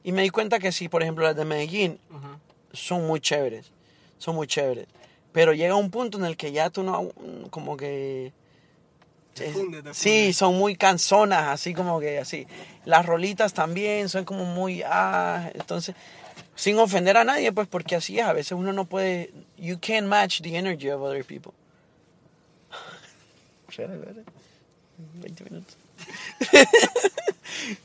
Y 0.05 0.13
me 0.13 0.23
di 0.23 0.31
cuenta 0.31 0.59
que 0.59 0.73
sí, 0.73 0.89
por 0.89 1.03
ejemplo, 1.03 1.25
las 1.25 1.37
de 1.37 1.45
Medellín 1.45 1.99
son 2.73 3.07
muy 3.07 3.21
chéveres, 3.21 3.71
son 4.19 4.37
muy 4.37 4.47
chéveres. 4.47 4.87
Pero 5.33 5.53
llega 5.53 5.75
un 5.75 5.91
punto 5.91 6.19
en 6.19 6.25
el 6.25 6.37
que 6.37 6.53
ya 6.53 6.71
tú 6.71 6.83
no, 6.83 7.11
como 7.51 7.77
que... 7.77 8.33
Te 9.35 9.53
funde, 9.53 9.83
te 9.83 9.95
sí, 9.95 10.33
son 10.33 10.57
muy 10.57 10.75
canzonas, 10.75 11.49
así 11.49 11.75
como 11.75 12.01
que 12.01 12.19
así. 12.19 12.47
Las 12.85 13.07
rolitas 13.07 13.53
también 13.53 14.09
son 14.09 14.25
como 14.25 14.45
muy... 14.45 14.83
Ah, 14.85 15.51
entonces, 15.55 15.95
sin 16.57 16.79
ofender 16.79 17.17
a 17.17 17.25
nadie, 17.25 17.53
pues 17.53 17.69
porque 17.69 17.97
así 17.97 18.19
es, 18.19 18.25
a 18.25 18.33
veces 18.33 18.53
uno 18.53 18.73
no 18.73 18.85
puede... 18.87 19.33
You 19.59 19.79
can't 19.81 20.07
match 20.07 20.41
the 20.41 20.57
energy 20.57 20.91
of 20.91 21.03
other 21.03 21.25
people. 21.25 21.53
Espera, 23.69 23.95
espera. 23.95 24.23
20 25.21 25.45
minutos. 25.45 25.77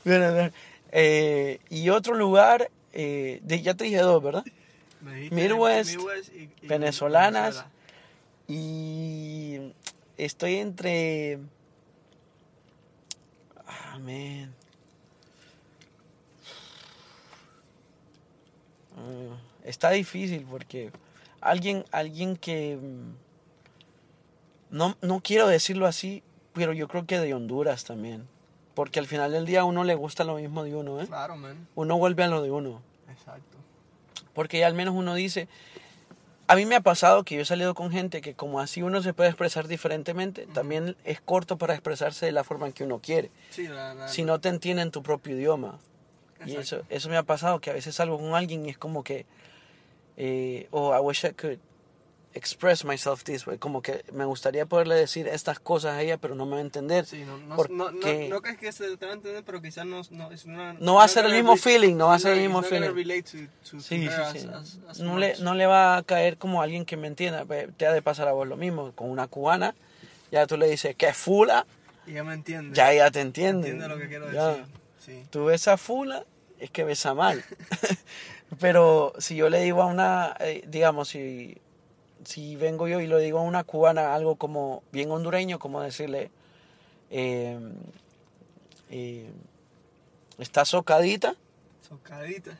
Bueno, 0.04 0.32
bueno. 0.32 0.52
Eh, 0.96 1.58
y 1.70 1.88
otro 1.90 2.14
lugar, 2.14 2.70
eh, 2.92 3.40
de- 3.42 3.60
ya 3.62 3.74
te 3.74 3.84
dije 3.84 3.98
dos, 3.98 4.22
¿verdad? 4.22 4.44
Me 5.00 5.28
Midwest, 5.30 5.90
y- 6.32 6.48
y 6.62 6.66
venezolanas. 6.68 7.42
Venezuela. 7.56 7.70
Y 8.46 9.72
estoy 10.16 10.56
entre... 10.56 11.40
Ah, 13.66 13.98
man. 13.98 14.54
Ah, 18.96 19.36
está 19.64 19.90
difícil 19.90 20.46
porque 20.48 20.90
alguien, 21.40 21.84
alguien 21.90 22.36
que... 22.36 22.76
mm, 22.80 23.14
No, 24.70 24.96
no 25.02 25.20
quiero 25.20 25.48
decirlo 25.48 25.86
así, 25.86 26.22
pero 26.52 26.72
yo 26.72 26.86
creo 26.88 27.06
que 27.06 27.18
de 27.18 27.34
Honduras 27.34 27.84
también. 27.84 28.28
Porque 28.74 28.98
al 28.98 29.06
final 29.06 29.32
del 29.32 29.46
día 29.46 29.60
a 29.60 29.64
uno 29.64 29.84
le 29.84 29.94
gusta 29.94 30.24
lo 30.24 30.36
mismo 30.36 30.64
de 30.64 30.74
uno, 30.74 31.00
¿eh? 31.00 31.06
Claro, 31.06 31.36
man. 31.36 31.68
Uno 31.74 31.96
vuelve 31.96 32.24
a 32.24 32.28
lo 32.28 32.42
de 32.42 32.50
uno. 32.50 32.82
Exacto. 33.08 33.58
Porque 34.32 34.58
ya 34.58 34.66
al 34.66 34.74
menos 34.74 34.94
uno 34.94 35.14
dice, 35.14 35.48
a 36.48 36.56
mí 36.56 36.66
me 36.66 36.74
ha 36.74 36.80
pasado 36.80 37.22
que 37.24 37.36
yo 37.36 37.42
he 37.42 37.44
salido 37.44 37.74
con 37.74 37.90
gente 37.90 38.20
que 38.20 38.34
como 38.34 38.60
así 38.60 38.82
uno 38.82 39.00
se 39.00 39.14
puede 39.14 39.30
expresar 39.30 39.68
diferentemente, 39.68 40.46
también 40.46 40.96
es 41.04 41.20
corto 41.20 41.56
para 41.56 41.74
expresarse 41.74 42.26
de 42.26 42.32
la 42.32 42.42
forma 42.42 42.66
en 42.66 42.72
que 42.72 42.84
uno 42.84 42.98
quiere. 43.00 43.30
Sí, 43.50 43.68
la, 43.68 43.94
la, 43.94 44.08
Si 44.08 44.24
no 44.24 44.40
te 44.40 44.48
entienden 44.48 44.90
tu 44.90 45.02
propio 45.02 45.36
idioma. 45.36 45.78
Y 46.44 46.56
Exacto. 46.56 46.60
eso, 46.60 46.86
eso 46.90 47.08
me 47.08 47.16
ha 47.16 47.22
pasado, 47.22 47.60
que 47.60 47.70
a 47.70 47.72
veces 47.72 47.94
salgo 47.94 48.18
con 48.18 48.34
alguien 48.34 48.66
y 48.66 48.70
es 48.70 48.76
como 48.76 49.04
que, 49.04 49.24
eh, 50.16 50.66
oh, 50.72 50.94
I 50.94 51.00
wish 51.00 51.24
I 51.24 51.30
could 51.30 51.58
express 52.34 52.84
myself 52.84 53.22
this 53.24 53.46
way. 53.46 53.58
Como 53.58 53.80
que 53.80 54.04
me 54.12 54.24
gustaría 54.24 54.66
poderle 54.66 54.94
decir 54.96 55.28
estas 55.28 55.58
cosas 55.60 55.94
a 55.94 56.02
ella, 56.02 56.16
pero 56.18 56.34
no 56.34 56.44
me 56.46 56.52
va 56.52 56.58
a 56.58 56.60
entender. 56.62 57.06
Sí, 57.06 57.24
no, 57.24 57.38
no, 57.38 57.56
porque- 57.56 57.72
no, 57.74 57.90
no, 57.90 58.28
no 58.28 58.42
crees 58.42 58.58
que 58.58 58.72
se 58.72 58.96
te 58.96 59.06
va 59.06 59.12
a 59.12 59.14
entender, 59.14 59.42
pero 59.44 59.62
quizás 59.62 59.86
no... 59.86 60.02
No, 60.10 60.30
es 60.32 60.44
una- 60.44 60.72
No 60.74 60.94
va 60.96 61.04
a 61.04 61.08
ser 61.08 61.24
el 61.26 61.32
mismo 61.32 61.56
feeling, 61.56 61.94
no 61.96 62.08
va 62.08 62.14
a 62.16 62.18
ser 62.18 62.32
el 62.34 62.40
mismo 62.40 62.62
feeling. 62.62 62.90
No 64.98 65.18
le, 65.18 65.38
no 65.38 65.54
le 65.54 65.66
va 65.66 65.96
a 65.96 66.02
caer 66.02 66.36
como 66.38 66.62
alguien 66.62 66.84
que 66.84 66.96
me 66.96 67.06
entienda. 67.06 67.44
Te 67.76 67.86
ha 67.86 67.92
de 67.92 68.02
pasar 68.02 68.28
a 68.28 68.32
vos 68.32 68.46
lo 68.46 68.56
mismo. 68.56 68.92
Con 68.92 69.10
una 69.10 69.26
cubana, 69.26 69.74
ya 70.30 70.46
tú 70.46 70.56
le 70.56 70.68
dices 70.68 70.94
que 70.96 71.08
es 71.08 71.16
fula, 71.16 71.66
Y 72.06 72.12
ella 72.12 72.24
me 72.24 72.34
entiende. 72.34 72.74
ya 72.76 72.92
ella 72.92 73.10
te 73.10 73.20
entiende. 73.20 73.68
Entiende 73.70 73.88
lo 73.94 74.00
que 74.00 74.08
quiero 74.08 74.30
Ya. 74.32 74.48
decir. 74.48 74.64
Sí. 75.04 75.22
Tú 75.30 75.46
ves 75.46 75.68
a 75.68 75.76
fula, 75.76 76.24
es 76.58 76.70
que 76.70 76.84
besa 76.84 77.14
mal. 77.14 77.44
Pero 78.60 79.12
si 79.18 79.36
yo 79.36 79.48
le 79.50 79.60
digo 79.62 79.82
a 79.82 79.86
una, 79.86 80.36
eh, 80.40 80.64
digamos, 80.68 81.08
si, 81.08 81.58
si 82.24 82.56
vengo 82.56 82.88
yo 82.88 83.00
y 83.00 83.06
le 83.06 83.18
digo 83.18 83.38
a 83.38 83.42
una 83.42 83.64
cubana 83.64 84.14
algo 84.14 84.36
como 84.36 84.82
bien 84.92 85.10
hondureño, 85.10 85.58
como 85.58 85.80
decirle, 85.80 86.30
eh, 87.10 87.58
eh, 88.90 89.30
está 90.38 90.64
socadita, 90.64 91.36
Socadita. 91.86 92.58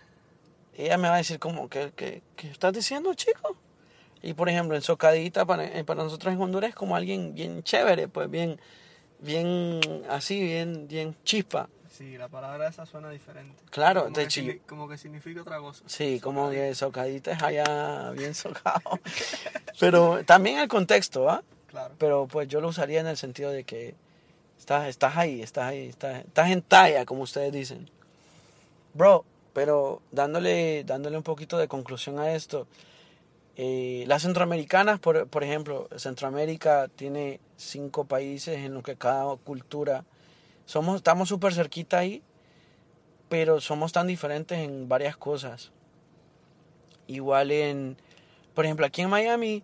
ella 0.77 0.99
me 0.99 1.09
va 1.09 1.15
a 1.15 1.19
decir 1.19 1.39
como, 1.39 1.69
¿qué, 1.69 1.93
qué, 1.97 2.23
qué 2.37 2.51
estás 2.51 2.73
diciendo, 2.73 3.15
chico? 3.15 3.57
Y 4.23 4.33
por 4.33 4.49
ejemplo, 4.49 4.75
en 4.75 4.83
Socadita, 4.83 5.45
para, 5.45 5.65
eh, 5.67 5.85
para 5.85 6.03
nosotros 6.03 6.33
en 6.33 6.41
Honduras 6.41 6.71
es 6.71 6.75
como 6.75 6.97
alguien 6.97 7.35
bien 7.35 7.63
chévere, 7.63 8.09
pues 8.09 8.31
bien, 8.31 8.59
bien 9.19 9.81
así, 10.09 10.41
bien, 10.41 10.89
bien 10.89 11.15
chispa. 11.25 11.69
Sí, 11.97 12.19
la 12.19 12.29
palabra 12.29 12.67
esa 12.69 12.87
suena 12.87 13.09
diferente. 13.11 13.63
Claro, 13.71 14.05
como 14.05 14.17
de 14.17 14.23
que 14.23 14.27
hecho, 14.27 14.41
signi- 14.41 14.55
yo- 14.59 14.67
Como 14.67 14.89
que 14.89 14.99
significa 14.99 15.43
otra 15.43 15.59
cosa. 15.59 15.85
Sí, 15.87 16.19
como 16.19 16.51
que 16.51 16.75
Socadita 16.75 17.33
es 17.33 17.43
allá 17.43 18.11
bien 18.11 18.35
socado. 18.35 18.99
Pero 19.79 20.25
también 20.25 20.59
el 20.59 20.69
contexto, 20.69 21.31
¿ah? 21.31 21.43
Claro. 21.69 21.95
Pero 21.99 22.27
pues 22.27 22.49
yo 22.49 22.61
lo 22.61 22.69
usaría 22.69 23.01
en 23.01 23.07
el 23.07 23.17
sentido 23.17 23.51
de 23.51 23.63
que 23.65 23.95
estás, 24.59 24.89
estás 24.89 25.17
ahí, 25.17 25.41
estás 25.43 25.65
ahí, 25.67 25.89
estás, 25.89 26.25
estás 26.25 26.51
en 26.51 26.63
talla, 26.63 27.05
como 27.05 27.23
ustedes 27.23 27.53
dicen. 27.53 27.89
Bro, 28.95 29.25
pero 29.53 30.03
dándole, 30.11 30.83
dándole 30.85 31.17
un 31.17 31.23
poquito 31.23 31.59
de 31.59 31.69
conclusión 31.69 32.19
a 32.19 32.33
esto, 32.35 32.67
eh, 33.57 34.05
las 34.09 34.23
centroamericanas, 34.23 34.99
por, 34.99 35.29
por 35.29 35.45
ejemplo, 35.45 35.89
Centroamérica 35.97 36.89
tiene 36.97 37.39
cinco 37.57 38.05
países 38.05 38.59
en 38.59 38.75
los 38.75 38.83
que 38.83 38.97
cada 38.97 39.37
cultura, 39.37 40.05
somos, 40.67 40.97
estamos 40.97 41.29
súper 41.29 41.55
cerquita 41.55 41.99
ahí, 41.99 42.23
pero 43.29 43.61
somos 43.61 43.93
tan 43.93 44.07
diferentes 44.07 44.59
en 44.59 44.89
varias 44.89 45.17
cosas. 45.17 45.73
Igual 47.07 47.51
en, 47.51 47.97
por 48.55 48.65
ejemplo, 48.65 48.87
aquí 48.87 49.03
en 49.03 49.11
Miami, 49.11 49.63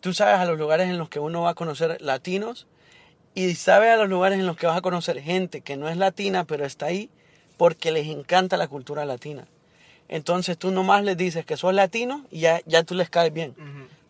tú 0.00 0.12
sabes 0.12 0.36
a 0.36 0.44
los 0.44 0.58
lugares 0.58 0.88
en 0.88 0.98
los 0.98 1.08
que 1.08 1.20
uno 1.20 1.42
va 1.42 1.50
a 1.50 1.54
conocer 1.54 2.00
latinos 2.00 2.66
y 3.34 3.54
sabes 3.54 3.90
a 3.90 3.96
los 3.96 4.08
lugares 4.08 4.38
en 4.38 4.46
los 4.46 4.56
que 4.56 4.66
vas 4.66 4.76
a 4.76 4.82
conocer 4.82 5.20
gente 5.20 5.60
que 5.60 5.76
no 5.76 5.88
es 5.88 5.96
latina, 5.96 6.44
pero 6.44 6.64
está 6.64 6.86
ahí 6.86 7.10
porque 7.56 7.90
les 7.90 8.06
encanta 8.06 8.56
la 8.56 8.68
cultura 8.68 9.04
latina. 9.04 9.46
Entonces 10.08 10.56
tú 10.56 10.70
nomás 10.70 11.04
les 11.04 11.16
dices 11.16 11.44
que 11.44 11.56
sos 11.56 11.74
latino 11.74 12.24
y 12.30 12.40
ya, 12.40 12.60
ya 12.64 12.82
tú 12.82 12.94
les 12.94 13.10
caes 13.10 13.32
bien 13.32 13.54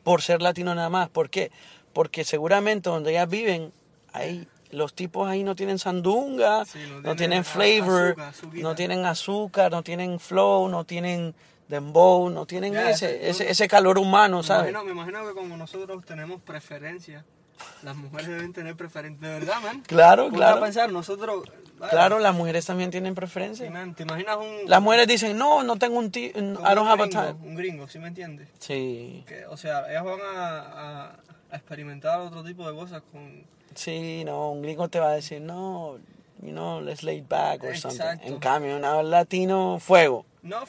por 0.04 0.22
ser 0.22 0.40
latino 0.40 0.74
nada 0.74 0.88
más. 0.88 1.08
¿Por 1.08 1.28
qué? 1.28 1.50
Porque 1.92 2.24
seguramente 2.24 2.88
donde 2.88 3.10
ellas 3.10 3.28
viven, 3.28 3.72
ahí 4.12 4.46
los 4.70 4.94
tipos 4.94 5.28
ahí 5.28 5.44
no 5.44 5.54
tienen 5.56 5.78
sandunga, 5.78 6.64
Sí, 6.64 6.78
no 6.90 7.00
no, 7.00 7.16
tienen 7.16 7.44
flavor, 7.44 8.16
azúcar, 8.20 8.60
no 8.62 8.74
tienen 8.74 9.04
azúcar, 9.06 9.70
no 9.72 9.82
tienen 9.82 10.20
flow, 10.20 10.68
no 10.68 10.84
tienen 10.84 11.34
dembow, 11.68 12.30
no 12.30 12.46
tienen 12.46 12.76
ese, 12.76 13.28
ese, 13.28 13.50
ese 13.50 13.68
calor 13.68 13.98
humano, 13.98 14.38
Me 14.38 14.42
¿sabes? 14.44 14.70
imagino, 14.70 14.84
me 14.84 14.92
imagino 15.00 15.26
que 15.28 15.34
como 15.34 15.56
nosotros 15.56 16.04
tenemos 16.04 16.40
preferencia, 16.40 17.24
las 17.82 17.96
mujeres 17.96 18.28
deben 18.28 18.52
tener 18.52 18.76
preferencia. 18.76 19.26
De 19.28 19.34
verdad, 19.40 19.60
man. 19.62 19.82
Claro, 19.86 20.30
claro. 20.30 20.58
a 20.58 20.60
pensar, 20.60 20.90
nosotros... 20.92 21.44
Claro, 21.90 22.18
las 22.18 22.34
mujeres 22.34 22.66
también 22.66 22.90
tienen 22.90 23.12
sí, 23.12 23.16
preferencia. 23.16 23.70
man, 23.70 23.94
¿Te 23.94 24.02
imaginas 24.02 24.36
un... 24.38 24.68
Las 24.68 24.82
mujeres 24.82 25.06
dicen, 25.06 25.38
no, 25.38 25.62
no 25.62 25.76
tengo 25.76 25.98
un 25.98 26.10
tío, 26.10 26.30
I 26.30 26.74
don't 26.74 26.88
have 26.88 27.02
a 27.04 27.08
time. 27.08 27.34
Un 27.42 27.54
gringo, 27.54 27.86
¿sí 27.86 27.98
me 28.00 28.08
entiendes? 28.08 28.48
Sí, 28.58 29.24
Que, 29.28 29.46
o 29.46 29.56
sea, 29.56 29.88
ellas 29.88 30.02
van 30.04 30.18
a, 30.20 30.58
a- 30.60 31.16
a 31.50 31.56
experimentar 31.56 32.18
otro 32.20 32.42
tipo 32.42 32.68
de 32.68 32.74
cosas 32.76 33.02
con... 33.12 33.44
sí, 33.78 34.24
no, 34.24 34.50
un 34.50 34.62
gringo 34.62 34.88
te 34.88 35.00
va 35.00 35.10
a 35.10 35.14
decir, 35.14 35.40
no, 35.40 35.98
you 36.42 36.50
know, 36.50 36.80
let's 36.80 37.02
lay 37.02 37.20
back 37.20 37.62
or 37.64 37.76
something. 37.76 38.18
En 38.22 38.38
cambio, 38.38 38.76
una 38.76 39.02
latino, 39.02 39.78
fuego. 39.80 40.24
No, 40.42 40.64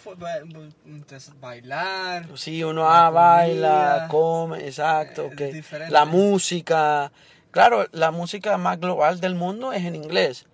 entonces, 0.86 1.40
bailar. 1.40 2.26
Sí, 2.36 2.64
uno 2.64 2.90
ah, 2.90 3.10
baila, 3.10 4.08
come, 4.10 4.66
exacto. 4.66 5.30
eh, 5.32 5.36
que 5.36 5.64
la 5.90 6.06
música. 6.06 7.12
Claro, 7.52 7.88
la 7.92 8.12
música 8.12 8.58
más 8.58 8.80
global 8.80 9.20
del 9.20 9.36
mundo 9.36 9.74
es 9.74 9.84
en 9.86 9.96
inglés. 9.96 10.46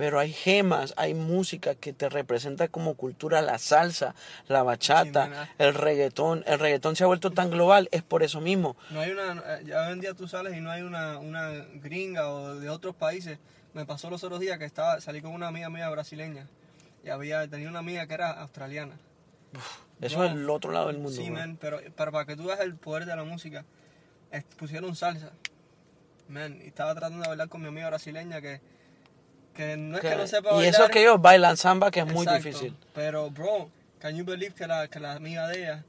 Pero 0.00 0.18
hay 0.18 0.32
gemas, 0.32 0.94
hay 0.96 1.12
música 1.12 1.74
que 1.74 1.92
te 1.92 2.08
representa 2.08 2.68
como 2.68 2.94
cultura, 2.94 3.42
la 3.42 3.58
salsa, 3.58 4.14
la 4.48 4.62
bachata, 4.62 5.26
Sí, 5.26 5.52
el 5.58 5.74
reggaetón. 5.74 6.42
El 6.46 6.58
reggaetón 6.58 6.96
se 6.96 7.04
ha 7.04 7.06
vuelto 7.06 7.32
tan 7.32 7.50
global, 7.50 7.86
es 7.92 8.02
por 8.02 8.22
eso 8.22 8.40
mismo. 8.40 8.78
No 8.88 9.00
hay 9.00 9.10
una, 9.10 9.32
eh, 9.46 9.64
ya 9.66 9.82
hoy 9.86 9.92
en 9.92 10.00
día 10.00 10.14
tú 10.14 10.26
sales 10.26 10.56
y 10.56 10.62
no 10.62 10.70
hay 10.70 10.80
una, 10.80 11.18
una 11.18 11.50
gringa 11.82 12.30
o 12.30 12.54
de 12.54 12.70
otros 12.70 12.96
países. 12.96 13.40
Me 13.74 13.84
pasó 13.84 14.08
los 14.08 14.24
otros 14.24 14.40
días 14.40 14.56
que 14.56 14.64
estaba, 14.64 15.02
salí 15.02 15.20
con 15.20 15.32
una 15.32 15.48
amiga 15.48 15.68
mía 15.68 15.90
brasileña 15.90 16.46
y 17.04 17.10
había, 17.10 17.46
tenía 17.46 17.68
una 17.68 17.80
amiga 17.80 18.06
que 18.06 18.14
era 18.14 18.30
australiana. 18.30 18.96
Eso 20.00 20.16
Bro. 20.16 20.26
es 20.28 20.32
el 20.32 20.48
otro 20.48 20.72
lado 20.72 20.86
del 20.86 20.96
mundo. 20.96 21.10
Sí, 21.10 21.30
man, 21.30 21.58
pero, 21.60 21.78
pero 21.94 22.10
para 22.10 22.24
que 22.24 22.36
tú 22.36 22.44
veas 22.44 22.60
el 22.60 22.74
poder 22.74 23.04
de 23.04 23.16
la 23.16 23.24
música, 23.24 23.66
pusieron 24.56 24.96
salsa. 24.96 25.32
Man, 26.26 26.58
y 26.64 26.68
estaba 26.68 26.94
tratando 26.94 27.20
de 27.20 27.28
bailar 27.28 27.50
con 27.50 27.60
mi 27.60 27.68
amiga 27.68 27.88
brasileña 27.88 28.40
que, 28.40 28.62
que 29.54 29.76
no 29.76 29.96
es 29.96 30.00
que, 30.02 30.08
Que- 30.10 30.16
no 30.16 30.26
sepa 30.26 30.50
y 30.50 30.54
bailar. 30.54 30.74
eso 30.74 30.88
que 30.88 31.00
ellos 31.02 31.20
bailan 31.20 31.56
samba, 31.56 31.90
que 31.90 32.00
es 32.00 32.06
muy 32.06 32.22
Exacto, 32.26 32.48
difícil. 32.48 32.76
Pero, 32.94 33.30
bro, 33.30 33.70
can 33.98 34.16
you 34.16 34.24
believe 34.24 34.54
que 34.54 34.66
la, 34.66 34.88
que 34.88 35.00
la 35.00 35.12
amiga 35.12 35.46
de 35.48 35.62
ella, 35.62 35.84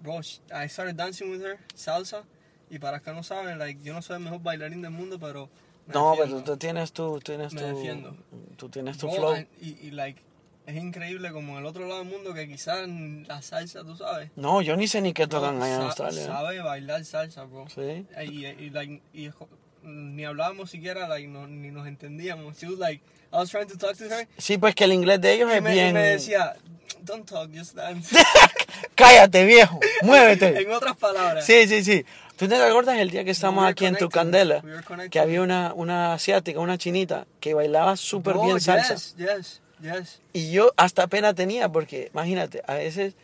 bro, 0.00 0.20
I 0.20 0.68
started 0.68 0.94
dancing 0.96 1.30
with 1.30 1.42
her, 1.44 1.58
salsa, 1.74 2.24
y 2.70 2.78
para 2.78 3.00
que 3.00 3.12
no 3.12 3.22
saben, 3.22 3.58
like, 3.58 3.80
yo 3.82 3.92
no 3.94 4.02
soy 4.02 4.16
el 4.16 4.22
mejor 4.22 4.40
bailarín 4.42 4.82
del 4.82 4.90
mundo, 4.92 5.18
pero 5.20 5.48
No, 5.86 6.12
pero 6.12 6.24
defiendo. 6.26 6.44
tú 6.52 6.56
tienes 6.56 6.92
tu, 6.92 7.18
tienes 7.20 7.52
Me 7.52 7.60
tu, 7.60 7.66
defiendo. 7.66 8.16
tú 8.56 8.68
tienes 8.68 8.96
tu 8.98 9.06
Bro, 9.08 9.16
flow. 9.16 9.36
y, 9.60 9.78
y, 9.86 9.90
like, 9.90 10.20
es 10.64 10.76
increíble 10.76 11.32
como 11.32 11.52
en 11.54 11.58
el 11.58 11.66
otro 11.66 11.86
lado 11.88 12.00
del 12.02 12.08
mundo 12.08 12.32
que 12.32 12.46
quizás 12.48 12.88
la 12.88 13.42
salsa, 13.42 13.82
tú 13.82 13.96
sabes. 13.96 14.30
No, 14.36 14.62
yo 14.62 14.76
ni 14.76 14.86
sé 14.86 15.00
ni 15.02 15.12
qué 15.12 15.26
tocan 15.26 15.60
allá 15.60 15.74
en 15.76 15.82
Australia. 15.82 16.24
Sabe 16.24 16.60
bailar 16.60 17.04
salsa, 17.04 17.44
bro. 17.44 17.66
Sí. 17.68 18.06
Y, 18.24 18.46
y, 18.46 18.70
like, 18.70 19.02
y 19.12 19.28
jo- 19.30 19.48
ni 19.82 20.24
hablábamos 20.24 20.70
siquiera, 20.70 21.08
like, 21.08 21.28
no, 21.28 21.46
ni 21.46 21.70
nos 21.70 21.86
entendíamos. 21.86 22.58
She 22.58 22.66
was 22.66 22.78
like, 22.78 23.02
I 23.32 23.36
was 23.36 23.50
trying 23.50 23.68
to 23.68 23.76
talk 23.76 23.96
to 23.96 24.04
her, 24.04 24.28
Sí, 24.38 24.58
pues 24.58 24.74
que 24.74 24.84
el 24.84 24.92
inglés 24.92 25.20
de 25.20 25.32
ellos 25.32 25.50
y 25.50 25.54
es 25.56 25.62
me, 25.62 25.70
y 25.70 25.74
bien. 25.74 25.94
me 25.94 26.02
decía, 26.02 26.54
don't 27.02 27.28
talk, 27.28 27.50
just 27.54 27.74
dance. 27.74 28.14
Cállate, 28.94 29.44
viejo, 29.44 29.80
muévete. 30.02 30.48
en 30.60 30.72
otras 30.72 30.96
palabras. 30.96 31.44
Sí, 31.44 31.66
sí, 31.66 31.82
sí. 31.84 32.04
¿Tú 32.36 32.48
te 32.48 32.56
acuerdas 32.56 32.98
el 32.98 33.10
día 33.10 33.24
que 33.24 33.30
estábamos 33.30 33.66
aquí 33.66 33.86
en 33.86 33.96
tu 33.96 34.08
candela? 34.08 34.62
we. 34.64 35.10
Que 35.10 35.20
había 35.20 35.42
una, 35.42 35.72
una 35.74 36.14
asiática, 36.14 36.58
una 36.60 36.76
chinita, 36.78 37.26
que 37.40 37.54
bailaba 37.54 37.96
súper 37.96 38.34
Bro, 38.34 38.44
bien 38.44 38.60
salsa. 38.60 38.94
Yes, 38.94 39.14
yes, 39.16 39.60
yes. 39.80 40.20
Y 40.32 40.50
yo 40.50 40.72
hasta 40.76 41.06
pena 41.06 41.34
tenía, 41.34 41.68
porque 41.68 42.10
imagínate, 42.12 42.62
a 42.66 42.74
veces 42.74 43.14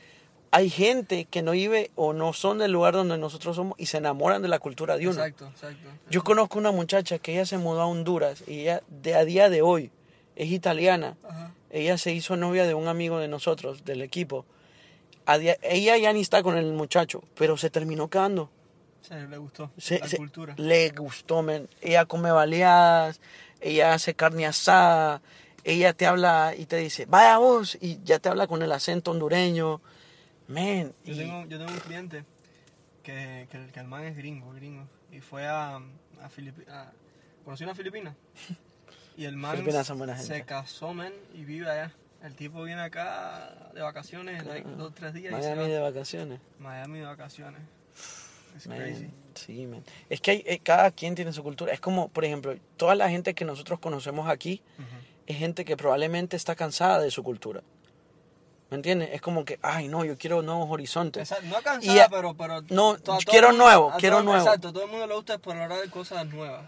hay 0.51 0.71
gente 0.71 1.25
que 1.27 1.43
no 1.43 1.53
vive 1.53 1.91
o 1.95 2.13
no 2.13 2.33
son 2.33 2.59
del 2.59 2.73
lugar 2.73 2.95
donde 2.95 3.19
nosotros 3.19 3.57
somos 3.57 3.75
y 3.79 3.87
se 3.87 3.99
enamoran 3.99 4.41
de 4.43 4.49
la 4.49 4.59
cultura 4.59 4.97
de 4.97 5.09
uno. 5.09 5.13
Exacto, 5.23 5.47
exacto. 5.49 5.89
Yo 6.11 6.25
conozco 6.25 6.59
una 6.59 6.73
muchacha 6.73 7.19
que 7.19 7.33
ella 7.35 7.45
se 7.47 7.59
mudó 7.59 7.83
a 7.83 7.87
Honduras 7.87 8.43
y 8.47 8.61
ella 8.61 8.83
de 8.89 9.15
a 9.15 9.25
día 9.25 9.51
de 9.51 9.63
hoy 9.63 9.91
es 10.37 10.51
italiana. 10.51 11.17
Ajá. 11.29 11.53
Ella 11.71 11.99
se 11.99 12.13
hizo 12.13 12.37
novia 12.37 12.67
de 12.67 12.73
un 12.75 12.89
amigo 12.89 13.19
de 13.19 13.29
nosotros, 13.29 13.85
del 13.85 14.01
equipo. 14.03 14.47
Día- 15.39 15.59
ella 15.63 15.99
ya 15.99 16.13
ni 16.15 16.23
está 16.23 16.43
con 16.43 16.57
el 16.57 16.73
muchacho, 16.73 17.23
pero 17.37 17.59
se 17.59 17.69
terminó 17.69 18.09
quedando. 18.09 18.49
Sí, 19.07 19.15
le 19.29 19.37
gustó 19.37 19.71
Se- 19.77 19.99
la 19.99 20.09
se- 20.09 20.17
cultura. 20.17 20.55
Le 20.57 20.89
gustó, 20.91 21.43
men. 21.43 21.69
Ella 21.83 22.07
come 22.07 22.31
baleadas, 22.31 23.21
ella 23.61 23.93
hace 23.93 24.15
carne 24.15 24.47
asada, 24.47 25.21
ella 25.65 25.93
te 25.93 26.07
habla 26.07 26.55
y 26.57 26.65
te 26.65 26.77
dice, 26.79 27.05
vaya 27.05 27.37
vos, 27.37 27.77
y 27.81 27.99
ya 28.05 28.19
te 28.19 28.31
habla 28.31 28.47
con 28.47 28.63
el 28.63 28.73
acento 28.73 29.11
hondureño. 29.11 29.83
Men, 30.49 30.93
Yo 31.05 31.15
y- 31.15 31.17
tengo, 31.19 31.47
yo 31.47 31.59
tengo 31.59 31.71
un 31.73 31.79
cliente 31.79 32.25
que, 33.03 33.47
que, 33.51 33.57
el, 33.59 33.71
que 33.73 33.81
el 33.81 33.87
man 33.87 34.05
es 34.05 34.17
gringo, 34.17 34.53
gringo. 34.53 34.87
Y 35.13 35.21
fue 35.21 35.47
a, 35.47 35.77
a 36.23 36.29
Filipinas. 36.29 36.89
Conocí 37.45 37.65
una 37.65 37.75
Filipina. 37.75 38.15
Y 39.17 39.25
el 39.25 39.37
man 39.37 39.57
se 40.19 40.45
casó, 40.45 40.95
men, 40.95 41.13
y 41.35 41.45
vive 41.45 41.69
allá. 41.71 41.93
El 42.23 42.35
tipo 42.35 42.63
viene 42.65 42.83
acá 42.83 43.71
de 43.75 43.81
vacaciones, 43.81 44.45
like, 44.45 44.69
dos, 44.77 44.93
tres 44.95 45.15
días. 45.15 45.33
y 45.33 45.43
se 45.43 45.49
Miami 45.55 45.63
va. 45.63 45.69
de 45.69 45.79
vacaciones. 45.81 46.41
Miami 46.59 46.99
de 46.99 47.05
vacaciones. 47.05 47.61
Es 48.57 48.67
Man, 48.67 48.79
crazy. 48.79 49.11
Sí, 49.35 49.67
man. 49.67 49.85
Es 50.09 50.21
que 50.21 50.31
hay- 50.33 50.43
eh, 50.47 50.59
cada 50.61 50.91
quien 50.91 51.15
tiene 51.15 51.33
su 51.33 51.43
cultura. 51.45 51.73
Es 51.73 51.81
como, 51.81 52.09
por 52.09 52.25
ejemplo, 52.25 52.57
toda 52.77 52.95
la 52.97 53.09
gente 53.09 53.35
que 53.35 53.45
nosotros 53.45 53.79
conocemos 53.79 54.29
aquí 54.29 54.63
es 55.27 55.37
gente 55.37 55.65
que 55.65 55.77
probablemente 55.77 56.37
está 56.37 56.57
cansada 56.57 57.01
de 57.01 57.11
su 57.11 57.23
cultura. 57.23 57.63
¿Me 58.71 58.77
entiendes? 58.77 59.11
Es 59.13 59.21
como 59.23 59.45
que, 59.47 59.59
ay, 59.63 59.89
no, 59.89 60.05
yo 60.05 60.19
quiero 60.19 60.43
nuevos 60.43 60.69
horizontes. 60.71 61.31
Exacto, 61.31 61.47
No 61.57 61.63
cansada, 61.63 62.07
Y 62.07 62.11
pero, 62.11 62.35
pero... 62.35 62.61
no, 62.69 62.99
todo 62.99 63.19
quiero 63.25 63.53
nuevo, 63.53 63.93
quiero 63.99 64.17
todo- 64.17 64.25
nuevo. 64.25 64.45
Exacto, 64.45 64.73
todo 64.73 64.85
el 64.85 64.91
mundo 64.91 65.07
le 65.07 65.15
gusta 65.15 65.35
explorar 65.35 65.89
cosas 65.91 66.27
nuevas. 66.27 66.67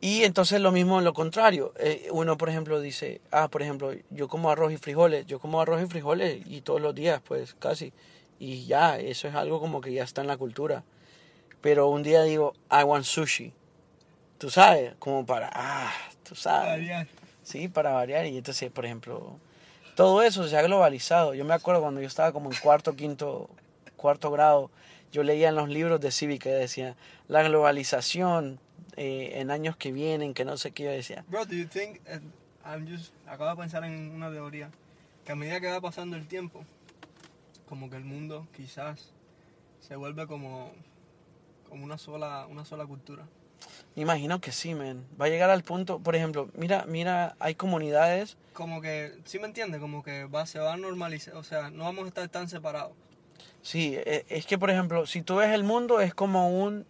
Y 0.00 0.24
entonces 0.24 0.60
lo 0.60 0.72
mismo 0.72 1.00
lo 1.00 1.12
contrario. 1.14 1.72
Eh, 1.78 2.08
uno, 2.10 2.36
por 2.38 2.48
ejemplo, 2.48 2.80
dice, 2.80 3.20
ah, 3.30 3.48
por 3.48 3.62
ejemplo, 3.62 3.92
yo 4.10 4.28
como 4.28 4.50
arroz 4.50 4.72
y 4.72 4.76
frijoles, 4.78 5.26
yo 5.26 5.38
como 5.38 5.60
arroz 5.60 5.82
y 5.82 5.86
frijoles 5.86 6.42
y 6.46 6.60
todos 6.62 6.80
los 6.80 6.94
días, 6.94 7.20
pues 7.26 7.54
casi. 7.58 7.92
Y 8.38 8.66
ya, 8.66 8.98
eso 8.98 9.28
es 9.28 9.34
algo 9.34 9.60
como 9.60 9.80
que 9.80 9.92
ya 9.92 10.02
está 10.02 10.20
en 10.22 10.26
la 10.26 10.36
cultura. 10.36 10.82
Pero 11.60 11.88
un 11.88 12.02
día 12.02 12.22
digo, 12.22 12.54
I 12.70 12.82
want 12.84 13.04
sushi. 13.04 13.52
Tú 14.38 14.50
sabes, 14.50 14.94
como 14.98 15.24
para, 15.24 15.50
ah, 15.54 15.92
tú 16.22 16.34
sabes. 16.34 16.70
Variar. 16.70 17.06
Sí, 17.42 17.68
para 17.68 17.92
variar. 17.92 18.26
Y 18.26 18.36
entonces, 18.36 18.70
por 18.70 18.84
ejemplo, 18.84 19.38
todo 19.94 20.22
eso 20.22 20.46
se 20.48 20.56
ha 20.56 20.62
globalizado. 20.62 21.34
Yo 21.34 21.44
me 21.44 21.54
acuerdo 21.54 21.80
cuando 21.80 22.00
yo 22.00 22.06
estaba 22.06 22.32
como 22.32 22.50
en 22.50 22.58
cuarto, 22.58 22.96
quinto, 22.96 23.48
cuarto 23.96 24.30
grado, 24.30 24.70
yo 25.12 25.22
leía 25.22 25.48
en 25.48 25.54
los 25.54 25.68
libros 25.68 26.00
de 26.00 26.10
cívica 26.10 26.48
y 26.50 26.52
decía, 26.52 26.96
la 27.28 27.42
globalización 27.42 28.58
eh, 28.96 29.32
en 29.36 29.50
años 29.50 29.76
que 29.76 29.92
vienen, 29.92 30.34
que 30.34 30.44
no 30.44 30.56
sé 30.56 30.72
qué, 30.72 30.84
yo 30.84 30.90
decía. 30.90 31.24
Bro, 31.28 31.46
do 31.46 31.54
you 31.54 31.66
think, 31.66 32.00
eh, 32.06 32.20
I'm 32.64 32.88
just, 32.88 33.12
acabo 33.26 33.50
de 33.50 33.56
pensar 33.56 33.84
en 33.84 34.10
una 34.10 34.30
teoría, 34.30 34.70
que 35.24 35.32
a 35.32 35.36
medida 35.36 35.60
que 35.60 35.70
va 35.70 35.80
pasando 35.80 36.16
el 36.16 36.26
tiempo, 36.26 36.64
como 37.68 37.88
que 37.88 37.96
el 37.96 38.04
mundo 38.04 38.46
quizás 38.54 39.12
se 39.80 39.96
vuelve 39.96 40.26
como, 40.26 40.72
como 41.68 41.84
una 41.84 41.98
sola, 41.98 42.46
una 42.48 42.64
sola 42.64 42.86
cultura. 42.86 43.24
Imagino 43.96 44.40
que 44.40 44.50
sí, 44.52 44.74
man. 44.74 45.04
Va 45.20 45.26
a 45.26 45.28
llegar 45.28 45.50
al 45.50 45.62
punto, 45.62 45.98
por 46.00 46.16
ejemplo, 46.16 46.48
mira, 46.54 46.84
mira, 46.88 47.36
hay 47.38 47.54
comunidades, 47.54 48.36
Como 48.52 48.80
que, 48.80 49.12
¿sí 49.24 49.38
me 49.38 49.46
entiendes? 49.46 49.80
Como 49.80 50.02
que 50.02 50.24
va, 50.24 50.46
se 50.46 50.58
va 50.58 50.72
a 50.74 50.76
normalizar, 50.76 51.34
o 51.36 51.42
sea, 51.44 51.70
no 51.70 51.84
vamos 51.84 52.04
a 52.04 52.08
estar 52.08 52.28
tan 52.28 52.48
separados. 52.48 52.92
sí, 53.62 53.94
eh, 53.96 54.24
es 54.28 54.46
que, 54.46 54.58
por 54.58 54.70
ejemplo, 54.70 55.06
si 55.06 55.22
tú 55.22 55.36
ves 55.36 55.50
el 55.52 55.64
mundo, 55.64 56.00
es 56.00 56.12
como 56.14 56.48
un... 56.62 56.86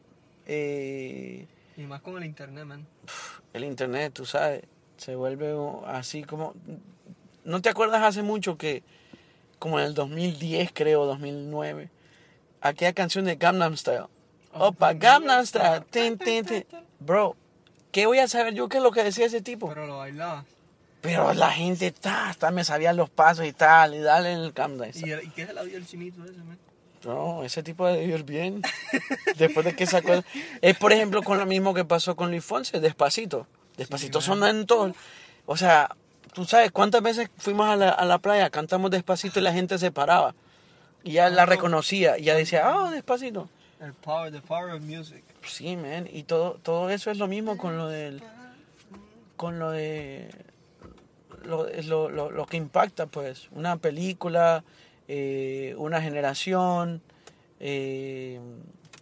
eh, 0.46 1.46
Y 1.76 1.82
más 1.82 2.00
con 2.02 2.16
el 2.16 2.24
internet, 2.24 2.64
man. 2.64 2.86
el 3.52 3.64
internet, 3.64 4.12
tú 4.14 4.24
sabes, 4.24 4.62
se 4.96 5.14
vuelve 5.16 5.54
así 5.86 6.22
como... 6.24 6.54
¿No 7.44 7.60
te 7.60 7.68
acuerdas 7.68 8.02
hace 8.02 8.22
mucho 8.22 8.56
que, 8.56 8.82
como 9.58 9.78
en 9.78 9.84
el 9.86 9.94
2010 9.94 10.70
creo, 10.72 11.04
2009, 11.04 11.90
aquella 12.62 12.94
canción 12.94 13.26
de 13.26 13.36
Gangnam 13.36 13.76
Style? 13.76 14.06
Opa, 14.54 14.92
Gangnam 14.94 15.44
Style. 15.46 15.82
tin, 15.90 16.16
tin, 16.18 16.44
tin. 16.44 16.64
Bro, 17.00 17.36
¿qué 17.92 18.06
voy 18.06 18.18
a 18.18 18.28
saber 18.28 18.54
yo 18.54 18.68
qué 18.68 18.76
es 18.78 18.82
lo 18.82 18.92
que 18.92 19.02
decía 19.04 19.26
ese 19.26 19.40
tipo? 19.40 19.68
Pero 19.68 19.86
lo 19.86 19.98
bailaba. 19.98 20.44
Pero 21.00 21.34
la 21.34 21.50
gente, 21.50 21.90
ta, 21.90 22.34
ta, 22.38 22.50
me 22.50 22.64
sabía 22.64 22.92
los 22.94 23.10
pasos 23.10 23.44
y 23.44 23.52
tal, 23.52 23.94
y 23.94 23.98
dale 23.98 24.32
en 24.32 24.38
el 24.38 24.52
Gangnam 24.52 24.88
¿Y, 24.88 24.92
Style. 24.92 25.12
el- 25.12 25.24
¿Y 25.24 25.30
qué 25.30 25.42
es 25.42 25.50
el 25.50 25.58
audio 25.58 25.74
del 25.74 25.86
chinito 25.86 26.24
ese, 26.24 26.38
man? 26.38 26.58
No, 27.04 27.44
ese 27.44 27.62
tipo 27.62 27.86
de 27.86 28.00
vivir 28.00 28.22
bien. 28.24 28.62
Después 29.36 29.66
de 29.66 29.76
que 29.76 29.84
sacó... 29.86 30.14
Es, 30.62 30.76
por 30.78 30.90
ejemplo, 30.90 31.22
con 31.22 31.36
lo 31.38 31.44
mismo 31.44 31.74
que 31.74 31.84
pasó 31.84 32.16
con 32.16 32.30
Luis 32.30 32.42
Fonse, 32.42 32.80
Despacito. 32.80 33.46
Despacito 33.76 34.22
Sí, 34.22 34.26
sonó 34.28 34.46
en 34.46 34.64
todo. 34.64 34.94
O 35.44 35.56
sea, 35.58 35.94
tú 36.32 36.46
sabes 36.46 36.72
cuántas 36.72 37.02
veces 37.02 37.28
fuimos 37.36 37.68
a 37.68 37.76
la, 37.76 37.90
a 37.90 38.06
la 38.06 38.16
playa, 38.16 38.48
cantamos 38.48 38.90
Despacito 38.90 39.38
y 39.38 39.42
la 39.42 39.52
gente 39.52 39.76
se 39.76 39.92
paraba. 39.92 40.34
Y 41.02 41.12
ya 41.12 41.28
la 41.28 41.44
reconocía. 41.44 42.16
Y 42.16 42.22
ya 42.24 42.34
decía, 42.34 42.62
ah, 42.64 42.90
Despacito. 42.90 43.50
El 43.84 43.92
power, 43.92 44.32
the 44.32 44.40
power 44.40 44.70
of 44.70 44.82
music. 44.82 45.22
Sí, 45.46 45.76
man. 45.76 46.08
Y 46.10 46.22
todo, 46.22 46.58
todo 46.62 46.90
eso 46.90 47.10
es 47.10 47.18
lo 47.18 47.28
mismo 47.28 47.56
con 47.56 47.76
lo 47.76 47.88
del... 47.88 48.22
Con 49.36 49.58
lo 49.58 49.70
de... 49.70 50.30
Lo, 51.44 51.68
lo, 51.82 52.08
lo, 52.08 52.30
lo 52.30 52.46
que 52.46 52.56
impacta, 52.56 53.06
pues. 53.06 53.48
Una 53.52 53.76
película, 53.76 54.64
eh, 55.08 55.74
una 55.78 56.00
generación... 56.00 57.02
eh, 57.60 58.40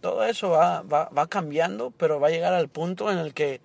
todo 0.01 0.25
eso 0.25 0.49
va, 0.49 0.81
va, 0.81 1.07
va 1.17 1.27
cambiando, 1.27 1.91
pero 1.91 2.19
va 2.19 2.27
a 2.27 2.31
llegar 2.31 2.53
al 2.53 2.67
punto 2.67 3.09
en 3.09 3.19
el 3.19 3.33
que 3.33 3.61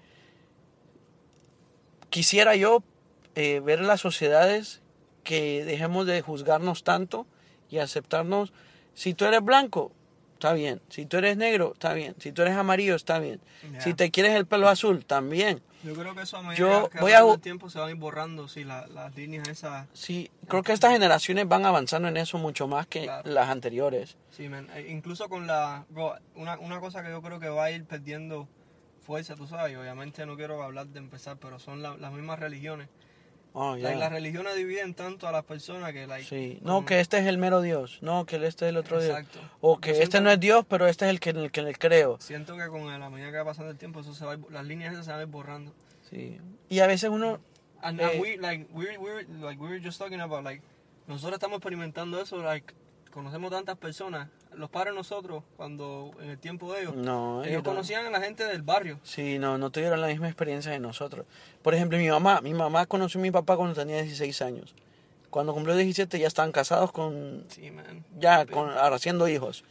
quisiera 2.11 2.55
yo 2.55 2.85
eh, 3.35 3.59
ver 3.59 3.81
las 3.81 4.01
sociedades 4.01 4.81
que 5.25 5.65
dejemos 5.65 6.07
de 6.07 6.23
juzgarnos 6.23 6.85
tanto 6.85 7.27
y 7.71 7.79
aceptarnos. 7.79 8.53
Si 8.95 9.15
tú 9.15 9.25
eres 9.25 9.43
blanco, 9.43 9.91
está 10.39 10.53
bien. 10.53 10.81
Si 10.89 11.05
tú 11.05 11.17
eres 11.17 11.37
negro, 11.37 11.73
está 11.75 11.93
bien. 11.95 12.15
Si 12.21 12.31
tú 12.31 12.43
eres 12.43 12.55
amarillo, 12.55 12.95
está 12.95 13.19
bien. 13.19 13.41
Si 13.81 13.93
te 13.93 14.11
quieres 14.13 14.35
el 14.37 14.47
pelo 14.47 14.69
azul, 14.69 15.05
también. 15.05 15.61
Yo 15.83 15.95
creo 15.95 16.15
que 16.15 16.23
eso 16.23 16.37
a 16.37 16.43
medida 16.43 16.89
que 16.91 16.99
voy 17.01 17.13
avanza 17.13 17.33
a- 17.33 17.35
el 17.35 17.41
tiempo 17.41 17.71
se 17.71 17.79
van 17.79 17.89
a 17.89 17.91
ir 17.91 17.97
borrando, 17.97 18.47
sí, 18.49 18.63
la- 18.65 18.87
las 18.89 19.15
líneas 19.17 19.49
esas. 19.49 19.87
Sí, 19.93 20.31
creo 20.49 20.63
que 20.63 20.73
estas 20.73 20.93
generaciones 20.93 21.47
van 21.49 21.67
avanzando 21.67 22.09
en 22.09 22.17
eso 22.17 22.39
mucho 22.39 22.67
más 22.69 22.87
que 22.87 23.03
Claro. 23.05 23.31
las 23.31 23.49
anteriores. 23.49 24.17
Sí, 24.31 24.49
man. 24.49 24.69
E 24.75 24.89
incluso 24.91 25.29
con 25.29 25.47
la... 25.49 25.85
bro, 25.91 26.15
una, 26.37 26.57
una 26.59 26.79
cosa 26.81 27.03
que 27.03 27.11
yo 27.11 27.21
creo 27.23 27.39
que 27.41 27.49
va 27.49 27.65
a 27.65 27.71
ir 27.73 27.85
perdiendo 27.85 28.49
fuerza, 29.05 29.35
tú 29.37 29.47
sabes, 29.47 29.73
y 29.73 29.77
obviamente 29.77 30.25
no 30.27 30.37
quiero 30.37 30.63
hablar 30.63 30.87
de 30.89 30.99
empezar, 30.99 31.37
pero 31.41 31.59
son 31.59 31.83
la- 31.83 31.97
las 31.97 32.13
mismas 32.13 32.39
religiones. 32.39 32.89
Oh, 33.55 33.77
ya. 33.77 33.85
Like, 33.89 33.99
las 33.99 34.13
religiones 34.13 34.55
dividen 34.55 34.95
tanto 34.95 35.27
a 35.27 35.33
las 35.33 35.45
personas 35.45 35.93
que... 35.93 36.07
Like, 36.07 36.29
Sí, 36.29 36.59
no, 36.63 36.85
que 36.85 37.01
este 37.01 37.19
es 37.19 37.27
el 37.27 37.39
mero 37.39 37.61
Dios, 37.61 37.99
no, 38.03 38.25
que 38.27 38.37
este 38.37 38.67
es 38.67 38.71
el 38.71 38.77
otro 38.77 39.01
Exacto. 39.01 39.39
Dios. 39.39 39.51
O 39.61 39.79
que 39.79 39.95
Yo 39.95 40.03
este 40.03 40.21
no 40.21 40.31
es 40.31 40.39
Dios, 40.39 40.65
pero 40.69 40.87
este 40.87 41.07
es 41.07 41.11
el 41.11 41.19
que, 41.21 41.31
el 41.31 41.51
que 41.51 41.63
le 41.63 41.75
creo. 41.75 42.19
Siento 42.21 42.57
que 42.57 42.69
con 42.69 42.87
la 42.87 43.11
medida 43.11 43.31
que 43.31 43.39
va 43.39 43.45
pasando 43.47 43.71
el 43.73 43.79
tiempo, 43.79 44.01
eso 44.01 44.15
se 44.15 44.25
va 44.25 44.37
las 44.51 44.65
líneas 44.65 44.93
esas 44.93 45.07
se 45.07 45.11
van 45.11 45.21
a 45.21 45.23
ir 45.25 45.29
borrando. 45.29 45.73
Sí. 46.11 46.39
Y 46.69 46.79
a 46.81 46.87
veces 46.87 47.11
uno, 47.11 47.41
And, 47.81 48.01
Eh, 48.01 48.05
and 48.05 48.21
we, 48.21 48.37
like, 48.37 48.67
we, 48.73 48.99
we, 48.99 49.25
like, 49.41 49.61
we 49.61 49.69
were 49.69 49.81
just 49.81 49.99
talking 49.99 50.21
about, 50.21 50.45
like, 50.45 50.63
nosotros 51.07 51.35
estamos 51.35 51.59
experimentando 51.59 52.21
eso, 52.21 52.43
like, 52.43 52.75
conocemos 53.11 53.51
tantas 53.51 53.77
personas, 53.79 54.29
los 54.55 54.71
padres 54.71 54.95
nosotros, 54.95 55.43
cuando 55.57 56.11
en 56.21 56.31
el 56.31 56.39
tiempo 56.39 56.73
de 56.73 56.83
ellos, 56.83 56.95
no, 56.97 57.43
ellos 57.45 57.63
conocían 57.63 58.07
a 58.07 58.11
la 58.11 58.21
gente 58.21 58.45
del 58.45 58.63
barrio. 58.63 58.99
Sí, 59.03 59.39
no, 59.39 59.59
no 59.59 59.71
tuvieron 59.71 60.01
la 60.01 60.07
misma 60.09 60.27
experiencia 60.29 60.73
de 60.73 60.79
nosotros. 60.79 61.27
Por 61.63 61.75
ejemplo, 61.75 61.99
mi 61.99 62.09
mamá, 62.09 62.41
mi 62.41 62.55
mamá 62.55 62.87
conoció 62.87 63.21
a 63.21 63.23
mi 63.23 63.31
papá 63.31 63.57
cuando 63.57 63.75
tenía 63.75 64.03
16 64.03 64.43
años. 64.43 64.75
Cuando 65.31 65.53
cumplió 65.53 65.77
17 65.77 66.19
ya 66.19 66.27
estaban 66.27 66.53
casados 66.53 66.91
con, 66.93 67.45
Sí, 67.49 67.71
man. 67.71 68.05
ya 68.19 68.47
con, 68.47 68.71
ahora 68.71 68.97
haciendo 68.97 69.29
hijos. 69.29 69.63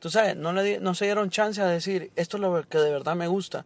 Tú 0.00 0.10
sabes, 0.10 0.36
no, 0.36 0.52
le, 0.52 0.62
di- 0.62 0.78
no 0.80 0.94
se 0.94 1.04
dieron 1.06 1.30
chance 1.30 1.60
a 1.60 1.66
decir, 1.66 2.10
esto 2.16 2.36
es 2.36 2.40
lo 2.40 2.62
que 2.68 2.78
de 2.78 2.90
verdad 2.90 3.14
me 3.16 3.26
gusta. 3.28 3.64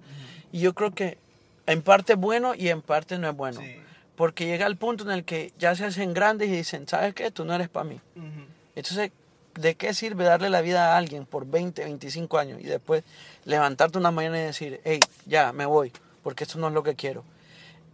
Y 0.52 0.60
yo 0.60 0.74
creo 0.74 0.92
que 0.94 1.18
en 1.66 1.82
parte 1.82 2.14
es 2.14 2.18
bueno 2.18 2.54
y 2.54 2.68
en 2.68 2.82
parte 2.82 3.18
no 3.18 3.28
es 3.30 3.36
bueno. 3.36 3.60
Sí. 3.60 3.76
Porque 4.16 4.46
llega 4.46 4.66
el 4.66 4.76
punto 4.76 5.04
en 5.04 5.10
el 5.10 5.24
que 5.24 5.52
ya 5.58 5.74
se 5.74 5.86
hacen 5.86 6.12
grandes 6.12 6.48
y 6.48 6.52
dicen, 6.52 6.86
¿sabes 6.86 7.14
qué? 7.14 7.30
Tú 7.30 7.44
no 7.46 7.54
eres 7.54 7.68
para 7.70 7.84
mí. 7.84 7.98
Ujú. 8.14 8.26
Entonces, 8.74 9.10
¿de 9.54 9.74
qué 9.74 9.92
sirve 9.94 10.24
darle 10.24 10.50
la 10.50 10.60
vida 10.60 10.94
a 10.94 10.96
alguien 10.96 11.26
por 11.26 11.46
20, 11.46 11.84
25 11.84 12.38
años 12.38 12.60
y 12.60 12.64
después 12.64 13.04
levantarte 13.44 13.98
una 13.98 14.10
mañana 14.10 14.38
y 14.40 14.44
decir, 14.44 14.80
hey, 14.84 15.00
ya, 15.26 15.52
me 15.52 15.66
voy, 15.66 15.92
porque 16.22 16.44
esto 16.44 16.58
no 16.58 16.68
es 16.68 16.74
lo 16.74 16.82
que 16.82 16.94
quiero? 16.94 17.24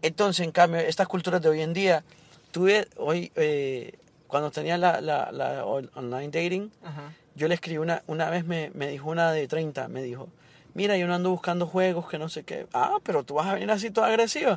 Entonces, 0.03 0.45
en 0.45 0.53
cambio, 0.53 0.81
estas 0.81 1.09
culturas 1.09 1.43
de 1.43 1.49
hoy 1.49 1.61
en 1.63 1.73
día, 1.73 2.05
tuve 2.53 2.87
hoy, 2.97 3.33
eh, 3.35 3.95
cuando 4.29 4.51
tenía 4.51 4.79
la, 4.79 5.01
la, 5.01 5.33
la 5.33 5.65
on- 5.65 5.91
online 5.95 6.29
dating, 6.29 6.71
Ajá. 6.85 7.13
yo 7.35 7.49
le 7.49 7.55
escribí 7.55 7.79
una, 7.79 8.03
una 8.07 8.31
vez, 8.31 8.45
me, 8.45 8.71
me 8.75 8.87
dijo 8.89 9.11
una 9.11 9.33
de 9.33 9.49
30, 9.49 9.89
me 9.89 10.03
dijo, 10.03 10.29
mira, 10.75 10.97
yo 10.97 11.09
no 11.09 11.15
ando 11.15 11.31
buscando 11.31 11.67
juegos, 11.67 12.09
que 12.09 12.19
no 12.19 12.29
sé 12.29 12.45
qué. 12.45 12.69
Ah, 12.73 12.99
pero 13.03 13.25
tú 13.25 13.35
vas 13.35 13.49
a 13.49 13.55
venir 13.55 13.71
así 13.73 13.91
toda 13.91 14.07
agresiva. 14.07 14.57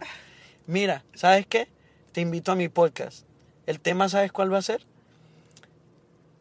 Mira, 0.67 1.03
¿sabes 1.15 1.47
qué? 1.47 1.67
Te 2.11 2.22
invito 2.22 2.51
a 2.51 2.55
mi 2.55 2.69
podcast. 2.69 3.26
El 3.65 3.80
tema, 3.80 4.07
¿sabes 4.09 4.32
cuál 4.32 4.53
va 4.53 4.59
a 4.59 4.61
ser? 4.61 4.86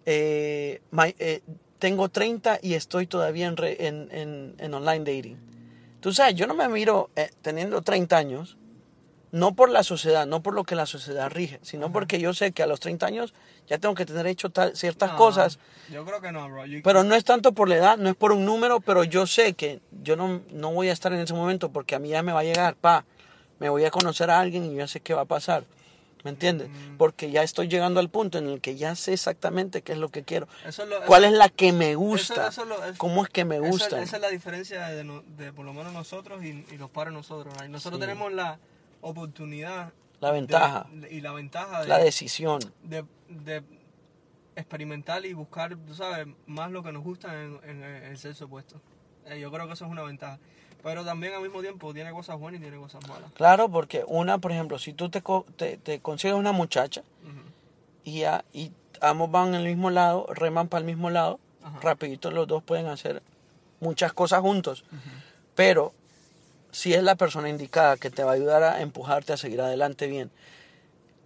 Eh, 0.07 0.81
my- 0.91 1.15
eh, 1.19 1.41
tengo 1.79 2.09
30 2.09 2.59
y 2.63 2.75
estoy 2.75 3.07
todavía 3.07 3.47
en, 3.47 3.57
re- 3.57 3.87
en, 3.87 4.09
en, 4.13 4.55
en 4.59 4.75
online 4.75 4.99
dating. 5.01 5.37
Tú 6.01 6.13
sabes, 6.13 6.35
yo 6.35 6.47
no 6.47 6.55
me 6.55 6.69
miro 6.69 7.11
eh, 7.17 7.31
teniendo 7.43 7.83
30 7.83 8.17
años, 8.17 8.57
no 9.33 9.55
por 9.55 9.71
la 9.71 9.83
sociedad, 9.83 10.27
no 10.27 10.43
por 10.43 10.55
lo 10.55 10.65
que 10.65 10.75
la 10.75 10.87
sociedad 10.87 11.31
rige, 11.31 11.59
sino 11.63 11.87
Ajá. 11.87 11.93
porque 11.93 12.19
yo 12.19 12.35
sé 12.35 12.53
que 12.53 12.63
a 12.63 12.67
los 12.67 12.81
30 12.81 13.07
años 13.07 13.33
ya 13.69 13.79
tengo 13.79 13.95
que 13.95 14.05
tener 14.05 14.27
hecho 14.27 14.51
tal- 14.51 14.75
ciertas 14.77 15.13
No, 15.13 15.17
cosas 15.17 15.59
Yo 15.91 16.05
creo 16.05 16.21
que 16.21 16.33
no, 16.33 16.49
bro. 16.49 16.67
You- 16.67 16.81
pero 16.83 17.05
no 17.05 17.15
es 17.15 17.25
tanto 17.25 17.53
por 17.53 17.69
la 17.69 17.77
edad, 17.77 17.97
no 17.99 18.09
es 18.11 18.17
por 18.17 18.33
un 18.33 18.45
número, 18.45 18.81
pero 18.81 19.05
yo 19.05 19.27
sé 19.27 19.53
que 19.55 19.81
yo 20.03 20.17
no, 20.17 20.41
no 20.53 20.73
voy 20.73 20.89
a 20.89 20.93
estar 20.93 21.13
en 21.13 21.21
ese 21.21 21.35
momento 21.35 21.71
porque 21.71 21.95
a 21.95 21.99
mí 21.99 22.09
ya 22.09 22.23
me 22.23 22.33
va 22.33 22.41
a 22.41 22.45
llegar, 22.45 22.75
pa, 22.75 23.05
me 23.59 23.69
voy 23.69 23.85
a 23.85 23.91
conocer 23.91 24.31
a 24.31 24.41
alguien 24.41 24.65
y 24.65 24.75
ya 24.75 24.87
sé 24.89 25.01
qué 25.01 25.15
va 25.15 25.23
a 25.23 25.27
pasar. 25.27 25.65
¿Me 26.25 26.31
entiendes? 26.31 26.69
Mm. 26.69 26.97
Porque 26.99 27.31
ya 27.31 27.43
estoy 27.43 27.69
llegando 27.69 27.99
al 28.01 28.11
punto 28.11 28.39
en 28.39 28.47
el 28.49 28.61
que 28.61 28.77
ya 28.77 28.95
sé 28.95 29.13
exactamente 29.15 29.83
qué 29.83 29.93
es 29.93 29.99
lo 29.99 30.09
que 30.11 30.23
quiero. 30.23 30.49
eso 30.67 30.83
es 30.83 30.89
lo- 30.89 31.01
¿Cuál 31.07 31.25
eso- 31.25 31.33
es 31.33 31.39
la 31.39 31.49
que 31.49 31.73
me 31.73 31.95
gusta? 31.95 32.49
eso 32.49 32.65
lo- 32.65 32.77
¿Cómo 32.99 33.23
es 33.25 33.31
que 33.31 33.45
me 33.45 33.59
gusta? 33.59 34.01
Esa, 34.03 34.17
es 34.17 34.23
la 34.23 34.29
diferencia 34.29 34.87
de, 34.89 35.53
por 35.53 35.65
lo 35.65 35.73
menos 35.73 35.93
nosotros 35.93 36.45
y, 36.45 36.67
y 36.71 36.77
los 36.79 36.91
padres 36.91 37.13
nosotros. 37.15 37.55
Nosotros 37.69 37.99
Sí. 38.01 38.07
tenemos 38.07 38.33
la 38.33 38.59
oportunidad 39.01 39.93
La 40.21 40.31
ventaja, 40.31 40.87
de- 40.93 41.11
y 41.13 41.21
la 41.23 41.33
ventaja 41.33 41.83
de, 41.83 41.89
la 41.89 41.99
decisión. 41.99 42.61
de, 42.83 43.05
de 43.29 43.63
experimentar 44.57 45.25
y 45.25 45.33
buscar, 45.33 45.75
tú 45.77 45.95
sabes, 45.95 46.27
más 46.47 46.71
lo 46.71 46.83
que 46.83 46.93
nos 46.93 47.03
gusta 47.03 47.33
en, 47.43 47.59
en 47.65 47.83
el 47.83 48.19
sexo 48.19 48.45
opuesto. 48.45 48.81
Eh, 49.31 49.41
yo 49.41 49.51
creo 49.51 49.67
que 49.67 49.75
eso 49.75 49.85
es 49.87 49.91
una 49.91 50.03
ventaja. 50.03 50.39
Pero 50.83 51.05
también 51.05 51.35
al 51.35 51.43
mismo 51.43 51.61
tiempo 51.61 51.93
tiene 51.93 52.11
cosas 52.11 52.39
buenas 52.39 52.59
y 52.61 52.63
tiene 52.63 52.79
cosas 52.79 53.07
malas. 53.07 53.31
Claro, 53.35 53.69
porque 53.69 54.03
una, 54.07 54.39
por 54.39 54.51
ejemplo, 54.53 54.79
si 54.79 54.93
tú 54.95 55.11
te, 55.11 55.21
co- 55.23 55.45
te, 55.57 55.77
te 55.77 56.01
consigues 56.01 56.37
una 56.37 56.53
muchacha 56.53 57.03
y, 58.05 58.21
ya, 58.21 58.45
y 58.55 58.73
ambos 59.03 59.31
van 59.31 59.55
al 59.55 59.65
mismo 59.65 59.91
lado, 59.91 60.27
reman 60.33 60.69
para 60.69 60.81
el 60.81 60.87
mismo 60.87 61.11
lado, 61.11 61.39
Ajá. 61.63 61.81
rapidito 61.83 62.31
los 62.31 62.49
dos 62.49 62.63
pueden 62.63 62.87
hacer 62.87 63.23
muchas 63.81 64.13
cosas 64.15 64.41
juntos. 64.41 64.85
Pero 65.55 65.93
si 66.71 66.95
es 66.95 67.03
la 67.03 67.15
persona 67.15 67.49
indicada 67.51 67.99
que 67.99 68.09
te 68.11 68.25
va 68.25 68.31
a 68.31 68.35
ayudar 68.35 68.63
a 68.63 68.81
empujarte 68.81 69.33
a 69.35 69.37
seguir 69.37 69.61
adelante 69.61 70.07
bien. 70.07 70.31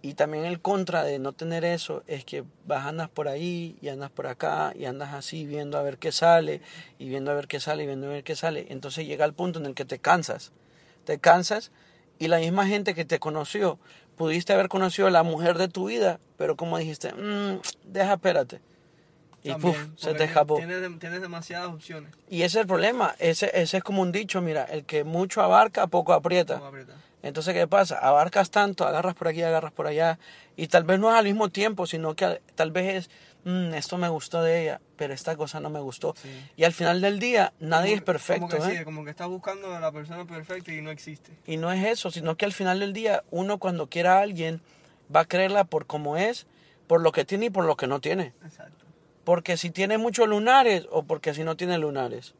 Y 0.05 0.13
también 0.13 0.45
el 0.45 0.59
contra 0.59 1.01
de 1.03 1.17
no 1.17 1.33
tener 1.33 1.65
eso 1.65 2.03
es 2.05 2.25
que 2.25 2.43
vas 2.67 2.85
andas 2.85 3.09
por 3.09 3.27
ahí 3.27 3.75
y 3.81 3.87
andas 3.89 4.11
por 4.11 4.27
acá 4.27 4.71
y 4.75 4.85
andas 4.85 5.15
así 5.15 5.47
viendo 5.47 5.79
a 5.79 5.81
ver 5.81 5.97
qué 5.97 6.11
sale 6.11 6.61
y 6.99 7.09
viendo 7.09 7.31
a 7.31 7.33
ver 7.33 7.47
qué 7.47 7.59
sale 7.59 7.81
y 7.81 7.85
viendo 7.87 8.05
a 8.05 8.11
ver 8.11 8.23
qué 8.23 8.35
sale. 8.35 8.67
Entonces 8.69 9.07
llega 9.07 9.25
el 9.25 9.33
punto 9.33 9.57
en 9.57 9.65
el 9.65 9.73
que 9.73 9.83
te 9.83 9.97
cansas. 9.97 10.51
Te 11.05 11.17
cansas 11.17 11.71
y 12.19 12.27
la 12.27 12.37
misma 12.37 12.67
gente 12.67 12.93
que 12.93 13.03
te 13.03 13.17
conoció, 13.17 13.79
pudiste 14.15 14.53
haber 14.53 14.67
conocido 14.69 15.07
a 15.07 15.11
la 15.11 15.23
mujer 15.23 15.57
de 15.57 15.69
tu 15.69 15.87
vida, 15.87 16.19
pero 16.37 16.55
como 16.55 16.77
dijiste, 16.77 17.11
"Mm, 17.11 17.61
deja, 17.85 18.13
espérate. 18.13 18.61
Y 19.41 19.49
También, 19.49 19.73
puf, 19.73 19.99
se 19.99 20.13
te 20.13 20.23
escapó. 20.25 20.57
Tienes, 20.57 20.83
dem- 20.83 20.99
tienes 20.99 21.21
demasiadas 21.21 21.69
opciones. 21.69 22.11
Y 22.29 22.37
ese 22.43 22.59
es 22.59 22.61
el 22.61 22.67
problema. 22.67 23.15
Ese, 23.17 23.49
ese 23.59 23.77
es 23.77 23.83
como 23.83 24.03
un 24.03 24.11
dicho, 24.11 24.39
mira, 24.39 24.65
el 24.65 24.85
que 24.85 25.03
mucho 25.03 25.41
abarca, 25.41 25.87
poco 25.87 26.13
aprieta. 26.13 26.57
Entonces, 27.25 27.55
¿qué 27.55 27.67
pasa? 27.67 27.97
Abarcas 27.97 28.51
tanto, 28.51 28.85
agarras 28.85 29.15
por 29.15 29.27
aquí, 29.27 29.41
agarras 29.41 29.71
por 29.71 29.87
allá. 29.87 30.19
Y 30.55 30.67
tal 30.67 30.83
vez 30.83 30.99
no 30.99 31.09
es 31.09 31.15
al 31.17 31.25
mismo 31.25 31.49
tiempo, 31.49 31.87
sino 31.87 32.15
que 32.15 32.25
al- 32.25 32.41
tal 32.53 32.69
vez 32.71 32.93
es, 33.07 33.09
"Mm, 33.45 33.73
esto 33.73 33.97
me 33.97 34.07
gustó 34.09 34.43
de 34.43 34.61
ella, 34.61 34.79
pero 34.95 35.11
esta 35.11 35.35
cosa 35.35 35.59
no 35.59 35.71
me 35.71 35.79
gustó. 35.79 36.13
Sí. 36.21 36.29
Y 36.55 36.65
al 36.65 36.71
final 36.71 37.01
del 37.01 37.17
día, 37.17 37.51
nadie 37.59 37.89
Como 37.93 37.97
es 37.97 38.03
perfecto. 38.03 38.47
Como 38.47 38.63
que, 38.63 38.71
¿eh? 38.73 38.77
sí, 38.77 38.83
como 38.83 39.03
que 39.03 39.09
estás 39.09 39.27
buscando 39.27 39.75
a 39.75 39.79
la 39.79 39.91
persona 39.91 40.25
perfecta 40.25 40.71
y 40.71 40.83
no 40.83 40.91
existe. 40.91 41.31
Y 41.47 41.57
no 41.57 41.71
es 41.71 41.83
eso, 41.83 42.11
sino 42.11 42.37
que 42.37 42.45
al 42.45 42.53
final 42.53 42.79
del 42.79 42.93
día, 42.93 43.23
uno 43.31 43.57
cuando 43.57 43.87
quiera 43.87 44.19
a 44.19 44.21
alguien, 44.21 44.61
va 45.13 45.21
a 45.21 45.25
creerla 45.25 45.63
por 45.63 45.87
cómo 45.87 46.17
es, 46.17 46.45
por 46.85 47.01
lo 47.01 47.11
que 47.11 47.25
tiene 47.25 47.47
y 47.47 47.49
por 47.49 47.65
lo 47.65 47.75
que 47.75 47.87
no 47.87 47.99
tiene. 48.01 48.33
Exacto. 48.45 48.85
Porque 49.23 49.57
si 49.57 49.71
tiene 49.71 49.97
muchos 49.97 50.27
lunares 50.27 50.85
o 50.91 51.01
porque 51.01 51.33
si 51.33 51.43
no 51.43 51.57
tiene 51.57 51.79
lunares. 51.79 52.35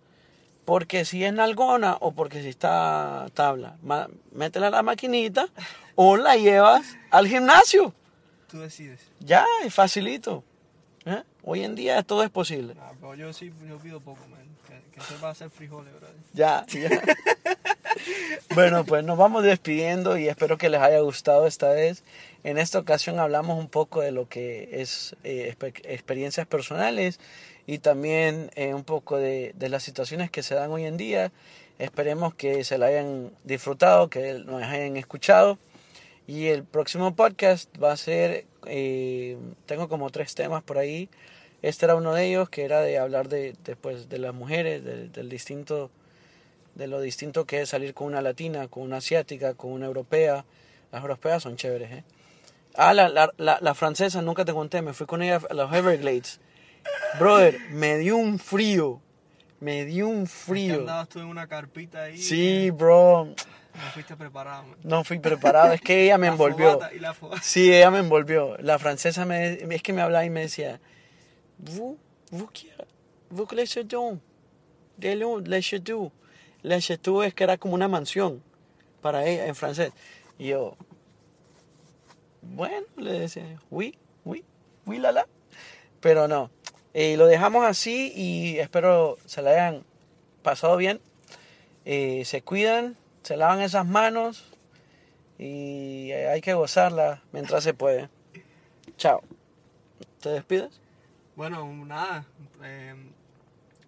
Porque 0.66 1.06
si 1.06 1.24
es 1.24 1.32
nalgona 1.34 1.98
o 2.00 2.12
porque 2.12 2.42
si 2.42 2.50
está 2.50 3.28
tabla. 3.34 3.78
Ma- 3.84 4.08
métela 4.32 4.68
a 4.68 4.72
la 4.72 4.82
maquinita 4.84 5.48
o 5.96 6.18
la 6.18 6.36
llevas 6.36 6.98
al 7.12 7.28
gimnasio. 7.28 7.94
Tú 8.50 8.60
decides. 8.60 9.00
Ya, 9.20 9.46
es 9.64 9.74
facilito. 9.74 10.44
¿Eh? 11.06 11.22
Hoy 11.44 11.64
en 11.64 11.76
día 11.76 12.02
todo 12.04 12.24
es 12.24 12.30
posible. 12.32 12.74
Nah, 12.76 12.92
pero 13.00 13.14
yo 13.16 13.32
sí 13.34 13.54
yo 13.68 13.78
pido 13.78 14.00
poco, 14.00 14.22
man. 14.28 14.42
Que, 14.68 14.82
que 14.92 15.02
sepa 15.02 15.30
hacer 15.30 15.50
frijoles, 15.52 15.94
brother. 15.94 16.16
Ya, 16.34 16.66
ya. 16.68 16.90
bueno, 18.54 18.86
pues 18.86 19.04
nos 19.04 19.18
vamos 19.18 19.44
despidiendo 19.44 20.18
y 20.18 20.28
espero 20.28 20.58
que 20.58 20.70
les 20.70 20.82
haya 20.82 21.00
gustado 21.00 21.48
esta 21.48 21.70
vez. 21.70 22.04
En 22.44 22.58
esta 22.58 22.80
ocasión 22.80 23.20
hablamos 23.20 23.58
un 23.58 23.68
poco 23.68 24.02
de 24.02 24.12
lo 24.12 24.30
que 24.30 24.82
es 24.82 25.16
eh, 25.24 25.56
experiencias 25.84 26.46
personales 26.48 27.20
y 27.68 27.80
también 27.80 28.52
eh, 28.56 28.74
un 28.74 28.84
poco 28.84 29.18
de, 29.18 29.54
de 29.56 29.70
las 29.70 29.84
situaciones 29.84 30.30
que 30.30 30.44
se 30.44 30.56
dan 30.56 30.72
hoy 30.72 30.86
en 30.86 30.98
día. 30.98 31.32
Esperemos 31.80 32.34
que 32.34 32.64
se 32.64 32.78
la 32.78 32.86
hayan 32.86 33.32
disfrutado, 33.44 34.10
que 34.10 34.36
nos 34.46 34.64
hayan 34.64 34.96
escuchado. 34.96 35.58
Y 36.28 36.48
el 36.48 36.64
próximo 36.64 37.16
podcast 37.16 37.70
va 37.82 37.92
a 37.92 37.98
ser, 37.98 38.46
eh, 38.66 39.38
tengo 39.66 39.90
como 39.90 40.10
tres 40.10 40.34
temas 40.34 40.64
por 40.64 40.78
ahí. 40.78 41.10
Este 41.62 41.86
era 41.86 41.96
uno 41.96 42.14
de 42.14 42.26
ellos, 42.26 42.50
que 42.50 42.64
era 42.64 42.82
de 42.82 42.98
hablar 42.98 43.28
de, 43.28 43.56
de, 43.64 43.76
pues, 43.76 44.10
de 44.10 44.20
las 44.20 44.34
mujeres, 44.34 44.84
del 44.84 45.30
distinto 45.30 45.92
de 46.76 46.88
lo 46.88 47.02
distinto 47.02 47.46
que 47.46 47.62
es 47.62 47.70
salir 47.70 47.94
con 47.94 48.08
una 48.08 48.22
latina, 48.22 48.68
con 48.68 48.84
una 48.84 48.98
asiática, 48.98 49.54
con 49.56 49.72
una 49.72 49.86
europea. 49.86 50.46
Las 50.92 51.02
europeas 51.02 51.44
son 51.44 51.56
chéveres, 51.56 51.92
¿eh? 51.92 52.04
Ah, 52.76 52.94
la, 52.94 53.08
la, 53.10 53.32
la, 53.38 53.58
la 53.62 53.74
francesa, 53.74 54.22
nunca 54.22 54.44
te 54.44 54.54
conté, 54.54 54.82
me 54.82 54.94
fui 54.94 55.06
con 55.06 55.22
ella 55.22 55.40
a 55.50 55.54
los 55.54 55.74
Everglades. 55.74 56.40
Brother, 57.18 57.58
me 57.72 57.98
dio 57.98 58.18
un 58.18 58.38
frío. 58.38 59.02
Me 59.60 59.86
dio 59.86 60.08
un 60.10 60.28
frío. 60.28 60.82
andabas 60.82 61.10
tú 61.10 61.20
en 61.20 61.26
una 61.26 61.48
carpita 61.48 62.04
ahí. 62.04 62.18
Sí, 62.18 62.70
bro. 62.72 63.26
No 63.26 63.82
fuiste 63.94 64.16
preparado, 64.16 64.64
man. 64.64 64.78
No 64.84 65.04
fui 65.04 65.20
preparado. 65.20 65.74
Es 65.74 65.82
que 65.82 66.04
ella 66.04 66.18
me 66.18 66.28
envolvió. 66.34 66.80
Y 66.94 67.00
la. 67.00 67.16
Sí, 67.42 67.74
ella 67.74 67.90
me 67.92 68.00
envolvió. 68.00 68.58
La 68.58 68.78
francesa 68.78 69.26
me, 69.26 69.54
es 69.54 69.82
que 69.82 69.94
me 69.94 70.02
hablaba 70.02 70.26
y 70.26 70.30
me 70.30 70.42
decía, 70.42 70.80
¿Vous, 71.58 71.98
vous, 72.32 72.50
vous 73.30 73.52
le 73.54 73.66
chateau, 73.66 74.20
de 74.98 75.16
lo, 75.16 75.42
le 76.66 76.80
chateau. 76.80 77.24
Es 77.24 77.34
que 77.34 77.44
era 77.44 77.58
como 77.58 77.76
una 77.76 77.88
mansión 77.88 78.44
para 79.02 79.26
ella 79.26 79.48
en 79.48 79.56
francés. 79.56 79.94
Y 80.38 80.48
yo, 80.48 80.76
bueno, 82.42 82.86
le 82.98 83.20
decía, 83.20 83.60
oui, 83.70 83.98
oui, 84.24 84.44
oui, 84.86 85.00
la 85.00 85.12
la. 85.12 85.28
Pero 86.02 86.28
no. 86.28 86.52
Eh, 86.94 87.18
lo 87.18 87.28
dejamos 87.28 87.66
así 87.66 88.12
y 88.16 88.58
espero 88.60 89.18
se 89.26 89.42
la 89.42 89.52
hayan 89.52 89.84
pasado 90.44 90.78
bien. 90.78 91.02
Eh, 91.86 92.24
se 92.26 92.42
cuidan, 92.42 92.98
se 93.24 93.38
lavan 93.38 93.62
esas 93.62 93.86
manos 93.86 94.46
y 95.38 96.12
hay 96.12 96.42
que 96.42 96.54
gozarla 96.54 97.22
mientras 97.32 97.64
se 97.64 97.74
puede. 97.74 98.10
Chao. 98.98 99.22
¿Te 100.22 100.30
despides? 100.30 100.80
Bueno, 101.36 101.66
nada. 101.86 102.26
eh, 102.64 102.96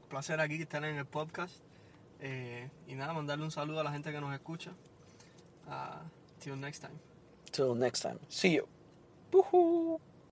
placer 0.10 0.40
aquí 0.40 0.62
estar 0.62 0.84
en 0.84 0.98
el 0.98 1.06
podcast. 1.06 1.56
Eh, 2.20 2.70
y 2.88 2.96
nada, 2.96 3.14
mandarle 3.14 3.46
un 3.46 3.52
saludo 3.52 3.80
a 3.80 3.84
la 3.84 3.92
gente 3.92 4.12
que 4.12 4.20
nos 4.20 4.34
escucha. 4.34 4.72
Uh, 5.68 6.08
till 6.40 6.60
next 6.60 6.82
time. 6.82 6.98
Till 7.52 7.76
next 7.76 8.02
time. 8.02 8.20
See 8.30 8.56
you. 8.56 8.68
Woohoo. 9.32 10.00